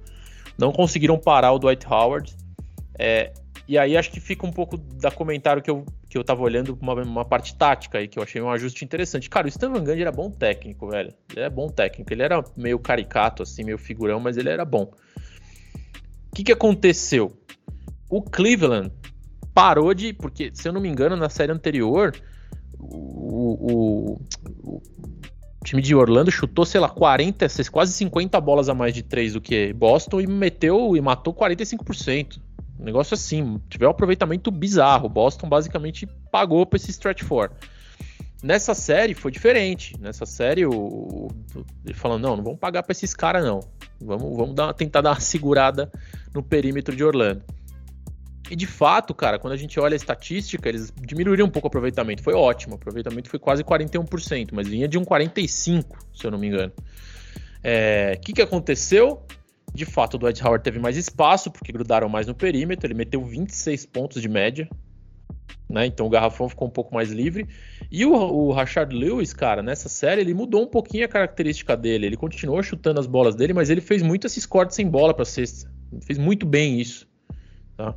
não 0.58 0.72
conseguiram 0.72 1.18
parar 1.18 1.52
o 1.52 1.58
Dwight 1.58 1.86
Howard. 1.86 2.34
É, 2.98 3.32
e 3.66 3.78
aí 3.78 3.96
acho 3.96 4.10
que 4.10 4.20
fica 4.20 4.46
um 4.46 4.52
pouco 4.52 4.76
da 4.76 5.10
comentário 5.10 5.62
que 5.62 5.70
eu, 5.70 5.84
que 6.08 6.18
eu 6.18 6.22
tava 6.22 6.42
olhando 6.42 6.78
uma, 6.80 6.94
uma 7.02 7.24
parte 7.24 7.56
tática 7.56 7.98
aí, 7.98 8.06
que 8.06 8.18
eu 8.18 8.22
achei 8.22 8.40
um 8.40 8.50
ajuste 8.50 8.84
interessante. 8.84 9.30
Cara, 9.30 9.46
o 9.46 9.48
Stan 9.48 9.70
Van 9.70 9.82
Gundy 9.82 10.02
era 10.02 10.12
bom 10.12 10.30
técnico, 10.30 10.88
velho. 10.88 11.12
Ele 11.30 11.40
é 11.40 11.50
bom 11.50 11.68
técnico. 11.68 12.12
Ele 12.12 12.22
era 12.22 12.44
meio 12.56 12.78
caricato, 12.78 13.42
assim, 13.42 13.64
meio 13.64 13.78
figurão, 13.78 14.20
mas 14.20 14.36
ele 14.36 14.50
era 14.50 14.64
bom. 14.64 14.92
O 16.30 16.34
que, 16.34 16.44
que 16.44 16.52
aconteceu? 16.52 17.32
O 18.08 18.20
Cleveland 18.22 18.92
parou 19.54 19.94
de. 19.94 20.12
Porque, 20.12 20.50
se 20.52 20.68
eu 20.68 20.72
não 20.72 20.80
me 20.80 20.88
engano, 20.88 21.16
na 21.16 21.30
série 21.30 21.52
anterior, 21.52 22.14
o, 22.78 23.72
o, 23.72 24.20
o 24.62 24.82
o 25.64 25.72
time 25.74 25.80
de 25.80 25.94
Orlando 25.94 26.30
chutou, 26.30 26.66
sei 26.66 26.78
lá, 26.78 26.90
40, 26.90 27.46
quase 27.72 27.94
50 27.94 28.38
bolas 28.38 28.68
a 28.68 28.74
mais 28.74 28.92
de 28.92 29.02
3 29.02 29.32
do 29.32 29.40
que 29.40 29.72
Boston 29.72 30.20
e 30.20 30.26
meteu 30.26 30.94
e 30.94 31.00
matou 31.00 31.32
45%. 31.32 32.38
Um 32.78 32.84
negócio 32.84 33.14
assim, 33.14 33.58
tiver 33.70 33.86
um 33.86 33.90
aproveitamento 33.90 34.50
bizarro. 34.50 35.08
Boston 35.08 35.48
basicamente 35.48 36.06
pagou 36.30 36.66
para 36.66 36.76
esse 36.76 36.90
stretch 36.90 37.24
4. 37.24 37.56
Nessa 38.42 38.74
série 38.74 39.14
foi 39.14 39.30
diferente. 39.30 39.98
Nessa 39.98 40.26
série, 40.26 40.66
o, 40.66 41.28
ele 41.82 41.94
falou: 41.94 42.18
não, 42.18 42.36
não 42.36 42.44
vamos 42.44 42.58
pagar 42.58 42.82
para 42.82 42.92
esses 42.92 43.14
caras, 43.14 43.42
não. 43.42 43.60
Vamos, 43.98 44.36
vamos 44.36 44.54
dar, 44.54 44.74
tentar 44.74 45.00
dar 45.00 45.12
uma 45.12 45.20
segurada 45.20 45.90
no 46.34 46.42
perímetro 46.42 46.94
de 46.94 47.02
Orlando. 47.02 47.42
E 48.50 48.56
de 48.56 48.66
fato, 48.66 49.14
cara, 49.14 49.38
quando 49.38 49.54
a 49.54 49.56
gente 49.56 49.80
olha 49.80 49.94
a 49.94 49.96
estatística, 49.96 50.68
eles 50.68 50.92
diminuíram 51.00 51.46
um 51.46 51.50
pouco 51.50 51.66
o 51.66 51.68
aproveitamento. 51.68 52.22
Foi 52.22 52.34
ótimo, 52.34 52.74
o 52.74 52.76
aproveitamento 52.76 53.30
foi 53.30 53.38
quase 53.38 53.64
41%, 53.64 54.50
mas 54.52 54.68
vinha 54.68 54.86
de 54.86 54.98
um 54.98 55.04
45%, 55.04 55.84
se 56.12 56.26
eu 56.26 56.30
não 56.30 56.38
me 56.38 56.48
engano. 56.48 56.72
O 56.76 56.82
é, 57.62 58.16
que, 58.16 58.34
que 58.34 58.42
aconteceu? 58.42 59.22
De 59.72 59.86
fato, 59.86 60.14
o 60.14 60.18
Dwight 60.18 60.44
Howard 60.44 60.62
teve 60.62 60.78
mais 60.78 60.96
espaço, 60.96 61.50
porque 61.50 61.72
grudaram 61.72 62.08
mais 62.08 62.26
no 62.26 62.34
perímetro. 62.34 62.86
Ele 62.86 62.94
meteu 62.94 63.24
26 63.24 63.86
pontos 63.86 64.20
de 64.20 64.28
média. 64.28 64.68
Né? 65.68 65.86
Então 65.86 66.06
o 66.06 66.10
garrafão 66.10 66.48
ficou 66.48 66.68
um 66.68 66.70
pouco 66.70 66.94
mais 66.94 67.10
livre. 67.10 67.48
E 67.90 68.04
o, 68.04 68.12
o 68.12 68.52
Rashard 68.52 68.94
Lewis, 68.94 69.32
cara, 69.32 69.62
nessa 69.62 69.88
série, 69.88 70.20
ele 70.20 70.34
mudou 70.34 70.62
um 70.62 70.66
pouquinho 70.66 71.06
a 71.06 71.08
característica 71.08 71.76
dele. 71.76 72.06
Ele 72.06 72.16
continuou 72.16 72.62
chutando 72.62 73.00
as 73.00 73.06
bolas 73.06 73.34
dele, 73.34 73.54
mas 73.54 73.70
ele 73.70 73.80
fez 73.80 74.02
muito 74.02 74.26
esses 74.26 74.44
cortes 74.46 74.76
sem 74.76 74.88
bola 74.88 75.14
para 75.14 75.24
cesta. 75.24 75.68
Ele 75.90 76.02
fez 76.02 76.18
muito 76.18 76.46
bem 76.46 76.78
isso. 76.78 77.08
Tá? 77.76 77.94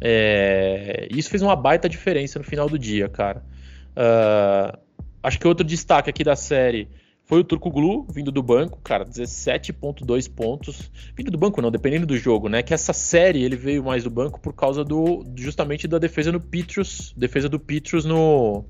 É, 0.00 1.08
isso 1.10 1.30
fez 1.30 1.42
uma 1.42 1.56
baita 1.56 1.88
diferença 1.88 2.38
no 2.38 2.44
final 2.44 2.68
do 2.68 2.78
dia, 2.78 3.08
cara. 3.08 3.44
Uh, 3.96 4.78
acho 5.22 5.38
que 5.38 5.46
outro 5.46 5.64
destaque 5.64 6.10
aqui 6.10 6.24
da 6.24 6.36
série 6.36 6.88
foi 7.26 7.40
o 7.40 7.44
Turco 7.44 7.70
Glu, 7.70 8.06
vindo 8.10 8.30
do 8.30 8.42
banco, 8.42 8.78
cara, 8.82 9.04
17.2 9.04 10.30
pontos. 10.30 10.90
Vindo 11.16 11.30
do 11.30 11.38
banco 11.38 11.62
não, 11.62 11.70
dependendo 11.70 12.06
do 12.06 12.18
jogo, 12.18 12.48
né? 12.48 12.62
Que 12.62 12.74
essa 12.74 12.92
série 12.92 13.42
ele 13.42 13.56
veio 13.56 13.82
mais 13.82 14.04
do 14.04 14.10
banco 14.10 14.38
por 14.40 14.52
causa 14.52 14.84
do 14.84 15.24
justamente 15.34 15.88
da 15.88 15.98
defesa 15.98 16.30
no 16.30 16.40
Petrus, 16.40 17.14
defesa 17.16 17.48
do 17.48 17.58
Petrus 17.58 18.04
no 18.04 18.64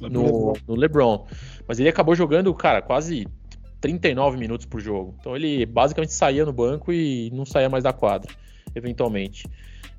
no 0.00 0.22
LeBron. 0.22 0.52
no 0.66 0.74
LeBron. 0.74 1.26
Mas 1.66 1.78
ele 1.80 1.88
acabou 1.88 2.14
jogando, 2.14 2.54
cara, 2.54 2.80
quase 2.80 3.26
39 3.80 4.38
minutos 4.38 4.64
por 4.64 4.80
jogo. 4.80 5.14
Então 5.20 5.36
ele 5.36 5.66
basicamente 5.66 6.12
saía 6.12 6.46
no 6.46 6.52
banco 6.52 6.92
e 6.92 7.30
não 7.32 7.44
saía 7.44 7.68
mais 7.68 7.84
da 7.84 7.92
quadra, 7.92 8.32
eventualmente. 8.74 9.46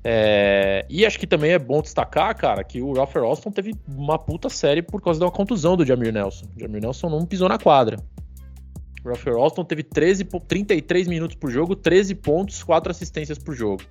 É, 0.02 0.86
e 0.88 1.04
acho 1.04 1.18
que 1.18 1.26
também 1.26 1.52
é 1.52 1.58
bom 1.58 1.82
destacar, 1.82 2.34
cara, 2.34 2.64
que 2.64 2.80
o 2.80 2.92
Ralph 2.92 3.16
Austin 3.16 3.50
teve 3.50 3.74
uma 3.86 4.18
puta 4.18 4.48
série 4.48 4.80
por 4.80 5.02
causa 5.02 5.20
da 5.20 5.30
contusão 5.30 5.76
do 5.76 5.84
Jamir 5.84 6.12
Nelson. 6.12 6.46
O 6.56 6.60
Jamir 6.60 6.80
Nelson 6.80 7.10
não 7.10 7.26
pisou 7.26 7.48
na 7.48 7.58
quadra. 7.58 7.98
O 9.04 9.08
Ralph 9.08 9.26
Austin 9.26 9.64
teve 9.64 9.82
13, 9.82 10.24
33 10.24 11.06
minutos 11.06 11.36
por 11.36 11.50
jogo, 11.50 11.76
13 11.76 12.14
pontos, 12.14 12.62
4 12.62 12.90
assistências 12.90 13.38
por 13.38 13.54
jogo. 13.54 13.82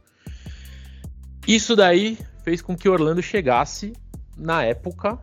Isso 1.48 1.76
daí 1.76 2.18
fez 2.44 2.62
com 2.62 2.76
que 2.76 2.90
Orlando 2.90 3.22
chegasse, 3.22 3.94
na 4.38 4.64
época, 4.64 5.20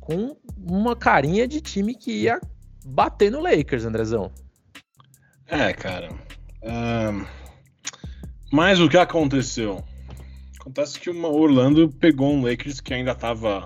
com 0.00 0.36
uma 0.56 0.94
carinha 0.94 1.46
de 1.46 1.60
time 1.60 1.94
que 1.94 2.10
ia 2.22 2.40
bater 2.84 3.30
no 3.30 3.40
Lakers, 3.40 3.84
Andrezão. 3.84 4.30
É, 5.46 5.72
cara. 5.72 6.08
Um... 6.62 7.24
Mas 8.50 8.80
o 8.80 8.88
que 8.88 8.98
aconteceu? 8.98 9.82
Acontece 10.62 11.00
que 11.00 11.10
o 11.10 11.24
Orlando 11.24 11.88
pegou 11.88 12.32
um 12.32 12.40
Lakers 12.40 12.80
que 12.80 12.94
ainda 12.94 13.16
tava 13.16 13.64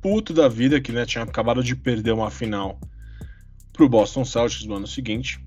puto 0.00 0.32
da 0.32 0.48
vida, 0.48 0.80
que 0.80 0.90
né, 0.90 1.04
tinha 1.04 1.22
acabado 1.22 1.62
de 1.62 1.76
perder 1.76 2.12
uma 2.12 2.30
final 2.30 2.80
pro 3.74 3.90
Boston 3.90 4.24
Celtics 4.24 4.64
no 4.64 4.76
ano 4.76 4.86
seguinte. 4.86 5.38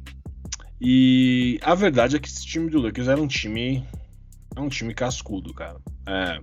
E 0.80 1.60
a 1.64 1.74
verdade 1.74 2.16
é 2.16 2.20
que 2.20 2.28
esse 2.28 2.46
time 2.46 2.70
do 2.70 2.80
Lakers 2.80 3.08
era 3.08 3.20
um 3.20 3.28
time. 3.28 3.84
É 4.56 4.60
um 4.60 4.70
time 4.70 4.94
cascudo, 4.94 5.52
cara. 5.52 5.82
É, 6.06 6.40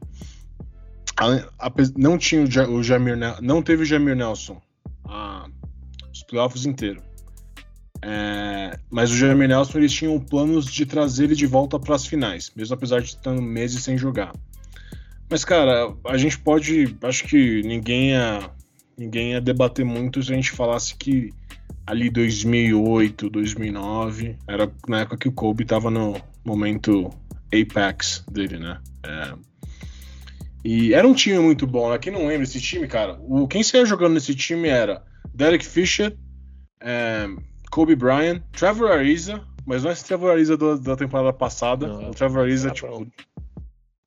a, 1.17 1.67
a, 1.69 1.73
não 1.97 2.19
tinha 2.19 2.43
o, 2.43 2.75
o 2.75 2.83
Jamir 2.83 3.17
não 3.41 3.63
teve 3.63 3.83
o 3.83 3.87
Jamir 3.87 4.17
Nelson 4.17 4.61
a, 5.05 5.49
os 6.13 6.25
playoffs 6.25 6.67
inteiros. 6.67 7.05
É, 8.05 8.77
mas 8.91 9.13
o 9.13 9.17
Jeremy 9.17 9.47
Nelson 9.47 9.79
eles 9.79 9.93
tinham 9.93 10.19
planos 10.19 10.67
de 10.67 10.85
trazer 10.85 11.25
ele 11.25 11.37
de 11.37 11.47
volta 11.47 11.79
para 11.79 11.95
as 11.95 12.05
finais, 12.05 12.51
mesmo 12.57 12.75
apesar 12.75 13.01
de 13.01 13.09
estar 13.09 13.33
meses 13.41 13.83
sem 13.83 13.97
jogar. 13.97 14.33
Mas 15.31 15.45
cara, 15.45 15.95
a 16.07 16.17
gente 16.17 16.39
pode, 16.39 16.97
acho 17.03 17.25
que 17.25 17.63
ninguém 17.63 18.11
ia, 18.11 18.51
ninguém 18.99 19.33
ia 19.33 19.41
debater 19.41 19.85
muito 19.85 20.23
se 20.23 20.33
a 20.33 20.35
gente 20.35 20.51
falasse 20.51 20.97
que 20.97 21.33
ali 21.87 22.11
2008, 22.11 23.31
2009 23.31 24.37
era 24.49 24.71
na 24.89 25.01
época 25.01 25.17
que 25.17 25.29
o 25.29 25.33
Kobe 25.33 25.63
estava 25.63 25.91
no 25.91 26.21
momento 26.45 27.09
apex 27.53 28.25
dele, 28.31 28.59
né? 28.59 28.81
É, 29.05 29.35
e 30.65 30.95
era 30.95 31.07
um 31.07 31.15
time 31.15 31.39
muito 31.39 31.67
bom, 31.67 31.91
né? 31.91 31.99
Quem 31.99 32.13
não 32.13 32.27
lembra 32.27 32.47
desse 32.47 32.61
time, 32.61 32.87
cara? 32.87 33.19
O, 33.23 33.49
quem 33.49 33.63
saía 33.63 33.85
jogando 33.85 34.15
nesse 34.15 34.35
time 34.35 34.69
era 34.69 35.03
Derek 35.35 35.65
Fisher, 35.65 36.17
é, 36.81 37.27
Kobe 37.73 37.97
Bryant, 37.97 38.43
Trevor 38.53 38.91
Ariza, 38.91 39.43
mas 39.65 39.83
não 39.83 39.91
é 39.91 39.95
esse 39.95 40.05
Trevor 40.05 40.31
Ariza 40.31 40.59
do, 40.59 40.79
da 40.79 40.95
temporada 40.95 41.33
passada. 41.33 41.89
Não, 41.89 42.11
o 42.11 42.15
Trevor 42.15 42.43
Ariza, 42.43 42.69
tá 42.69 42.75
tipo. 42.75 43.11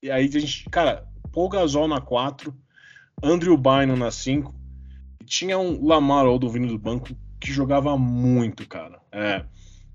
E 0.04 0.12
aí 0.12 0.26
a 0.26 0.40
gente. 0.40 0.70
Cara, 0.70 1.08
Paul 1.34 1.50
Gasol 1.50 1.88
na 1.88 2.00
4, 2.00 2.56
Andrew 3.24 3.58
Bynum 3.58 3.98
na 3.98 4.12
5. 4.12 4.54
E 5.20 5.26
tinha 5.26 5.58
um 5.58 5.84
Lamar 5.84 6.28
Odom 6.28 6.48
vindo 6.48 6.68
do 6.68 6.78
banco 6.78 7.10
que 7.40 7.52
jogava 7.52 7.98
muito, 7.98 8.68
cara. 8.68 9.00
É. 9.12 9.44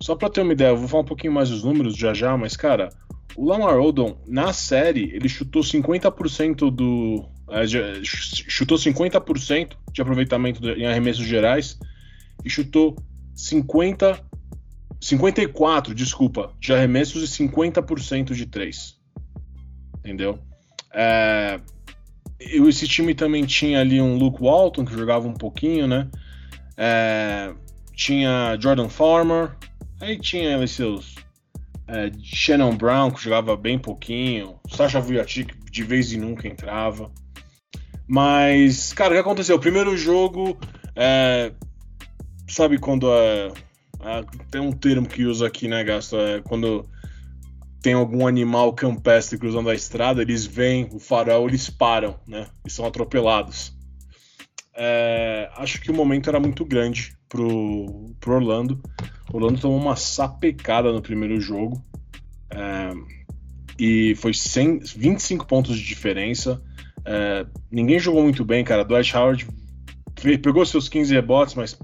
Só 0.02 0.16
pra 0.16 0.28
ter 0.28 0.40
uma 0.40 0.52
ideia, 0.52 0.70
eu 0.70 0.76
vou 0.76 0.88
falar 0.88 1.04
um 1.04 1.06
pouquinho 1.06 1.32
mais 1.32 1.48
dos 1.50 1.62
números 1.62 1.96
já 1.96 2.12
já, 2.12 2.36
mas, 2.36 2.56
cara, 2.56 2.88
o 3.36 3.44
Lamar 3.44 3.78
Odom, 3.78 4.20
na 4.26 4.52
série, 4.52 5.14
ele 5.14 5.28
chutou 5.28 5.62
50% 5.62 6.70
do. 6.72 7.24
É, 7.48 7.62
chutou 8.02 8.76
50% 8.76 9.76
de 9.92 10.02
aproveitamento 10.02 10.68
em 10.70 10.86
arremessos 10.86 11.24
gerais 11.24 11.78
e 12.44 12.50
chutou 12.50 12.96
50, 13.34 14.20
54, 15.00 15.94
desculpa, 15.94 16.52
de 16.60 16.72
arremessos 16.72 17.22
e 17.22 17.42
50% 17.44 18.34
de 18.34 18.46
3. 18.46 18.98
Entendeu? 19.98 20.38
É, 20.92 21.60
esse 22.38 22.88
time 22.88 23.14
também 23.14 23.44
tinha 23.44 23.80
ali 23.80 24.00
um 24.00 24.16
Luke 24.16 24.42
Walton, 24.42 24.84
que 24.84 24.92
jogava 24.92 25.28
um 25.28 25.34
pouquinho, 25.34 25.86
né? 25.86 26.08
É, 26.76 27.52
tinha 27.94 28.56
Jordan 28.58 28.88
Farmer, 28.88 29.56
aí 30.00 30.18
tinha 30.18 30.56
ali 30.56 30.70
seus 30.70 31.14
é, 31.86 32.10
Shannon 32.22 32.76
Brown, 32.76 33.10
que 33.10 33.22
jogava 33.22 33.56
bem 33.56 33.78
pouquinho, 33.78 34.58
Sasha 34.68 35.00
Vujacic 35.00 35.54
de 35.70 35.82
vez 35.82 36.12
em 36.12 36.18
nunca 36.18 36.48
entrava. 36.48 37.10
Mas, 38.06 38.92
cara, 38.92 39.10
o 39.10 39.14
que 39.14 39.20
aconteceu? 39.20 39.56
O 39.56 39.60
primeiro 39.60 39.96
jogo, 39.96 40.58
é, 40.96 41.52
sabe 42.52 42.78
quando 42.78 43.12
é, 43.12 43.48
é, 44.02 44.24
tem 44.50 44.60
um 44.60 44.72
termo 44.72 45.08
que 45.08 45.24
usa 45.24 45.46
aqui, 45.46 45.68
né, 45.68 45.82
Gasto? 45.84 46.16
É 46.16 46.40
quando 46.40 46.84
tem 47.82 47.94
algum 47.94 48.26
animal 48.26 48.72
campestre 48.74 49.38
cruzando 49.38 49.70
a 49.70 49.74
estrada, 49.74 50.20
eles 50.20 50.44
veem 50.44 50.88
o 50.92 50.98
farol, 50.98 51.48
eles 51.48 51.70
param, 51.70 52.18
né? 52.26 52.46
E 52.66 52.70
são 52.70 52.84
atropelados. 52.84 53.74
É, 54.74 55.50
acho 55.56 55.80
que 55.80 55.90
o 55.90 55.94
momento 55.94 56.28
era 56.28 56.38
muito 56.38 56.64
grande 56.64 57.16
pro, 57.28 58.14
pro 58.20 58.34
Orlando. 58.34 58.80
O 59.32 59.36
Orlando 59.36 59.60
tomou 59.60 59.78
uma 59.78 59.96
sapecada 59.96 60.92
no 60.92 61.00
primeiro 61.00 61.40
jogo. 61.40 61.82
É, 62.50 62.92
e 63.78 64.14
foi 64.16 64.34
100, 64.34 64.80
25 64.80 65.46
pontos 65.46 65.76
de 65.78 65.84
diferença. 65.84 66.62
É, 67.04 67.46
ninguém 67.70 67.98
jogou 67.98 68.22
muito 68.22 68.44
bem, 68.44 68.62
cara. 68.62 68.84
Dwight 68.84 69.16
Howard 69.16 69.48
pegou 70.42 70.66
seus 70.66 70.88
15 70.88 71.14
rebotes, 71.14 71.54
mas 71.54 71.78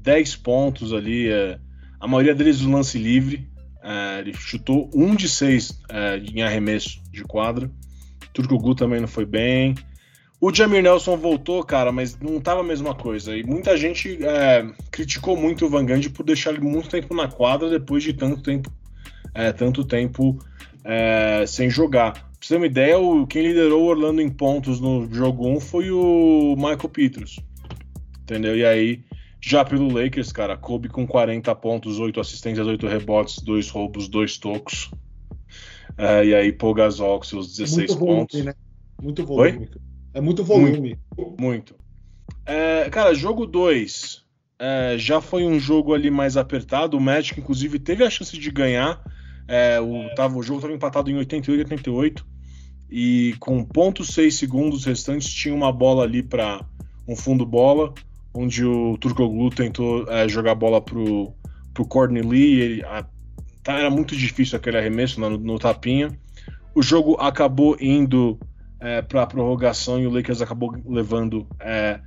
10 0.00 0.36
pontos 0.36 0.92
ali, 0.92 1.28
é, 1.28 1.58
a 1.98 2.08
maioria 2.08 2.34
deles 2.34 2.60
no 2.60 2.76
lance 2.76 2.98
livre. 2.98 3.48
É, 3.82 4.20
ele 4.20 4.34
chutou 4.34 4.90
um 4.94 5.14
de 5.14 5.28
seis 5.28 5.80
é, 5.88 6.16
em 6.18 6.42
arremesso 6.42 7.00
de 7.10 7.22
quadra. 7.22 7.70
Turco 8.32 8.58
Gu 8.58 8.74
também 8.74 9.00
não 9.00 9.08
foi 9.08 9.24
bem. 9.24 9.74
O 10.40 10.52
Jamir 10.52 10.82
Nelson 10.82 11.16
voltou, 11.18 11.62
cara, 11.62 11.92
mas 11.92 12.18
não 12.18 12.40
tava 12.40 12.60
a 12.60 12.64
mesma 12.64 12.94
coisa. 12.94 13.36
E 13.36 13.42
muita 13.42 13.76
gente 13.76 14.18
é, 14.24 14.66
criticou 14.90 15.36
muito 15.36 15.66
o 15.66 15.68
Van 15.68 15.84
Gundy 15.84 16.08
por 16.08 16.24
deixar 16.24 16.50
ele 16.50 16.60
muito 16.60 16.88
tempo 16.88 17.14
na 17.14 17.28
quadra 17.28 17.68
depois 17.68 18.02
de 18.02 18.14
tanto 18.14 18.42
tempo, 18.42 18.70
é, 19.34 19.52
tanto 19.52 19.84
tempo 19.84 20.38
sem 21.46 21.68
jogar. 21.68 22.12
Pra 22.12 22.22
você 22.40 22.54
ter 22.54 22.56
uma 22.56 22.66
ideia, 22.66 22.98
o, 22.98 23.26
quem 23.26 23.42
liderou 23.42 23.82
o 23.82 23.86
Orlando 23.86 24.22
em 24.22 24.30
pontos 24.30 24.80
no 24.80 25.06
jogo 25.12 25.46
1 25.46 25.60
foi 25.60 25.90
o 25.90 26.54
Michael 26.56 26.88
Petros. 26.88 27.38
Entendeu? 28.22 28.56
E 28.56 28.64
aí 28.64 29.04
já 29.40 29.64
pelo 29.64 29.90
Lakers, 29.90 30.32
cara, 30.32 30.56
Kobe 30.56 30.88
com 30.88 31.06
40 31.06 31.54
pontos, 31.54 31.98
8 31.98 32.20
assistências, 32.20 32.66
8 32.66 32.86
rebotes, 32.86 33.42
2 33.42 33.70
roubos, 33.70 34.08
2 34.08 34.38
tocos. 34.38 34.90
É, 35.96 36.24
e 36.24 36.34
aí 36.34 36.52
Paul 36.52 36.74
Gasol 36.74 37.18
com 37.18 37.24
seus 37.24 37.56
16 37.56 37.96
muito 37.96 37.98
pontos. 37.98 38.40
Volume, 38.40 38.46
né? 38.46 38.54
Muito 39.02 39.26
volume. 39.26 39.58
Oi? 39.58 39.68
É 40.12 40.20
muito 40.20 40.44
volume. 40.44 40.98
Muito. 41.16 41.40
muito. 41.40 41.74
É, 42.44 42.88
cara, 42.90 43.14
jogo 43.14 43.46
2 43.46 44.24
é, 44.58 44.98
já 44.98 45.20
foi 45.20 45.44
um 45.44 45.58
jogo 45.58 45.94
ali 45.94 46.10
mais 46.10 46.36
apertado. 46.36 46.96
O 46.96 47.00
Magic, 47.00 47.40
inclusive, 47.40 47.78
teve 47.78 48.04
a 48.04 48.10
chance 48.10 48.36
de 48.38 48.50
ganhar. 48.50 49.02
É, 49.48 49.80
o, 49.80 50.14
tava, 50.14 50.36
o 50.36 50.42
jogo 50.42 50.58
estava 50.58 50.74
empatado 50.74 51.10
em 51.10 51.16
88 51.16 51.58
e 51.58 51.62
88. 51.64 52.26
E 52.90 53.34
com 53.40 53.64
0.6 53.64 54.30
segundos 54.32 54.84
restantes, 54.84 55.32
tinha 55.32 55.54
uma 55.54 55.72
bola 55.72 56.04
ali 56.04 56.22
para 56.22 56.64
um 57.08 57.16
fundo 57.16 57.46
bola 57.46 57.94
onde 58.34 58.64
o 58.64 58.96
Turkoglu 58.98 59.50
tentou 59.50 60.08
é, 60.08 60.28
jogar 60.28 60.52
a 60.52 60.54
bola 60.54 60.80
pro, 60.80 61.32
pro 61.74 61.86
Courtney 61.86 62.22
Lee, 62.22 62.60
ele, 62.60 62.84
a, 62.84 63.04
tá, 63.62 63.74
era 63.74 63.90
muito 63.90 64.16
difícil 64.16 64.56
aquele 64.56 64.78
arremesso 64.78 65.20
no, 65.20 65.36
no 65.36 65.58
tapinha. 65.58 66.10
O 66.74 66.82
jogo 66.82 67.16
acabou 67.20 67.76
indo 67.80 68.38
é, 68.80 69.02
para 69.02 69.22
a 69.22 69.26
prorrogação 69.26 70.00
e 70.00 70.06
o 70.06 70.10
Lakers 70.10 70.40
acabou 70.40 70.74
levando 70.86 71.46
é, 71.60 72.00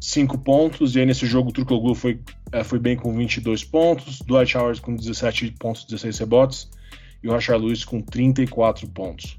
5 0.00 0.38
pontos, 0.38 0.94
e 0.94 1.00
aí 1.00 1.06
nesse 1.06 1.26
jogo 1.26 1.50
o 1.50 1.52
Turkoglu 1.52 1.94
foi, 1.94 2.20
é, 2.52 2.62
foi 2.62 2.78
bem 2.78 2.96
com 2.96 3.14
22 3.14 3.64
pontos, 3.64 4.20
Dwight 4.20 4.56
Howard 4.56 4.80
com 4.80 4.94
17 4.94 5.54
pontos, 5.58 5.84
16 5.84 6.18
rebotes, 6.18 6.70
e 7.22 7.28
o 7.28 7.32
Rashard 7.32 7.64
Lewis 7.64 7.84
com 7.84 8.00
34 8.00 8.88
pontos. 8.88 9.38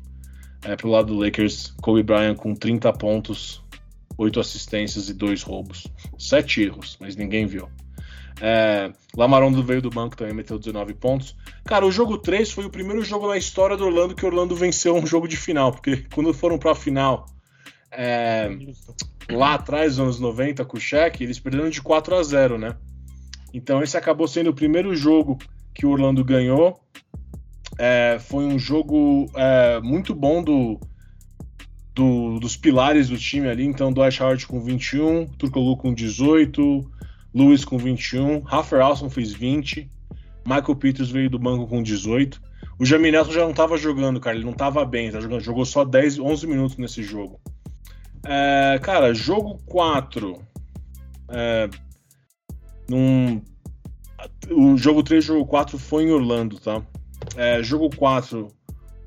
É, 0.64 0.76
pro 0.76 0.90
lado 0.90 1.14
do 1.14 1.20
Lakers, 1.20 1.74
Kobe 1.82 2.04
Bryant 2.04 2.36
com 2.36 2.54
30 2.54 2.92
pontos, 2.94 3.64
8 4.20 4.38
assistências 4.38 5.08
e 5.08 5.14
2 5.14 5.44
roubos. 5.44 5.88
7 6.18 6.64
erros, 6.64 6.98
mas 7.00 7.16
ninguém 7.16 7.46
viu. 7.46 7.70
É, 8.42 8.92
Lamarondo 9.16 9.64
veio 9.64 9.82
do 9.82 9.90
banco 9.90 10.18
também, 10.18 10.34
meteu 10.34 10.60
19 10.60 10.94
pontos. 10.94 11.38
Cara, 11.66 11.86
o 11.86 11.92
jogo 11.92 12.18
3 12.18 12.52
foi 12.52 12.66
o 12.66 12.70
primeiro 12.70 13.02
jogo 13.02 13.30
na 13.30 13.38
história 13.38 13.78
do 13.78 13.86
Orlando 13.86 14.14
que 14.14 14.26
Orlando 14.26 14.56
venceu 14.58 14.94
um 14.96 15.08
jogo 15.08 15.26
de 15.26 15.38
final, 15.38 15.72
porque 15.72 16.06
quando 16.14 16.34
foram 16.34 16.58
pra 16.58 16.76
final, 16.76 17.26
é, 17.92 18.50
lá 19.30 19.54
atrás, 19.54 19.98
nos 19.98 20.00
anos 20.00 20.20
90, 20.20 20.66
com 20.66 20.76
o 20.76 20.82
Shaq, 20.82 21.24
eles 21.24 21.40
perderam 21.40 21.70
de 21.70 21.82
4 21.82 22.16
a 22.16 22.24
0, 22.24 22.58
né? 22.58 22.76
Então 23.54 23.82
esse 23.82 23.98
acabou 23.98 24.28
sendo 24.28 24.50
o 24.50 24.54
primeiro 24.56 24.94
jogo 24.96 25.38
que 25.74 25.86
o 25.86 25.92
Orlando 25.92 26.26
ganhou. 26.26 26.78
É, 27.78 28.18
foi 28.20 28.44
um 28.44 28.60
jogo 28.60 29.32
é, 29.34 29.80
muito 29.80 30.14
bom 30.14 30.44
do, 30.44 30.78
do, 32.00 32.40
dos 32.40 32.56
pilares 32.56 33.10
do 33.10 33.18
time 33.18 33.50
ali. 33.50 33.66
Então, 33.66 33.92
Dwight 33.92 34.24
Howard 34.24 34.48
com 34.48 34.62
21, 34.62 35.28
Turkoglu 35.38 35.76
com 35.76 35.94
18, 35.94 36.90
Lewis 37.36 37.66
com 37.66 37.78
21, 37.78 38.40
Rafael 38.40 38.84
Alson 38.84 39.10
fez 39.10 39.34
20, 39.34 39.90
Michael 40.46 40.76
Peters 40.78 41.10
veio 41.10 41.30
do 41.30 41.38
banco 41.38 41.68
com 41.68 41.84
18. 41.84 42.42
O 42.80 42.86
Jamie 42.86 43.12
Nelson 43.12 43.34
já 43.34 43.42
não 43.42 43.52
estava 43.52 43.78
jogando, 43.78 44.22
cara, 44.22 44.38
ele 44.38 44.46
não 44.46 44.54
estava 44.54 44.86
bem, 44.86 45.12
tá 45.12 45.20
jogando, 45.20 45.42
jogou 45.42 45.66
só 45.66 45.84
10, 45.84 46.20
11 46.20 46.48
minutos 46.48 46.78
nesse 46.78 47.04
jogo. 47.04 47.42
É, 48.26 48.80
cara, 48.82 49.14
jogo 49.14 49.60
4. 49.66 50.42
É, 51.32 51.70
num, 52.90 53.42
o 54.50 54.78
jogo 54.78 55.04
3 55.04 55.22
e 55.22 55.28
jogo 55.28 55.46
4 55.46 55.78
foi 55.78 56.04
em 56.04 56.12
Orlando, 56.12 56.58
tá? 56.60 56.82
É, 57.36 57.62
jogo 57.62 57.90
4, 57.94 58.48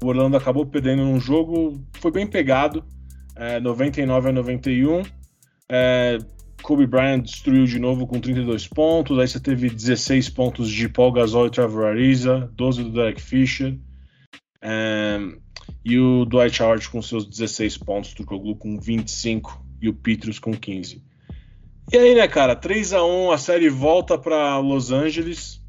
o 0.03 0.07
Orlando 0.07 0.37
acabou 0.37 0.67
perdendo 0.67 1.05
num 1.05 1.21
jogo, 1.21 1.81
foi 1.95 2.11
bem 2.11 2.27
pegado, 2.27 2.85
é, 3.37 3.61
99 3.61 4.29
a 4.29 4.33
91. 4.33 5.03
É, 5.69 6.19
Kobe 6.63 6.87
Bryant 6.87 7.23
destruiu 7.23 7.65
de 7.65 7.79
novo 7.79 8.07
com 8.07 8.21
32 8.21 8.69
pontos. 8.69 9.19
Aí 9.19 9.27
você 9.27 9.41
teve 9.41 9.69
16 9.69 10.29
pontos 10.31 10.71
de 10.71 10.89
Paul 10.89 11.13
Gasol 11.13 11.47
e 11.47 11.51
Trevor 11.51 11.87
Ariza, 11.87 12.51
12 12.55 12.85
do 12.85 12.93
Derek 12.93 13.21
Fisher. 13.21 13.77
Um, 14.63 15.41
e 15.85 15.99
o 15.99 16.25
Dwight 16.25 16.63
Howard 16.63 16.89
com 16.89 17.03
seus 17.03 17.27
16 17.27 17.79
pontos, 17.79 18.15
Turkoglu 18.15 18.57
com 18.57 18.79
25 18.79 19.65
e 19.81 19.89
o 19.89 19.95
Petrus 19.95 20.39
com 20.39 20.53
15. 20.53 21.03
E 21.93 21.97
aí, 21.97 22.15
né, 22.15 22.29
cara, 22.29 22.55
3 22.55 22.93
a 22.93 23.05
1 23.05 23.33
a 23.33 23.39
série 23.39 23.69
volta 23.69 24.17
para 24.17 24.59
Los 24.59 24.93
Angeles 24.93 25.61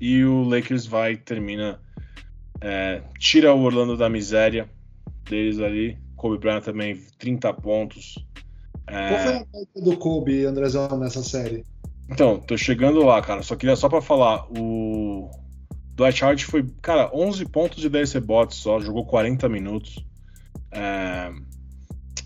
e 0.00 0.24
o 0.24 0.42
Lakers 0.42 0.86
vai 0.86 1.16
termina 1.16 1.78
é, 2.62 3.02
tira 3.18 3.52
o 3.54 3.62
Orlando 3.62 3.96
da 3.96 4.08
miséria 4.08 4.68
deles 5.28 5.58
ali. 5.58 5.98
Kobe 6.16 6.38
Bryant 6.38 6.62
também 6.62 6.96
30 7.18 7.52
pontos, 7.54 8.24
é... 8.86 9.08
Qual 9.08 9.20
foi 9.20 9.32
a 9.32 9.38
meta 9.38 9.80
do 9.82 9.96
Kobe, 9.96 10.44
Andrezão, 10.44 10.98
nessa 10.98 11.22
série? 11.22 11.64
Então, 12.08 12.38
tô 12.38 12.56
chegando 12.56 13.02
lá, 13.04 13.22
cara. 13.22 13.42
Só 13.42 13.56
queria 13.56 13.76
só 13.76 13.88
para 13.88 14.02
falar, 14.02 14.46
o 14.50 15.30
Dwight 15.94 16.22
Howard 16.22 16.44
foi, 16.44 16.66
cara, 16.80 17.10
11 17.14 17.46
pontos 17.46 17.80
de 17.80 17.88
10 17.88 18.12
rebotes 18.12 18.58
só, 18.58 18.80
jogou 18.80 19.06
40 19.06 19.48
minutos. 19.48 20.04
É... 20.70 21.30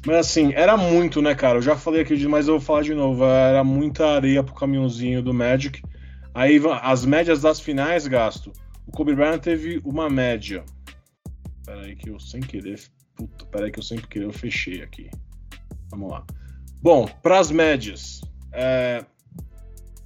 Mas 0.05 0.17
assim, 0.19 0.53
era 0.55 0.77
muito, 0.77 1.21
né, 1.21 1.35
cara? 1.35 1.59
Eu 1.59 1.63
já 1.63 1.77
falei 1.77 2.03
aqui, 2.03 2.27
mas 2.27 2.47
eu 2.47 2.55
vou 2.55 2.61
falar 2.61 2.83
de 2.83 2.95
novo. 2.95 3.25
Era 3.25 3.65
muita 3.65 4.07
areia 4.07 4.43
pro 4.43 4.55
caminhãozinho 4.55 5.21
do 5.21 5.35
Magic. 5.35 5.83
Aí 6.33 6.61
as 6.83 7.05
médias 7.05 7.41
das 7.41 7.59
finais, 7.59 8.07
gasto. 8.07 8.53
O 8.87 8.93
Kobe 8.93 9.15
Bryant 9.15 9.41
teve 9.41 9.81
uma 9.85 10.09
média. 10.09 10.65
Peraí 11.65 11.97
que 11.97 12.11
eu 12.11 12.19
sem 12.21 12.41
querer. 12.41 12.81
Puta, 13.15 13.45
peraí 13.47 13.71
que 13.71 13.79
eu 13.79 13.83
sempre 13.83 14.07
querer, 14.07 14.27
eu 14.27 14.33
fechei 14.33 14.83
aqui. 14.83 15.11
Vamos 15.91 16.11
lá. 16.11 16.25
Bom, 16.83 17.07
para 17.23 17.39
as 17.39 17.51
médias, 17.51 18.21
é... 18.53 19.05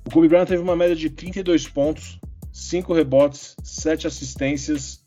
o 0.06 0.10
Kobe 0.10 0.28
Bryant 0.28 0.46
teve 0.46 0.62
uma 0.62 0.76
média 0.76 0.96
de 0.96 1.10
32 1.10 1.68
pontos, 1.68 2.18
5 2.52 2.94
rebotes, 2.94 3.56
7 3.62 4.06
assistências, 4.06 5.04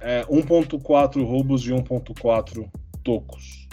é, 0.00 0.24
1.4 0.24 1.24
roubos 1.24 1.66
e 1.66 1.70
1.4 1.70 2.68
tocos. 3.02 3.68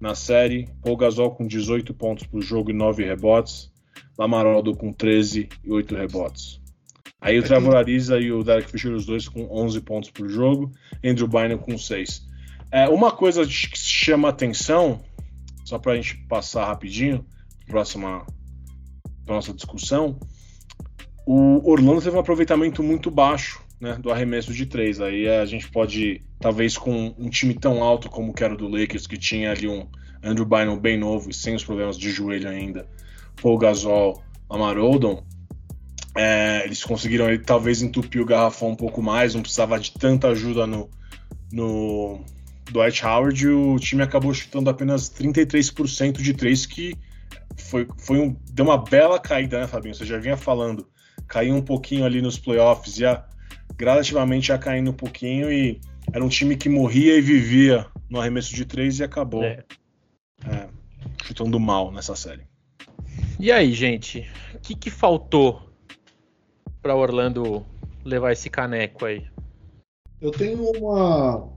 Na 0.00 0.14
série, 0.14 0.68
Paul 0.82 0.96
Gasol 0.96 1.30
com 1.32 1.46
18 1.46 1.94
pontos 1.94 2.26
por 2.26 2.40
jogo 2.40 2.70
e 2.70 2.74
9 2.74 3.04
rebotes, 3.04 3.70
Lamaroldo 4.18 4.76
com 4.76 4.92
13 4.92 5.48
e 5.62 5.70
8 5.70 5.94
rebotes. 5.94 6.61
Aí 7.22 7.38
o 7.38 7.42
Trevor 7.42 7.76
Ariza 7.76 8.18
e 8.18 8.32
o 8.32 8.42
Derek 8.42 8.68
Fisher, 8.68 8.92
os 8.92 9.06
dois 9.06 9.28
com 9.28 9.46
11 9.48 9.80
pontos 9.82 10.10
por 10.10 10.28
jogo, 10.28 10.72
Andrew 11.04 11.28
Bynum 11.28 11.56
com 11.56 11.78
6. 11.78 12.26
É, 12.72 12.88
uma 12.88 13.12
coisa 13.12 13.46
que 13.46 13.78
chama 13.78 14.28
atenção 14.28 15.00
só 15.64 15.78
para 15.78 15.92
a 15.92 15.96
gente 15.96 16.16
passar 16.28 16.66
rapidinho, 16.66 17.24
próxima 17.68 18.26
nossa 19.24 19.52
discussão, 19.52 20.18
o 21.24 21.70
Orlando 21.70 22.02
teve 22.02 22.16
um 22.16 22.20
aproveitamento 22.20 22.82
muito 22.82 23.08
baixo 23.08 23.62
né, 23.80 23.96
do 24.00 24.10
arremesso 24.10 24.52
de 24.52 24.66
três. 24.66 25.00
Aí 25.00 25.28
a 25.28 25.44
gente 25.44 25.70
pode, 25.70 26.22
talvez 26.40 26.76
com 26.76 27.14
um 27.16 27.30
time 27.30 27.54
tão 27.54 27.84
alto 27.84 28.10
como 28.10 28.34
que 28.34 28.42
era 28.42 28.54
o 28.54 28.56
do 28.56 28.66
Lakers, 28.66 29.06
que 29.06 29.16
tinha 29.16 29.52
ali 29.52 29.68
um 29.68 29.86
Andrew 30.22 30.44
Bynum 30.44 30.76
bem 30.76 30.98
novo 30.98 31.30
e 31.30 31.34
sem 31.34 31.54
os 31.54 31.64
problemas 31.64 31.96
de 31.96 32.10
joelho 32.10 32.48
ainda, 32.48 32.86
Paul 33.40 33.58
Gasol, 33.58 34.22
Lamar 34.50 34.76
Odom, 34.76 35.22
é, 36.14 36.64
eles 36.64 36.84
conseguiram 36.84 37.28
ele, 37.28 37.38
talvez 37.38 37.82
entupir 37.82 38.20
o 38.20 38.26
garrafão 38.26 38.70
um 38.70 38.76
pouco 38.76 39.02
mais, 39.02 39.34
não 39.34 39.42
precisava 39.42 39.78
de 39.78 39.92
tanta 39.92 40.28
ajuda 40.28 40.66
no, 40.66 40.90
no, 41.50 42.24
Dwight 42.70 43.04
Howard, 43.04 43.48
o 43.48 43.78
time 43.78 44.02
acabou 44.02 44.32
chutando 44.32 44.70
apenas 44.70 45.10
33% 45.10 46.20
de 46.20 46.34
três, 46.34 46.64
que 46.64 46.94
foi, 47.56 47.86
foi 47.98 48.18
um, 48.18 48.36
deu 48.52 48.64
uma 48.64 48.78
bela 48.78 49.18
caída, 49.18 49.60
né, 49.60 49.66
Fabinho? 49.66 49.94
Você 49.94 50.04
já 50.04 50.18
vinha 50.18 50.36
falando. 50.36 50.88
Caiu 51.28 51.54
um 51.54 51.62
pouquinho 51.62 52.04
ali 52.04 52.22
nos 52.22 52.38
playoffs, 52.38 52.94
já 52.94 53.26
gradativamente 53.76 54.48
já 54.48 54.58
caindo 54.58 54.90
um 54.90 54.94
pouquinho 54.94 55.50
e 55.50 55.80
era 56.12 56.24
um 56.24 56.28
time 56.28 56.56
que 56.56 56.68
morria 56.68 57.16
e 57.16 57.20
vivia 57.20 57.86
no 58.08 58.20
arremesso 58.20 58.54
de 58.54 58.64
três 58.64 58.98
e 58.98 59.04
acabou 59.04 59.42
é. 59.42 59.64
É, 60.46 60.68
chutando 61.24 61.58
mal 61.58 61.90
nessa 61.90 62.14
série. 62.14 62.42
E 63.38 63.50
aí, 63.50 63.72
gente, 63.72 64.26
o 64.54 64.60
que, 64.60 64.74
que 64.74 64.90
faltou 64.90 65.71
para 66.82 66.96
Orlando 66.96 67.64
levar 68.04 68.32
esse 68.32 68.50
caneco 68.50 69.04
aí? 69.04 69.24
Eu 70.20 70.30
tenho 70.30 70.62
uma, 70.76 71.48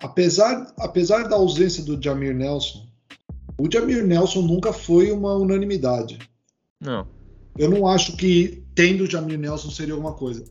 apesar, 0.00 0.72
apesar 0.78 1.28
da 1.28 1.36
ausência 1.36 1.82
do 1.82 2.00
Jamir 2.00 2.34
Nelson, 2.34 2.86
o 3.58 3.70
Jamir 3.70 4.04
Nelson 4.04 4.42
nunca 4.42 4.72
foi 4.72 5.10
uma 5.12 5.34
unanimidade. 5.34 6.18
Não. 6.80 7.06
Eu 7.56 7.70
não 7.70 7.86
acho 7.86 8.16
que 8.16 8.64
tendo 8.74 9.04
o 9.04 9.10
Jamir 9.10 9.38
Nelson 9.38 9.70
seria 9.70 9.94
alguma 9.94 10.14
coisa. 10.14 10.44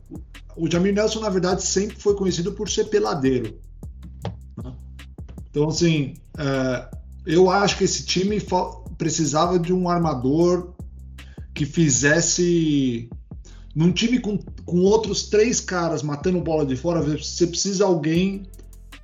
O 0.56 0.70
Jamir 0.70 0.94
Nelson, 0.94 1.20
na 1.20 1.28
verdade, 1.28 1.62
sempre 1.62 1.96
foi 1.96 2.14
conhecido 2.14 2.52
por 2.52 2.68
ser 2.68 2.84
peladeiro. 2.84 3.58
Né? 4.62 4.72
Então, 5.50 5.68
assim, 5.68 6.14
é, 6.38 6.90
eu 7.26 7.50
acho 7.50 7.76
que 7.76 7.84
esse 7.84 8.04
time 8.06 8.38
precisava 8.96 9.58
de 9.58 9.72
um 9.72 9.88
armador 9.88 10.74
que 11.54 11.66
fizesse. 11.66 13.08
Num 13.74 13.90
time 13.90 14.20
com, 14.20 14.38
com 14.64 14.80
outros 14.82 15.24
três 15.24 15.60
caras 15.60 16.02
matando 16.02 16.40
bola 16.40 16.64
de 16.64 16.76
fora, 16.76 17.02
você 17.02 17.46
precisa 17.46 17.76
de 17.78 17.82
alguém 17.82 18.46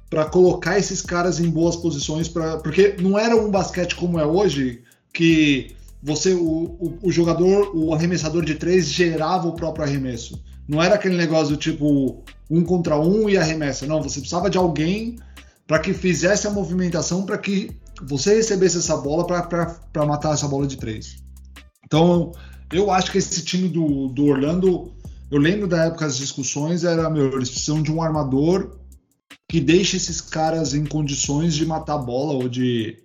para 0.09 0.25
colocar 0.25 0.79
esses 0.79 1.03
caras 1.03 1.41
em 1.41 1.49
boas 1.49 1.77
posições 1.77 2.29
para 2.29 2.59
porque 2.59 2.97
não 3.01 3.19
era 3.19 3.37
um 3.37 3.51
basquete 3.51 3.95
como 3.95 4.19
é 4.19 4.27
hoje 4.27 4.83
que 5.13 5.75
você 6.03 6.35
o, 6.35 6.41
o, 6.41 6.99
o, 7.03 7.13
jogador 7.13 7.71
o 7.75 7.95
arremessador 7.95 8.45
de 8.45 8.57
três 8.57 8.89
gerava 8.89 9.49
o 9.49 9.55
próprio 9.55 9.85
arremesso. 9.85 10.43
Não 10.69 10.83
era 10.83 10.95
aquele 10.95 11.17
negócio 11.17 11.55
do 11.55 11.57
tipo 11.57 12.23
um 12.49 12.65
contra 12.65 12.99
um 12.99 13.29
e 13.29 13.37
arremessa. 13.37 13.87
Não 13.87 14.03
você 14.03 14.21
precisava 14.21 14.51
de 14.51 14.59
alguém 14.59 15.17
para 15.67 15.79
que 15.79 15.93
fizesse 15.93 16.47
a 16.47 16.51
movimentação 16.51 17.25
para 17.25 17.39
que 17.39 17.71
você 18.03 18.35
recebesse 18.37 18.79
essa 18.79 18.97
bola 18.97 19.27
para 19.27 20.07
matar 20.07 20.35
essa 20.35 20.49
bola 20.49 20.67
de 20.67 20.77
três. 20.77 21.17
Então 21.85 22.33
eu 22.73 22.91
acho 22.91 23.11
que 23.11 23.19
esse 23.19 23.45
time 23.45 23.69
do, 23.69 24.09
do 24.09 24.27
Orlando 24.27 24.93
eu 25.31 25.39
lembro 25.39 25.69
da 25.69 25.85
época 25.85 26.07
das 26.07 26.17
discussões 26.17 26.85
era 26.85 27.09
meu 27.09 27.33
eles 27.33 27.51
precisam 27.51 27.83
de 27.83 27.93
um 27.93 28.03
armador 28.03 28.79
que 29.49 29.61
deixe 29.61 29.97
esses 29.97 30.21
caras 30.21 30.75
em 30.75 30.85
condições 30.85 31.55
de 31.55 31.67
matar 31.67 31.95
a 31.95 31.99
bola 31.99 32.33
ou 32.33 32.49
de, 32.49 32.99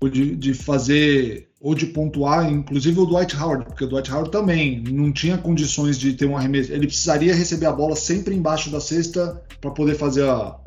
ou 0.00 0.08
de, 0.08 0.34
de 0.36 0.54
fazer 0.54 1.50
ou 1.60 1.74
de 1.74 1.86
pontuar, 1.86 2.50
inclusive 2.50 3.00
o 3.00 3.06
Dwight 3.06 3.34
Howard, 3.36 3.64
porque 3.64 3.84
o 3.84 3.88
Dwight 3.88 4.12
Howard 4.12 4.30
também 4.30 4.80
não 4.82 5.10
tinha 5.10 5.36
condições 5.38 5.98
de 5.98 6.12
ter 6.12 6.26
um 6.26 6.36
arremesso. 6.36 6.72
Ele 6.72 6.86
precisaria 6.86 7.34
receber 7.34 7.66
a 7.66 7.72
bola 7.72 7.96
sempre 7.96 8.34
embaixo 8.34 8.70
da 8.70 8.80
cesta 8.80 9.42
para 9.60 9.70
poder 9.70 9.94
fazer 9.96 10.28
a 10.28 10.58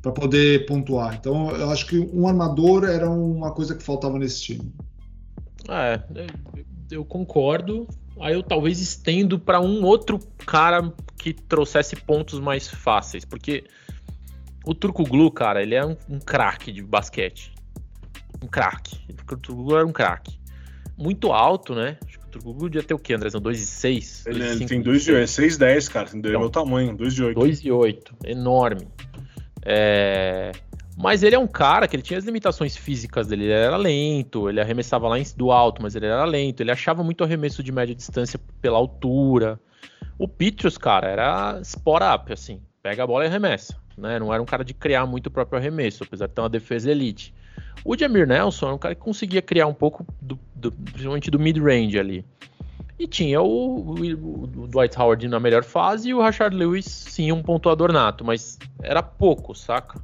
para 0.00 0.12
poder 0.12 0.64
pontuar. 0.66 1.16
Então, 1.18 1.50
eu 1.50 1.70
acho 1.70 1.86
que 1.86 1.98
um 1.98 2.28
armador 2.28 2.84
era 2.84 3.10
uma 3.10 3.50
coisa 3.50 3.74
que 3.74 3.82
faltava 3.82 4.18
nesse 4.18 4.42
time. 4.42 4.72
É, 5.68 6.00
eu 6.90 7.04
concordo. 7.04 7.86
Aí 8.20 8.34
eu 8.34 8.42
talvez 8.42 8.80
estendo 8.80 9.38
para 9.38 9.60
um 9.60 9.84
outro 9.84 10.18
cara 10.44 10.92
que 11.16 11.32
trouxesse 11.32 11.94
pontos 11.96 12.40
mais 12.40 12.68
fáceis, 12.68 13.24
porque 13.24 13.64
o 14.64 14.74
Turco 14.74 15.04
Glu, 15.04 15.30
cara, 15.30 15.62
ele 15.62 15.74
é 15.74 15.84
um, 15.84 15.96
um 16.08 16.18
craque 16.18 16.72
de 16.72 16.82
basquete. 16.82 17.52
Um 18.42 18.46
craque. 18.46 18.98
O 19.10 19.36
Turco 19.36 19.64
Glu 19.64 19.76
era 19.76 19.86
um 19.86 19.92
craque. 19.92 20.38
Muito 20.96 21.32
alto, 21.32 21.74
né? 21.74 21.96
Acho 22.04 22.18
que 22.18 22.24
o 22.26 22.28
Turco 22.28 22.54
Glu 22.54 22.68
devia 22.68 22.86
ter 22.86 22.94
o 22.94 22.98
quê, 22.98 23.14
André? 23.14 23.28
2,6? 23.28 24.26
Ele, 24.26 24.44
ele 24.44 24.66
tem 24.66 24.82
2,8, 24.82 25.24
6,10, 25.24 25.90
cara. 25.90 26.08
Tem 26.08 26.18
então, 26.18 26.40
meu 26.40 26.50
tamanho, 26.50 26.96
2,8. 26.96 27.34
2,8, 27.34 28.02
enorme. 28.26 28.88
É... 29.64 30.52
Mas 31.00 31.22
ele 31.22 31.36
é 31.36 31.38
um 31.38 31.46
cara 31.46 31.86
que 31.86 31.94
ele 31.94 32.02
tinha 32.02 32.18
as 32.18 32.24
limitações 32.24 32.76
físicas 32.76 33.28
dele. 33.28 33.44
Ele 33.44 33.52
era 33.52 33.76
lento, 33.76 34.48
ele 34.48 34.60
arremessava 34.60 35.06
lá 35.06 35.16
do 35.36 35.52
alto, 35.52 35.80
mas 35.80 35.94
ele 35.94 36.06
era 36.06 36.24
lento. 36.24 36.60
Ele 36.60 36.72
achava 36.72 37.04
muito 37.04 37.22
arremesso 37.22 37.62
de 37.62 37.70
média 37.70 37.94
distância 37.94 38.38
pela 38.60 38.78
altura. 38.78 39.60
O 40.18 40.26
Petrus, 40.26 40.76
cara, 40.76 41.06
era 41.06 41.60
spot 41.62 42.02
up, 42.02 42.32
assim. 42.32 42.60
Pega 42.82 43.04
a 43.04 43.06
bola 43.06 43.24
e 43.24 43.28
arremessa. 43.28 43.76
Né? 43.96 44.18
Não 44.18 44.34
era 44.34 44.42
um 44.42 44.46
cara 44.46 44.64
de 44.64 44.74
criar 44.74 45.06
muito 45.06 45.28
o 45.28 45.30
próprio 45.30 45.58
arremesso, 45.58 46.02
apesar 46.02 46.26
de 46.26 46.34
ter 46.34 46.40
uma 46.40 46.48
defesa 46.48 46.90
elite. 46.90 47.32
O 47.84 47.96
Jamir 47.96 48.26
Nelson 48.26 48.66
era 48.66 48.74
um 48.74 48.78
cara 48.78 48.94
que 48.96 49.00
conseguia 49.00 49.40
criar 49.40 49.68
um 49.68 49.74
pouco, 49.74 50.04
do, 50.20 50.36
do, 50.54 50.72
principalmente 50.72 51.30
do 51.30 51.38
mid-range 51.38 51.96
ali. 51.96 52.24
E 52.98 53.06
tinha 53.06 53.40
o, 53.40 53.94
o, 53.94 54.42
o, 54.42 54.66
Dwight 54.66 54.98
Howard 54.98 55.28
na 55.28 55.38
melhor 55.38 55.62
fase 55.62 56.08
e 56.08 56.14
o 56.14 56.20
Rashard 56.20 56.56
Lewis, 56.56 56.84
sim, 56.84 57.30
um 57.30 57.40
pontuador 57.40 57.92
nato, 57.92 58.24
mas 58.24 58.58
era 58.82 59.00
pouco, 59.00 59.54
saca? 59.54 60.00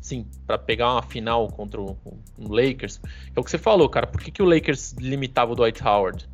Sim, 0.00 0.26
para 0.46 0.58
pegar 0.58 0.92
uma 0.92 1.02
final 1.02 1.48
contra 1.48 1.80
o, 1.80 1.96
o, 2.36 2.52
Lakers. 2.52 3.00
É 3.34 3.40
o 3.40 3.44
que 3.44 3.50
você 3.50 3.58
falou, 3.58 3.88
cara. 3.88 4.06
Por 4.06 4.20
que, 4.20 4.30
que 4.30 4.42
o 4.42 4.46
Lakers 4.46 4.92
limitava 4.92 5.52
o 5.52 5.54
Dwight 5.54 5.82
Howard? 5.82 6.28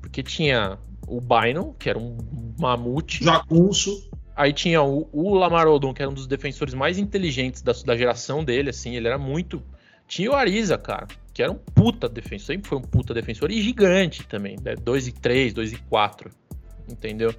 Porque 0.00 0.22
tinha 0.22 0.78
o 1.06 1.20
Bynum, 1.20 1.72
que 1.74 1.88
era 1.88 1.98
um 1.98 2.16
mamute. 2.58 3.24
Jacunço. 3.24 4.10
Aí 4.36 4.52
tinha 4.52 4.82
o, 4.82 5.08
o 5.12 5.34
Lamar 5.34 5.68
Odom, 5.68 5.94
que 5.94 6.02
era 6.02 6.10
um 6.10 6.14
dos 6.14 6.26
defensores 6.26 6.74
mais 6.74 6.98
inteligentes 6.98 7.62
da, 7.62 7.72
da 7.84 7.96
geração 7.96 8.44
dele, 8.44 8.70
assim. 8.70 8.96
Ele 8.96 9.06
era 9.06 9.18
muito. 9.18 9.62
Tinha 10.06 10.30
o 10.30 10.34
Ariza, 10.34 10.76
cara, 10.76 11.06
que 11.32 11.42
era 11.42 11.52
um 11.52 11.56
puta 11.56 12.08
defensor. 12.08 12.54
Sempre 12.54 12.68
foi 12.68 12.78
um 12.78 12.82
puta 12.82 13.14
defensor 13.14 13.50
e 13.50 13.62
gigante 13.62 14.26
também. 14.26 14.56
Né? 14.62 14.74
2 14.74 15.08
e 15.08 15.12
3, 15.12 15.52
2 15.52 15.72
e 15.72 15.76
4. 15.76 16.30
Entendeu? 16.90 17.34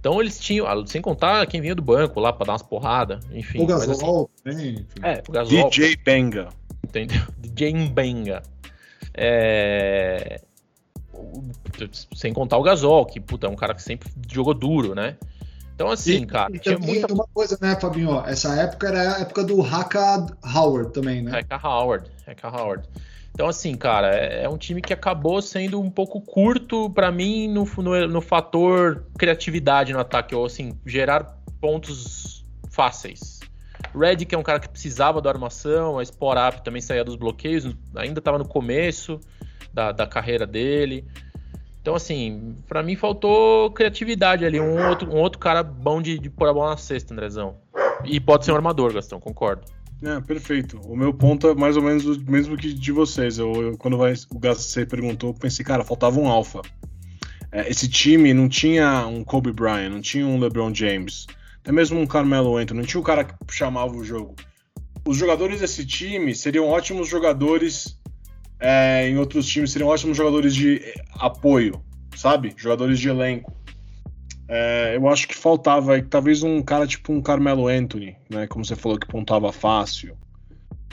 Então 0.00 0.18
eles 0.18 0.40
tinham, 0.40 0.66
ah, 0.66 0.82
sem 0.86 1.02
contar 1.02 1.46
quem 1.46 1.60
vinha 1.60 1.74
do 1.74 1.82
banco 1.82 2.18
lá 2.18 2.32
para 2.32 2.46
dar 2.46 2.52
umas 2.52 2.62
porradas, 2.62 3.22
enfim. 3.30 3.62
O 3.62 3.66
Gasol 3.66 4.30
assim, 4.46 4.86
É, 5.02 5.22
o 5.28 5.32
Gasol. 5.32 5.68
DJ 5.68 5.96
Benga. 5.96 6.48
Entendeu? 6.82 7.20
DJ 7.38 7.88
Benga. 7.90 8.42
É... 9.12 10.40
Sem 12.14 12.32
contar 12.32 12.56
o 12.56 12.62
Gasol, 12.62 13.04
que 13.04 13.20
puta, 13.20 13.46
é 13.46 13.50
um 13.50 13.56
cara 13.56 13.74
que 13.74 13.82
sempre 13.82 14.10
jogou 14.26 14.54
duro, 14.54 14.94
né? 14.94 15.18
Então, 15.74 15.90
assim, 15.90 16.22
e, 16.22 16.26
cara. 16.26 16.54
E 16.54 16.58
tinha 16.58 16.78
muita... 16.78 17.12
uma 17.12 17.26
coisa, 17.34 17.58
né, 17.60 17.76
Fabinho? 17.78 18.22
Essa 18.26 18.54
época 18.54 18.88
era 18.88 19.16
a 19.16 19.20
época 19.20 19.44
do 19.44 19.62
Haka 19.62 20.26
Howard 20.54 20.92
também, 20.92 21.22
né? 21.22 21.38
Haka 21.38 21.56
Howard. 21.66 22.10
Haka 22.26 22.48
Howard. 22.48 22.88
Então, 23.32 23.48
assim, 23.48 23.74
cara, 23.74 24.14
é, 24.14 24.44
é 24.44 24.48
um 24.48 24.58
time 24.58 24.82
que 24.82 24.92
acabou 24.92 25.40
sendo 25.40 25.80
um 25.80 25.90
pouco 25.90 26.20
curto 26.20 26.90
para 26.90 27.10
mim 27.10 27.48
no, 27.48 27.64
no, 27.78 28.08
no, 28.08 28.20
fator 28.20 29.06
criatividade 29.18 29.92
no 29.92 30.00
ataque, 30.00 30.34
ou 30.34 30.44
assim, 30.44 30.78
gerar 30.84 31.38
pontos 31.60 32.44
fáceis. 32.70 33.40
Red, 33.94 34.16
que 34.26 34.34
é 34.34 34.38
um 34.38 34.42
cara 34.42 34.60
que 34.60 34.68
precisava 34.68 35.22
da 35.22 35.30
armação, 35.30 35.98
a 35.98 36.48
Up 36.48 36.62
também 36.62 36.82
saía 36.82 37.04
dos 37.04 37.16
bloqueios, 37.16 37.74
ainda 37.96 38.18
estava 38.18 38.38
no 38.38 38.46
começo 38.46 39.18
da, 39.72 39.90
da 39.90 40.06
carreira 40.06 40.46
dele. 40.46 41.06
Então, 41.80 41.94
assim, 41.94 42.54
para 42.68 42.82
mim 42.82 42.94
faltou 42.94 43.70
criatividade 43.70 44.44
ali, 44.44 44.60
um 44.60 44.86
outro, 44.88 45.10
um 45.10 45.16
outro 45.16 45.38
cara 45.38 45.62
bom 45.62 46.02
de, 46.02 46.18
de 46.18 46.28
pôr 46.28 46.48
a 46.48 46.52
bola 46.52 46.70
na 46.70 46.76
cesta, 46.76 47.14
Andrezão. 47.14 47.56
E 48.04 48.20
pode 48.20 48.44
ser 48.44 48.52
um 48.52 48.56
armador, 48.56 48.92
Gastão, 48.92 49.18
concordo. 49.18 49.62
É, 50.02 50.20
perfeito. 50.20 50.80
O 50.80 50.96
meu 50.96 51.12
ponto 51.12 51.48
é 51.48 51.54
mais 51.54 51.76
ou 51.76 51.82
menos 51.82 52.04
o 52.06 52.30
mesmo 52.30 52.56
que 52.56 52.72
de 52.72 52.90
vocês. 52.92 53.38
Eu, 53.38 53.52
eu 53.54 53.78
quando 53.78 53.98
vai, 53.98 54.14
o 54.30 54.38
Gacê 54.38 54.86
perguntou, 54.86 55.30
eu 55.30 55.34
pensei, 55.34 55.64
cara, 55.64 55.84
faltava 55.84 56.18
um 56.18 56.28
alfa. 56.28 56.62
É, 57.52 57.68
esse 57.68 57.88
time 57.88 58.32
não 58.32 58.48
tinha 58.48 59.06
um 59.06 59.22
Kobe 59.24 59.52
Bryant, 59.52 59.90
não 59.90 60.00
tinha 60.00 60.26
um 60.26 60.38
LeBron 60.38 60.72
James, 60.74 61.26
até 61.60 61.72
mesmo 61.72 62.00
um 62.00 62.06
Carmelo 62.06 62.56
Anthony, 62.56 62.80
não 62.80 62.86
tinha 62.86 63.00
o 63.00 63.04
cara 63.04 63.24
que 63.24 63.34
chamava 63.50 63.94
o 63.94 64.04
jogo. 64.04 64.34
Os 65.04 65.16
jogadores 65.16 65.60
desse 65.60 65.84
time 65.84 66.34
seriam 66.34 66.68
ótimos 66.68 67.08
jogadores 67.08 67.98
é, 68.60 69.08
em 69.08 69.18
outros 69.18 69.46
times, 69.46 69.72
seriam 69.72 69.88
ótimos 69.88 70.16
jogadores 70.16 70.54
de 70.54 70.80
apoio, 71.14 71.82
sabe? 72.14 72.54
Jogadores 72.56 72.98
de 73.00 73.08
elenco. 73.08 73.52
É, 74.52 74.96
eu 74.96 75.08
acho 75.08 75.28
que 75.28 75.34
faltava 75.36 75.94
aí, 75.94 76.02
talvez 76.02 76.42
um 76.42 76.60
cara 76.60 76.84
tipo 76.84 77.12
um 77.12 77.22
Carmelo 77.22 77.68
Anthony, 77.68 78.16
né? 78.28 78.48
Como 78.48 78.64
você 78.64 78.74
falou 78.74 78.98
que 78.98 79.06
pontava 79.06 79.52
fácil. 79.52 80.16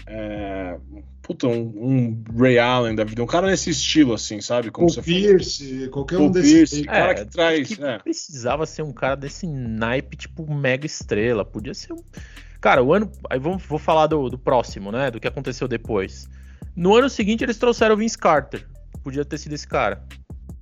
É, 0.05 0.77
puta, 1.23 1.47
um, 1.47 1.63
um, 1.75 2.23
Ray 2.39 2.59
Allen 2.59 2.93
da 2.93 3.03
vida, 3.03 3.23
um 3.23 3.25
cara 3.25 3.47
nesse 3.47 3.71
estilo, 3.71 4.13
assim, 4.13 4.39
sabe? 4.41 4.69
Como 4.69 4.85
o 4.85 4.89
você 4.91 5.01
Pierce, 5.01 5.73
falou. 5.73 5.89
qualquer 5.89 6.17
um 6.19 6.29
desses. 6.29 6.69
Pierce, 6.69 6.83
cara 6.83 7.15
que 7.15 7.25
traz. 7.25 7.67
Que 7.67 7.83
é. 7.83 7.97
Precisava 7.97 8.63
ser 8.67 8.83
um 8.83 8.93
cara 8.93 9.15
desse 9.15 9.47
naipe, 9.47 10.15
tipo 10.15 10.53
mega 10.53 10.85
estrela. 10.85 11.43
Podia 11.43 11.73
ser 11.73 11.93
um. 11.93 12.03
Cara, 12.61 12.83
o 12.83 12.93
ano. 12.93 13.11
Aí 13.27 13.39
vamos, 13.39 13.63
vou 13.63 13.79
falar 13.79 14.05
do, 14.05 14.29
do 14.29 14.37
próximo, 14.37 14.91
né? 14.91 15.09
Do 15.09 15.19
que 15.19 15.27
aconteceu 15.27 15.67
depois. 15.67 16.29
No 16.75 16.95
ano 16.95 17.09
seguinte, 17.09 17.43
eles 17.43 17.57
trouxeram 17.57 17.95
o 17.95 17.97
Vince 17.97 18.19
Carter. 18.19 18.67
Podia 19.03 19.25
ter 19.25 19.39
sido 19.39 19.53
esse 19.53 19.67
cara. 19.67 20.05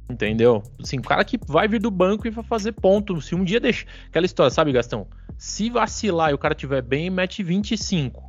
Entendeu? 0.09 0.61
Assim, 0.81 0.99
o 0.99 1.01
cara 1.01 1.25
que 1.25 1.39
vai 1.47 1.67
vir 1.67 1.79
do 1.79 1.89
banco 1.89 2.27
e 2.27 2.29
vai 2.29 2.43
fazer 2.43 2.73
ponto. 2.73 3.19
Se 3.21 3.33
um 3.33 3.43
dia 3.43 3.59
deixa. 3.59 3.85
Aquela 4.07 4.25
história, 4.25 4.51
sabe, 4.51 4.71
Gastão? 4.71 5.07
Se 5.37 5.69
vacilar 5.69 6.31
e 6.31 6.33
o 6.33 6.37
cara 6.37 6.53
tiver 6.53 6.81
bem, 6.81 7.09
mete 7.09 7.41
25. 7.41 8.23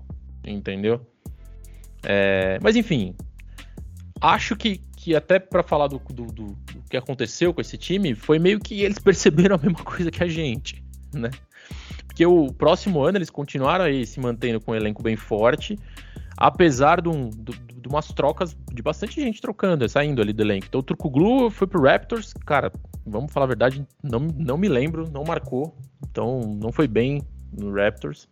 Entendeu? 0.45 1.07
É... 2.03 2.59
Mas 2.63 2.77
enfim. 2.77 3.15
Acho 4.21 4.57
que, 4.57 4.79
que 4.97 5.15
até 5.15 5.39
para 5.39 5.63
falar 5.63 5.89
do, 5.89 5.99
do, 5.99 6.27
do, 6.27 6.47
do, 6.47 6.83
que 6.89 6.97
aconteceu 6.97 7.53
com 7.53 7.61
esse 7.61 7.77
time, 7.77 8.15
foi 8.15 8.39
meio 8.39 8.59
que 8.59 8.83
eles 8.83 8.99
perceberam 9.01 9.57
a 9.57 9.59
mesma 9.59 9.85
coisa 9.85 10.11
que 10.11 10.23
a 10.23 10.29
gente, 10.29 10.83
né? 11.13 11.31
Porque 12.07 12.25
o 12.25 12.51
próximo 12.51 13.03
ano 13.03 13.19
eles 13.19 13.29
continuaram 13.29 13.85
aí 13.85 14.07
se 14.07 14.19
mantendo 14.19 14.59
com 14.59 14.73
um 14.73 14.75
elenco 14.75 15.03
bem 15.03 15.17
forte, 15.17 15.79
apesar 16.37 17.01
de, 17.01 17.09
um, 17.09 17.31
de, 17.31 17.53
de 17.53 17.89
umas 17.89 18.09
trocas 18.09 18.57
de 18.73 18.83
bastante 18.83 19.21
gente 19.21 19.41
trocando, 19.41 19.89
saindo 19.89 20.21
ali 20.21 20.33
do 20.33 20.43
elenco. 20.43 20.67
Então 20.69 20.81
o 20.81 20.83
Turcoglu 20.83 21.51
foi 21.51 21.67
pro 21.67 21.83
Raptors, 21.83 22.33
cara, 22.45 22.73
vamos 23.07 23.33
falar 23.33 23.45
a 23.45 23.49
verdade, 23.49 23.87
não, 24.03 24.21
não 24.21 24.59
me 24.59 24.69
lembro, 24.69 25.09
não 25.11 25.25
marcou, 25.25 25.77
então 26.09 26.41
não 26.61 26.73
foi 26.73 26.87
bem 26.87 27.23
no 27.53 27.73
Raptors. 27.73 28.29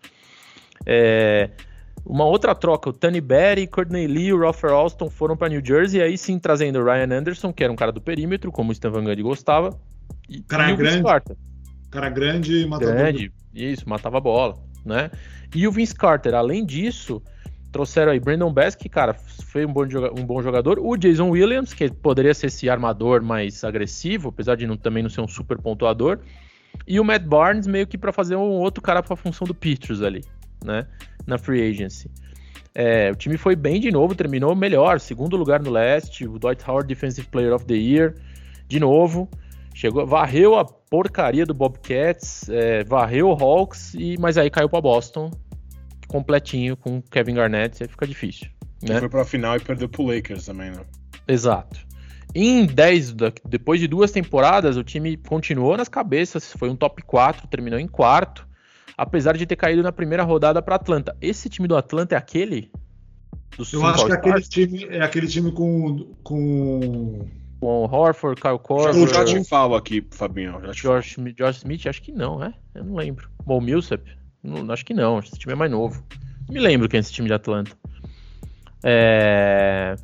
É, 0.84 1.50
uma 2.04 2.24
outra 2.24 2.54
troca, 2.54 2.90
o 2.90 2.92
Tony 2.92 3.20
Berry, 3.20 3.66
Courtney 3.66 4.06
Lee 4.06 4.26
e 4.26 4.32
o 4.32 4.38
Roffer 4.38 4.70
Alston 4.70 5.08
foram 5.08 5.36
para 5.36 5.48
New 5.48 5.64
Jersey, 5.64 6.02
aí 6.02 6.18
sim 6.18 6.38
trazendo 6.38 6.78
o 6.78 6.84
Ryan 6.84 7.18
Anderson, 7.18 7.52
que 7.52 7.64
era 7.64 7.72
um 7.72 7.76
cara 7.76 7.90
do 7.90 8.00
perímetro, 8.00 8.52
como 8.52 8.70
o 8.70 8.72
Stan 8.72 8.90
Van 8.90 9.04
Gundy 9.04 9.22
gostava. 9.22 9.78
E, 10.28 10.42
cara 10.42 10.70
e 10.70 10.76
grande. 10.76 11.02
Cara 11.90 12.10
grande 12.10 12.62
e 12.62 12.66
matava 12.66 12.92
Grande, 12.92 13.32
isso, 13.54 13.88
matava 13.88 14.18
a 14.18 14.20
bola, 14.20 14.56
né? 14.84 15.10
E 15.54 15.66
o 15.66 15.72
Vince 15.72 15.94
Carter, 15.94 16.34
além 16.34 16.66
disso, 16.66 17.22
trouxeram 17.74 18.12
aí 18.12 18.20
Brandon 18.20 18.52
Bass, 18.52 18.76
que, 18.76 18.88
cara, 18.88 19.14
foi 19.14 19.66
um 19.66 19.72
bom, 19.72 19.82
um 20.16 20.24
bom 20.24 20.40
jogador. 20.40 20.78
O 20.78 20.96
Jason 20.96 21.28
Williams, 21.28 21.74
que 21.74 21.90
poderia 21.90 22.32
ser 22.32 22.46
esse 22.46 22.70
armador 22.70 23.20
mais 23.20 23.64
agressivo, 23.64 24.28
apesar 24.28 24.54
de 24.54 24.64
não, 24.64 24.76
também 24.76 25.02
não 25.02 25.10
ser 25.10 25.20
um 25.20 25.26
super 25.26 25.58
pontuador. 25.58 26.20
E 26.86 27.00
o 27.00 27.04
Matt 27.04 27.24
Barnes, 27.24 27.66
meio 27.66 27.84
que 27.84 27.98
para 27.98 28.12
fazer 28.12 28.36
um 28.36 28.60
outro 28.60 28.80
cara 28.80 29.02
para 29.02 29.14
a 29.14 29.16
função 29.16 29.44
do 29.44 29.52
Petrus 29.52 30.02
ali, 30.02 30.22
né? 30.64 30.86
Na 31.26 31.36
free 31.36 31.68
agency. 31.68 32.08
É, 32.72 33.10
o 33.10 33.16
time 33.16 33.36
foi 33.36 33.56
bem 33.56 33.80
de 33.80 33.90
novo, 33.90 34.14
terminou 34.14 34.54
melhor, 34.54 35.00
segundo 35.00 35.36
lugar 35.36 35.60
no 35.60 35.70
leste, 35.70 36.28
o 36.28 36.38
Dwight 36.38 36.62
Howard 36.68 36.86
Defensive 36.86 37.26
Player 37.26 37.52
of 37.52 37.64
the 37.64 37.74
Year, 37.74 38.14
de 38.68 38.78
novo. 38.78 39.28
Chegou, 39.74 40.06
varreu 40.06 40.56
a 40.56 40.64
porcaria 40.64 41.44
do 41.44 41.52
Bobcats, 41.52 42.48
é, 42.48 42.84
varreu 42.84 43.30
o 43.30 43.32
Hawks, 43.32 43.94
e, 43.94 44.16
mas 44.20 44.38
aí 44.38 44.48
caiu 44.48 44.68
para 44.68 44.80
Boston 44.80 45.32
completinho 46.06 46.76
com 46.76 47.02
Kevin 47.02 47.34
Garnett, 47.34 47.82
aí 47.82 47.88
fica 47.88 48.06
difícil. 48.06 48.48
Né? 48.82 48.98
Foi 48.98 49.08
pra 49.08 49.24
final 49.24 49.56
e 49.56 49.60
perdeu 49.60 49.88
pro 49.88 50.04
Lakers 50.04 50.46
também, 50.46 50.70
né? 50.70 50.80
Exato. 51.26 51.80
Em 52.34 52.66
10, 52.66 53.14
depois 53.48 53.78
de 53.78 53.86
duas 53.86 54.10
temporadas, 54.10 54.76
o 54.76 54.82
time 54.82 55.16
continuou 55.16 55.76
nas 55.76 55.88
cabeças, 55.88 56.52
foi 56.52 56.68
um 56.68 56.74
top 56.74 57.02
4, 57.02 57.46
terminou 57.46 57.78
em 57.78 57.86
quarto, 57.86 58.46
apesar 58.96 59.36
de 59.36 59.46
ter 59.46 59.56
caído 59.56 59.82
na 59.82 59.92
primeira 59.92 60.24
rodada 60.24 60.60
para 60.60 60.74
Atlanta. 60.74 61.16
Esse 61.20 61.48
time 61.48 61.68
do 61.68 61.76
Atlanta 61.76 62.16
é 62.16 62.18
aquele? 62.18 62.72
Eu 63.72 63.86
acho 63.86 64.06
que 64.06 64.12
é 64.12 64.14
aquele 64.16 64.40
time, 64.42 64.84
é 64.90 65.02
aquele 65.02 65.28
time 65.28 65.52
com. 65.52 66.12
com... 66.24 67.28
Com 67.60 67.84
Horford, 67.84 68.42
Kyle 68.42 68.58
Korver... 68.58 68.94
Eu 68.94 69.06
já 69.06 69.24
te 69.24 69.42
falo 69.44 69.74
aqui, 69.74 70.06
Fabinho. 70.10 70.60
Já 70.66 70.72
te 70.72 70.82
Josh, 70.82 71.16
Josh 71.34 71.56
Smith, 71.58 71.86
acho 71.86 72.02
que 72.02 72.12
não, 72.12 72.42
é? 72.42 72.52
Eu 72.74 72.84
não 72.84 72.94
lembro. 72.94 73.30
Bom, 73.46 73.60
Millsap, 73.60 74.02
não, 74.44 74.70
acho 74.72 74.84
que 74.84 74.92
não, 74.92 75.18
esse 75.18 75.38
time 75.38 75.54
é 75.54 75.56
mais 75.56 75.70
novo. 75.70 76.04
Não 76.46 76.54
me 76.54 76.60
lembro 76.60 76.88
quem 76.88 76.98
é 76.98 77.00
esse 77.00 77.12
time 77.12 77.26
de 77.26 77.34
Atlanta. 77.34 77.72
É... 78.82 79.96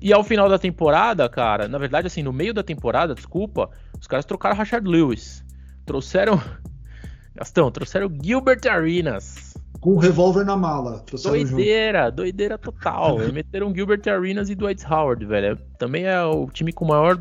E 0.00 0.12
ao 0.12 0.24
final 0.24 0.48
da 0.48 0.58
temporada, 0.58 1.28
cara, 1.28 1.68
na 1.68 1.78
verdade, 1.78 2.06
assim, 2.06 2.22
no 2.22 2.32
meio 2.32 2.54
da 2.54 2.62
temporada, 2.62 3.14
desculpa, 3.14 3.70
os 4.00 4.06
caras 4.06 4.24
trocaram 4.24 4.56
Rashard 4.56 4.88
Lewis. 4.88 5.44
Trouxeram. 5.84 6.40
Gastão, 7.34 7.70
trouxeram 7.70 8.10
Gilbert 8.22 8.60
Arenas. 8.66 9.54
Com 9.78 9.90
o 9.90 9.98
revólver 9.98 10.44
na 10.44 10.56
mala. 10.56 11.04
Doideira, 11.22 12.06
junto. 12.06 12.16
doideira 12.16 12.56
total. 12.56 13.20
Eles 13.20 13.32
meteram 13.32 13.74
Gilbert 13.74 14.02
Arenas 14.08 14.48
e 14.48 14.54
Dwight 14.54 14.84
Howard, 14.90 15.24
velho. 15.26 15.58
Também 15.78 16.04
é 16.04 16.22
o 16.22 16.48
time 16.48 16.72
com 16.72 16.86
maior, 16.86 17.20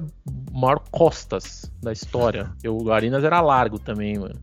maior 0.54 0.80
costas 0.90 1.70
da 1.82 1.92
história. 1.92 2.50
o 2.66 2.92
Arenas 2.92 3.26
era 3.26 3.42
largo 3.42 3.78
também, 3.78 4.18
mano. 4.18 4.36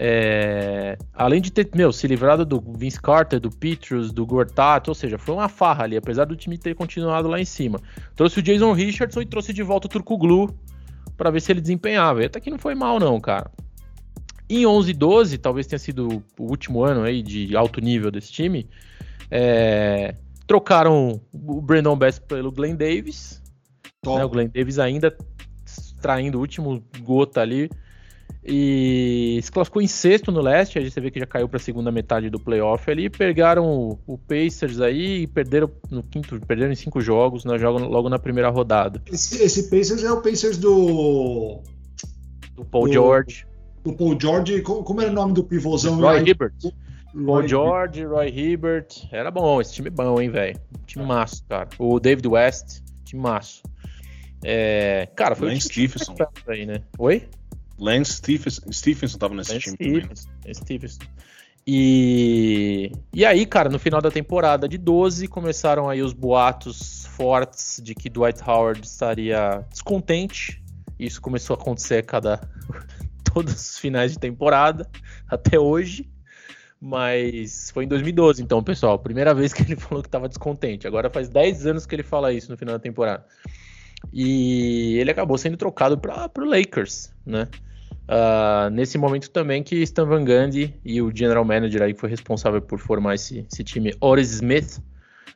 É... 0.00 0.96
Além 1.12 1.40
de 1.40 1.50
ter, 1.50 1.68
meu, 1.74 1.92
se 1.92 2.06
livrado 2.06 2.46
do 2.46 2.60
Vince 2.60 3.00
Carter, 3.00 3.40
do 3.40 3.50
Petrus, 3.50 4.12
do 4.12 4.24
Gortat, 4.24 4.88
ou 4.88 4.94
seja, 4.94 5.18
foi 5.18 5.34
uma 5.34 5.48
farra 5.48 5.82
ali, 5.82 5.96
apesar 5.96 6.24
do 6.24 6.36
time 6.36 6.56
ter 6.56 6.76
continuado 6.76 7.26
lá 7.26 7.40
em 7.40 7.44
cima. 7.44 7.80
Trouxe 8.14 8.38
o 8.38 8.42
Jason 8.42 8.72
Richardson 8.72 9.22
e 9.22 9.26
trouxe 9.26 9.52
de 9.52 9.64
volta 9.64 9.88
o 9.88 9.90
Turco 9.90 10.16
Glu 10.16 10.56
para 11.16 11.30
ver 11.30 11.40
se 11.40 11.50
ele 11.50 11.60
desempenhava. 11.60 12.22
E 12.22 12.26
até 12.26 12.38
que 12.38 12.48
não 12.48 12.58
foi 12.58 12.76
mal, 12.76 13.00
não, 13.00 13.20
cara. 13.20 13.50
Em 14.48 14.64
11 14.64 14.88
e 14.88 14.94
12, 14.94 15.38
talvez 15.38 15.66
tenha 15.66 15.80
sido 15.80 16.22
o 16.38 16.44
último 16.44 16.84
ano 16.84 17.02
aí 17.02 17.20
de 17.20 17.56
alto 17.56 17.80
nível 17.80 18.12
desse 18.12 18.30
time. 18.30 18.68
É... 19.28 20.14
Trocaram 20.46 21.20
o 21.34 21.60
Brandon 21.60 21.96
Best 21.96 22.20
pelo 22.20 22.52
Glenn 22.52 22.76
Davis. 22.76 23.42
Né, 24.06 24.24
o 24.24 24.28
Glenn 24.28 24.48
Davis 24.48 24.78
ainda 24.78 25.14
traindo 26.00 26.38
o 26.38 26.40
último 26.40 26.84
gota 27.00 27.40
ali 27.40 27.68
e 28.44 29.40
se 29.42 29.50
classificou 29.50 29.82
em 29.82 29.86
sexto 29.86 30.30
no 30.30 30.40
leste, 30.40 30.78
aí 30.78 30.90
você 30.90 31.00
vê 31.00 31.10
que 31.10 31.18
já 31.18 31.26
caiu 31.26 31.48
para 31.48 31.58
a 31.58 31.60
segunda 31.60 31.90
metade 31.90 32.30
do 32.30 32.38
playoff 32.38 32.88
ali. 32.90 33.10
Pegaram 33.10 33.66
o, 33.66 33.98
o, 34.06 34.16
Pacers 34.16 34.80
aí 34.80 35.22
e 35.22 35.26
perderam 35.26 35.70
no 35.90 36.02
quinto, 36.02 36.38
perderam 36.46 36.72
em 36.72 36.76
cinco 36.76 37.00
jogos, 37.00 37.44
né, 37.44 37.58
jogo, 37.58 37.78
logo 37.80 38.08
na 38.08 38.18
primeira 38.18 38.48
rodada. 38.48 39.02
Esse, 39.12 39.42
esse, 39.42 39.68
Pacers 39.68 40.04
é 40.04 40.12
o 40.12 40.22
Pacers 40.22 40.56
do. 40.56 41.60
Do 42.54 42.64
Paul 42.64 42.86
do, 42.86 42.92
George. 42.92 43.46
Do 43.84 43.92
Paul 43.92 44.18
George, 44.20 44.62
como, 44.62 44.84
como 44.84 45.00
era 45.00 45.10
o 45.10 45.14
nome 45.14 45.34
do 45.34 45.42
pivôzão? 45.42 46.00
Roy 46.00 46.20
Hibbert. 46.20 46.54
Paul 47.12 47.46
George, 47.46 48.04
Roy 48.04 48.28
Hibbert. 48.28 49.08
Era 49.10 49.30
bom, 49.30 49.60
esse 49.60 49.74
time 49.74 49.88
é 49.88 49.90
bom, 49.90 50.20
hein, 50.20 50.30
velho. 50.30 50.58
Time 50.86 51.04
maço, 51.04 51.44
cara. 51.48 51.68
O 51.78 51.98
David 51.98 52.28
West, 52.28 52.82
time 53.04 53.20
maço. 53.20 53.62
É, 54.44 55.08
cara, 55.16 55.34
foi 55.34 55.48
Lance 55.48 55.68
Stephenson. 55.68 56.14
Aí, 56.46 56.64
né? 56.64 56.82
Oi? 56.98 57.28
Lance 57.78 58.14
Stephenson, 58.14 58.72
Stephenson 58.72 59.18
tava 59.18 59.34
nesse 59.34 59.52
Lance 59.52 59.76
time 59.76 60.00
Stephenson, 60.00 60.28
também. 60.40 60.54
Stephenson. 60.54 61.00
E, 61.70 62.90
e 63.12 63.26
aí, 63.26 63.44
cara, 63.44 63.68
no 63.68 63.78
final 63.78 64.00
da 64.00 64.10
temporada 64.10 64.66
de 64.66 64.78
12, 64.78 65.28
começaram 65.28 65.86
aí 65.86 66.00
os 66.00 66.14
boatos 66.14 67.04
fortes 67.08 67.80
de 67.84 67.94
que 67.94 68.08
Dwight 68.08 68.42
Howard 68.42 68.86
estaria 68.86 69.62
descontente. 69.70 70.62
Isso 70.98 71.20
começou 71.20 71.54
a 71.54 71.60
acontecer 71.60 71.98
a 71.98 72.02
cada 72.02 72.40
todos 73.34 73.52
os 73.52 73.78
finais 73.78 74.12
de 74.12 74.18
temporada 74.18 74.88
até 75.28 75.58
hoje. 75.58 76.08
Mas 76.80 77.70
foi 77.72 77.84
em 77.84 77.88
2012, 77.88 78.42
então, 78.42 78.62
pessoal. 78.62 78.98
Primeira 78.98 79.34
vez 79.34 79.52
que 79.52 79.62
ele 79.62 79.76
falou 79.76 80.02
que 80.02 80.08
estava 80.08 80.26
descontente. 80.26 80.86
Agora 80.86 81.10
faz 81.10 81.28
10 81.28 81.66
anos 81.66 81.84
que 81.84 81.94
ele 81.94 82.02
fala 82.02 82.32
isso 82.32 82.50
no 82.50 82.56
final 82.56 82.76
da 82.76 82.80
temporada. 82.80 83.26
E 84.10 84.96
ele 84.98 85.10
acabou 85.10 85.36
sendo 85.36 85.58
trocado 85.58 85.98
para 85.98 86.30
o 86.38 86.44
Lakers, 86.44 87.12
né? 87.26 87.46
Uh, 88.08 88.70
nesse 88.70 88.96
momento 88.96 89.28
também 89.30 89.62
que 89.62 89.76
Stan 89.82 90.06
Van 90.06 90.24
Gundy 90.24 90.74
e 90.82 91.02
o 91.02 91.14
general 91.14 91.44
manager 91.44 91.82
aí 91.82 91.92
que 91.92 92.00
foi 92.00 92.08
responsável 92.08 92.62
por 92.62 92.78
formar 92.78 93.16
esse, 93.16 93.46
esse 93.52 93.62
time, 93.62 93.94
Oris 94.00 94.32
Smith, 94.32 94.80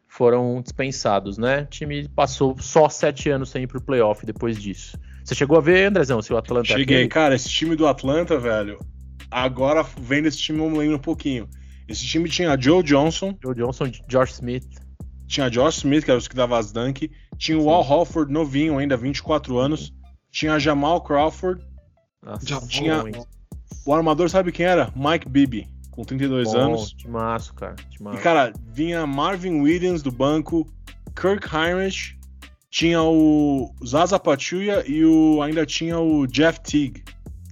foram 0.08 0.60
dispensados, 0.62 1.36
né? 1.36 1.62
O 1.62 1.66
time 1.66 2.08
passou 2.08 2.56
só 2.58 2.88
sete 2.88 3.28
anos 3.28 3.50
sem 3.50 3.64
ir 3.64 3.66
pro 3.66 3.80
playoff 3.80 4.24
depois 4.24 4.60
disso. 4.60 4.98
Você 5.22 5.34
chegou 5.34 5.58
a 5.58 5.60
ver, 5.60 5.86
Andrezão, 5.86 6.22
se 6.22 6.32
o 6.32 6.36
Atlanta... 6.36 6.66
Cheguei, 6.66 7.06
cara, 7.08 7.34
esse 7.34 7.48
time 7.48 7.76
do 7.76 7.86
Atlanta, 7.86 8.38
velho, 8.38 8.78
agora 9.30 9.82
vendo 9.82 10.28
esse 10.28 10.38
time 10.38 10.58
eu 10.58 10.70
me 10.70 10.78
lembro 10.78 10.96
um 10.96 11.00
pouquinho. 11.00 11.48
Esse 11.86 12.06
time 12.06 12.28
tinha 12.28 12.58
Joe 12.58 12.82
Johnson... 12.82 13.36
Joe 13.42 13.54
Johnson, 13.54 13.90
Josh 14.08 14.32
Smith... 14.32 14.66
Tinha 15.26 15.48
Josh 15.48 15.78
Smith, 15.78 16.04
que 16.04 16.10
era 16.10 16.18
os 16.18 16.28
que 16.28 16.36
dava 16.36 16.58
as 16.58 16.72
dunk. 16.72 17.10
Tinha 17.38 17.58
o 17.58 17.70
Al 17.70 17.80
Holford, 17.80 18.30
novinho 18.30 18.76
ainda, 18.76 18.98
24 18.98 19.56
anos. 19.56 19.94
Tinha 20.30 20.58
Jamal 20.58 21.00
Crawford, 21.00 21.64
nossa, 22.22 22.66
tinha 22.66 23.04
o 23.84 23.92
armador, 23.92 24.30
sabe 24.30 24.52
quem 24.52 24.66
era? 24.66 24.92
Mike 24.94 25.28
Bibby, 25.28 25.68
com 25.90 26.04
32 26.04 26.52
Bom, 26.52 26.58
anos. 26.58 26.92
Timaço, 26.92 27.54
cara. 27.54 27.74
Timaço. 27.90 28.18
E, 28.18 28.20
cara, 28.20 28.52
vinha 28.64 29.06
Marvin 29.06 29.60
Williams 29.60 30.02
do 30.02 30.12
banco, 30.12 30.66
Kirk 31.14 31.48
Heinrich, 31.54 32.16
tinha 32.70 33.02
o 33.02 33.74
Zaza 33.84 34.18
Pachulia 34.18 34.84
e 34.86 35.04
o, 35.04 35.42
ainda 35.42 35.66
tinha 35.66 35.98
o 35.98 36.26
Jeff 36.26 36.60
Teague. 36.60 37.02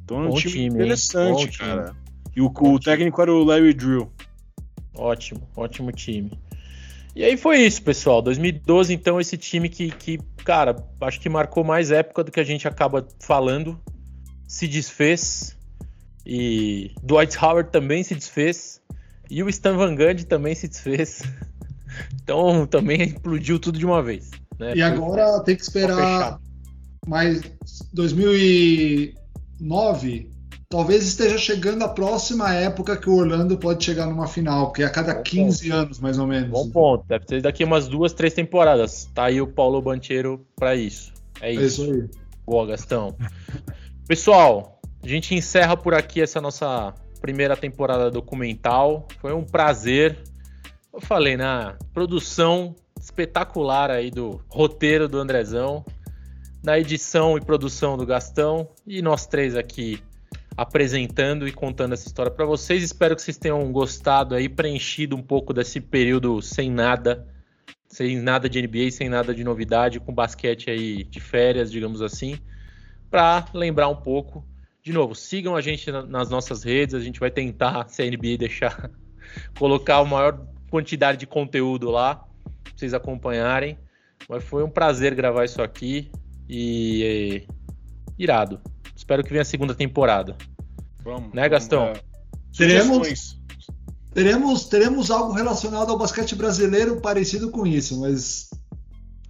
Então 0.04 0.24
é 0.24 0.28
um 0.28 0.34
time, 0.34 0.52
time, 0.52 0.66
interessante, 0.66 1.58
cara. 1.58 1.86
Time. 1.86 1.96
E 2.36 2.40
o, 2.40 2.46
o 2.46 2.78
técnico 2.78 3.20
era 3.20 3.32
o 3.32 3.44
Larry 3.44 3.74
Drew. 3.74 4.10
Ótimo, 4.96 5.42
ótimo 5.56 5.92
time. 5.92 6.32
E 7.14 7.24
aí 7.24 7.36
foi 7.36 7.58
isso, 7.58 7.82
pessoal. 7.82 8.22
2012, 8.22 8.94
então, 8.94 9.20
esse 9.20 9.36
time 9.36 9.68
que, 9.68 9.90
que, 9.90 10.18
cara, 10.44 10.76
acho 11.00 11.20
que 11.20 11.28
marcou 11.28 11.64
mais 11.64 11.90
época 11.90 12.22
do 12.22 12.30
que 12.30 12.38
a 12.38 12.44
gente 12.44 12.68
acaba 12.68 13.06
falando 13.18 13.78
se 14.50 14.66
desfez 14.66 15.56
e 16.26 16.90
Dwight 17.04 17.38
Howard 17.38 17.70
também 17.70 18.02
se 18.02 18.16
desfez 18.16 18.82
e 19.30 19.44
o 19.44 19.48
Stan 19.48 19.76
Van 19.76 19.94
Gundy 19.94 20.26
também 20.26 20.56
se 20.56 20.66
desfez. 20.66 21.22
Então 22.22 22.68
também 22.68 23.02
explodiu 23.02 23.58
tudo 23.58 23.76
de 23.76 23.84
uma 23.84 24.00
vez. 24.00 24.30
Né? 24.60 24.76
E 24.76 24.82
agora 24.82 25.40
tem 25.40 25.56
que 25.56 25.62
esperar 25.62 26.38
mais 27.04 27.42
2009. 27.92 30.30
Talvez 30.68 31.04
esteja 31.04 31.36
chegando 31.36 31.82
a 31.82 31.88
próxima 31.88 32.54
época 32.54 32.96
que 32.96 33.10
o 33.10 33.16
Orlando 33.16 33.58
pode 33.58 33.84
chegar 33.84 34.06
numa 34.06 34.28
final, 34.28 34.68
porque 34.68 34.84
é 34.84 34.86
a 34.86 34.90
cada 34.90 35.14
Bom 35.14 35.24
15 35.24 35.68
ponto. 35.68 35.76
anos, 35.76 35.98
mais 35.98 36.16
ou 36.16 36.28
menos. 36.28 36.50
Bom 36.50 36.70
ponto. 36.70 37.04
Deve 37.08 37.24
ser 37.26 37.42
daqui 37.42 37.64
umas 37.64 37.88
duas, 37.88 38.12
três 38.12 38.34
temporadas. 38.34 39.10
Tá 39.12 39.24
aí 39.24 39.40
o 39.40 39.48
Paulo 39.48 39.82
Bancheiro 39.82 40.46
para 40.54 40.76
isso. 40.76 41.12
É 41.40 41.52
isso. 41.52 41.60
É 41.60 41.66
isso 41.66 41.82
aí. 41.82 42.08
Boa, 42.46 42.68
Gastão. 42.68 43.16
Pessoal, 44.10 44.80
a 45.04 45.06
gente 45.06 45.36
encerra 45.36 45.76
por 45.76 45.94
aqui 45.94 46.20
essa 46.20 46.40
nossa 46.40 46.92
primeira 47.20 47.56
temporada 47.56 48.10
documental. 48.10 49.06
Foi 49.20 49.32
um 49.32 49.44
prazer. 49.44 50.18
Eu 50.92 51.00
falei, 51.00 51.36
na 51.36 51.78
produção 51.94 52.74
espetacular 53.00 53.88
aí 53.88 54.10
do 54.10 54.42
roteiro 54.48 55.06
do 55.06 55.16
Andrezão, 55.16 55.84
na 56.60 56.76
edição 56.76 57.38
e 57.38 57.40
produção 57.40 57.96
do 57.96 58.04
Gastão 58.04 58.68
e 58.84 59.00
nós 59.00 59.28
três 59.28 59.54
aqui 59.54 60.02
apresentando 60.56 61.46
e 61.46 61.52
contando 61.52 61.92
essa 61.92 62.08
história 62.08 62.32
para 62.32 62.44
vocês. 62.44 62.82
Espero 62.82 63.14
que 63.14 63.22
vocês 63.22 63.36
tenham 63.36 63.70
gostado 63.70 64.34
aí, 64.34 64.48
preenchido 64.48 65.14
um 65.14 65.22
pouco 65.22 65.54
desse 65.54 65.80
período 65.80 66.42
sem 66.42 66.68
nada, 66.68 67.28
sem 67.86 68.16
nada 68.16 68.48
de 68.48 68.60
NBA, 68.60 68.90
sem 68.90 69.08
nada 69.08 69.32
de 69.32 69.44
novidade, 69.44 70.00
com 70.00 70.12
basquete 70.12 70.68
aí 70.68 71.04
de 71.04 71.20
férias, 71.20 71.70
digamos 71.70 72.02
assim 72.02 72.40
para 73.10 73.46
lembrar 73.52 73.88
um 73.88 73.96
pouco. 73.96 74.44
De 74.82 74.92
novo, 74.92 75.14
sigam 75.14 75.56
a 75.56 75.60
gente 75.60 75.90
nas 75.90 76.30
nossas 76.30 76.62
redes, 76.62 76.94
a 76.94 77.00
gente 77.00 77.20
vai 77.20 77.30
tentar, 77.30 77.88
se 77.88 78.02
a 78.02 78.06
NBA 78.06 78.38
deixar, 78.38 78.90
colocar 79.58 79.96
a 79.96 80.04
maior 80.04 80.46
quantidade 80.70 81.18
de 81.18 81.26
conteúdo 81.26 81.90
lá, 81.90 82.14
pra 82.14 82.72
vocês 82.74 82.94
acompanharem. 82.94 83.78
Mas 84.28 84.44
foi 84.44 84.62
um 84.62 84.70
prazer 84.70 85.14
gravar 85.14 85.44
isso 85.44 85.60
aqui 85.60 86.10
e, 86.48 87.46
irado. 88.18 88.60
Espero 88.94 89.22
que 89.24 89.30
venha 89.30 89.42
a 89.42 89.46
segunda 89.46 89.74
temporada. 89.74 90.36
Vamos. 91.02 91.32
Né, 91.32 91.48
Gastão? 91.48 91.86
Vamos, 91.86 91.98
é... 91.98 92.02
Teremos, 92.56 93.40
teremos, 94.12 94.64
teremos 94.64 95.10
algo 95.10 95.32
relacionado 95.32 95.90
ao 95.90 95.98
basquete 95.98 96.34
brasileiro 96.34 97.00
parecido 97.00 97.50
com 97.50 97.66
isso, 97.66 98.00
mas 98.00 98.49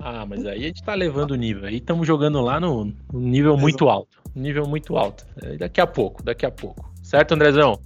ah, 0.03 0.25
mas 0.25 0.47
aí 0.47 0.65
a 0.65 0.67
gente 0.67 0.83
tá 0.83 0.95
levando 0.95 1.33
o 1.33 1.37
nível. 1.37 1.67
Aí 1.67 1.77
estamos 1.77 2.07
jogando 2.07 2.41
lá 2.41 2.59
no, 2.59 2.87
no 3.13 3.21
nível 3.21 3.57
muito 3.57 3.89
alto. 3.89 4.19
Nível 4.35 4.67
muito 4.67 4.97
alto. 4.97 5.27
É, 5.43 5.57
daqui 5.59 5.81
a 5.81 5.87
pouco, 5.87 6.23
daqui 6.23 6.47
a 6.47 6.51
pouco. 6.51 6.91
Certo, 7.03 7.35
Andrezão? 7.35 7.79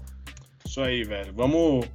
Isso 0.64 0.80
aí, 0.80 1.02
velho. 1.02 1.32
Vamos. 1.34 1.86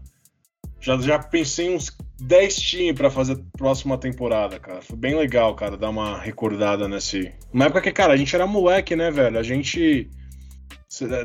Já, 0.81 0.97
já 0.97 1.19
pensei 1.19 1.67
em 1.67 1.75
uns 1.75 1.95
10 2.21 2.55
times 2.55 2.95
para 2.97 3.09
fazer 3.09 3.33
a 3.33 3.57
próxima 3.57 3.97
temporada, 3.97 4.59
cara. 4.59 4.81
Foi 4.81 4.97
bem 4.97 5.15
legal, 5.15 5.55
cara, 5.55 5.77
dar 5.77 5.89
uma 5.89 6.19
recordada 6.19 6.87
nesse. 6.87 7.31
Uma 7.53 7.65
época 7.65 7.81
que, 7.81 7.91
cara, 7.91 8.13
a 8.13 8.17
gente 8.17 8.35
era 8.35 8.45
moleque, 8.45 8.95
né, 8.95 9.11
velho? 9.11 9.39
A 9.39 9.43
gente. 9.43 10.09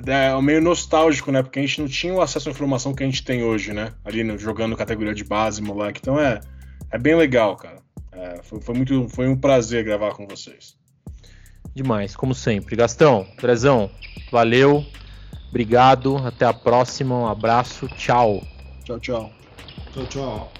É, 0.06 0.28
é 0.28 0.40
meio 0.42 0.60
nostálgico, 0.60 1.32
né? 1.32 1.42
Porque 1.42 1.58
a 1.58 1.62
gente 1.62 1.80
não 1.80 1.88
tinha 1.88 2.14
o 2.14 2.20
acesso 2.20 2.48
à 2.48 2.52
informação 2.52 2.94
que 2.94 3.02
a 3.02 3.06
gente 3.06 3.24
tem 3.24 3.42
hoje, 3.42 3.72
né? 3.72 3.92
Ali 4.04 4.22
no, 4.22 4.38
jogando 4.38 4.76
categoria 4.76 5.14
de 5.14 5.24
base, 5.24 5.62
moleque. 5.62 6.00
Então 6.00 6.20
é, 6.20 6.40
é 6.92 6.98
bem 6.98 7.16
legal, 7.16 7.56
cara. 7.56 7.83
É, 8.14 8.42
foi, 8.42 8.60
foi, 8.60 8.74
muito, 8.74 9.08
foi 9.08 9.28
um 9.28 9.36
prazer 9.36 9.84
gravar 9.84 10.12
com 10.12 10.26
vocês. 10.26 10.76
Demais, 11.74 12.14
como 12.14 12.34
sempre. 12.34 12.76
Gastão, 12.76 13.26
Drezão, 13.40 13.90
valeu, 14.30 14.84
obrigado, 15.48 16.16
até 16.18 16.44
a 16.44 16.52
próxima, 16.52 17.16
um 17.16 17.26
abraço, 17.26 17.88
tchau. 17.88 18.40
Tchau, 18.84 19.00
tchau. 19.00 19.32
Tchau, 19.92 20.06
tchau. 20.06 20.53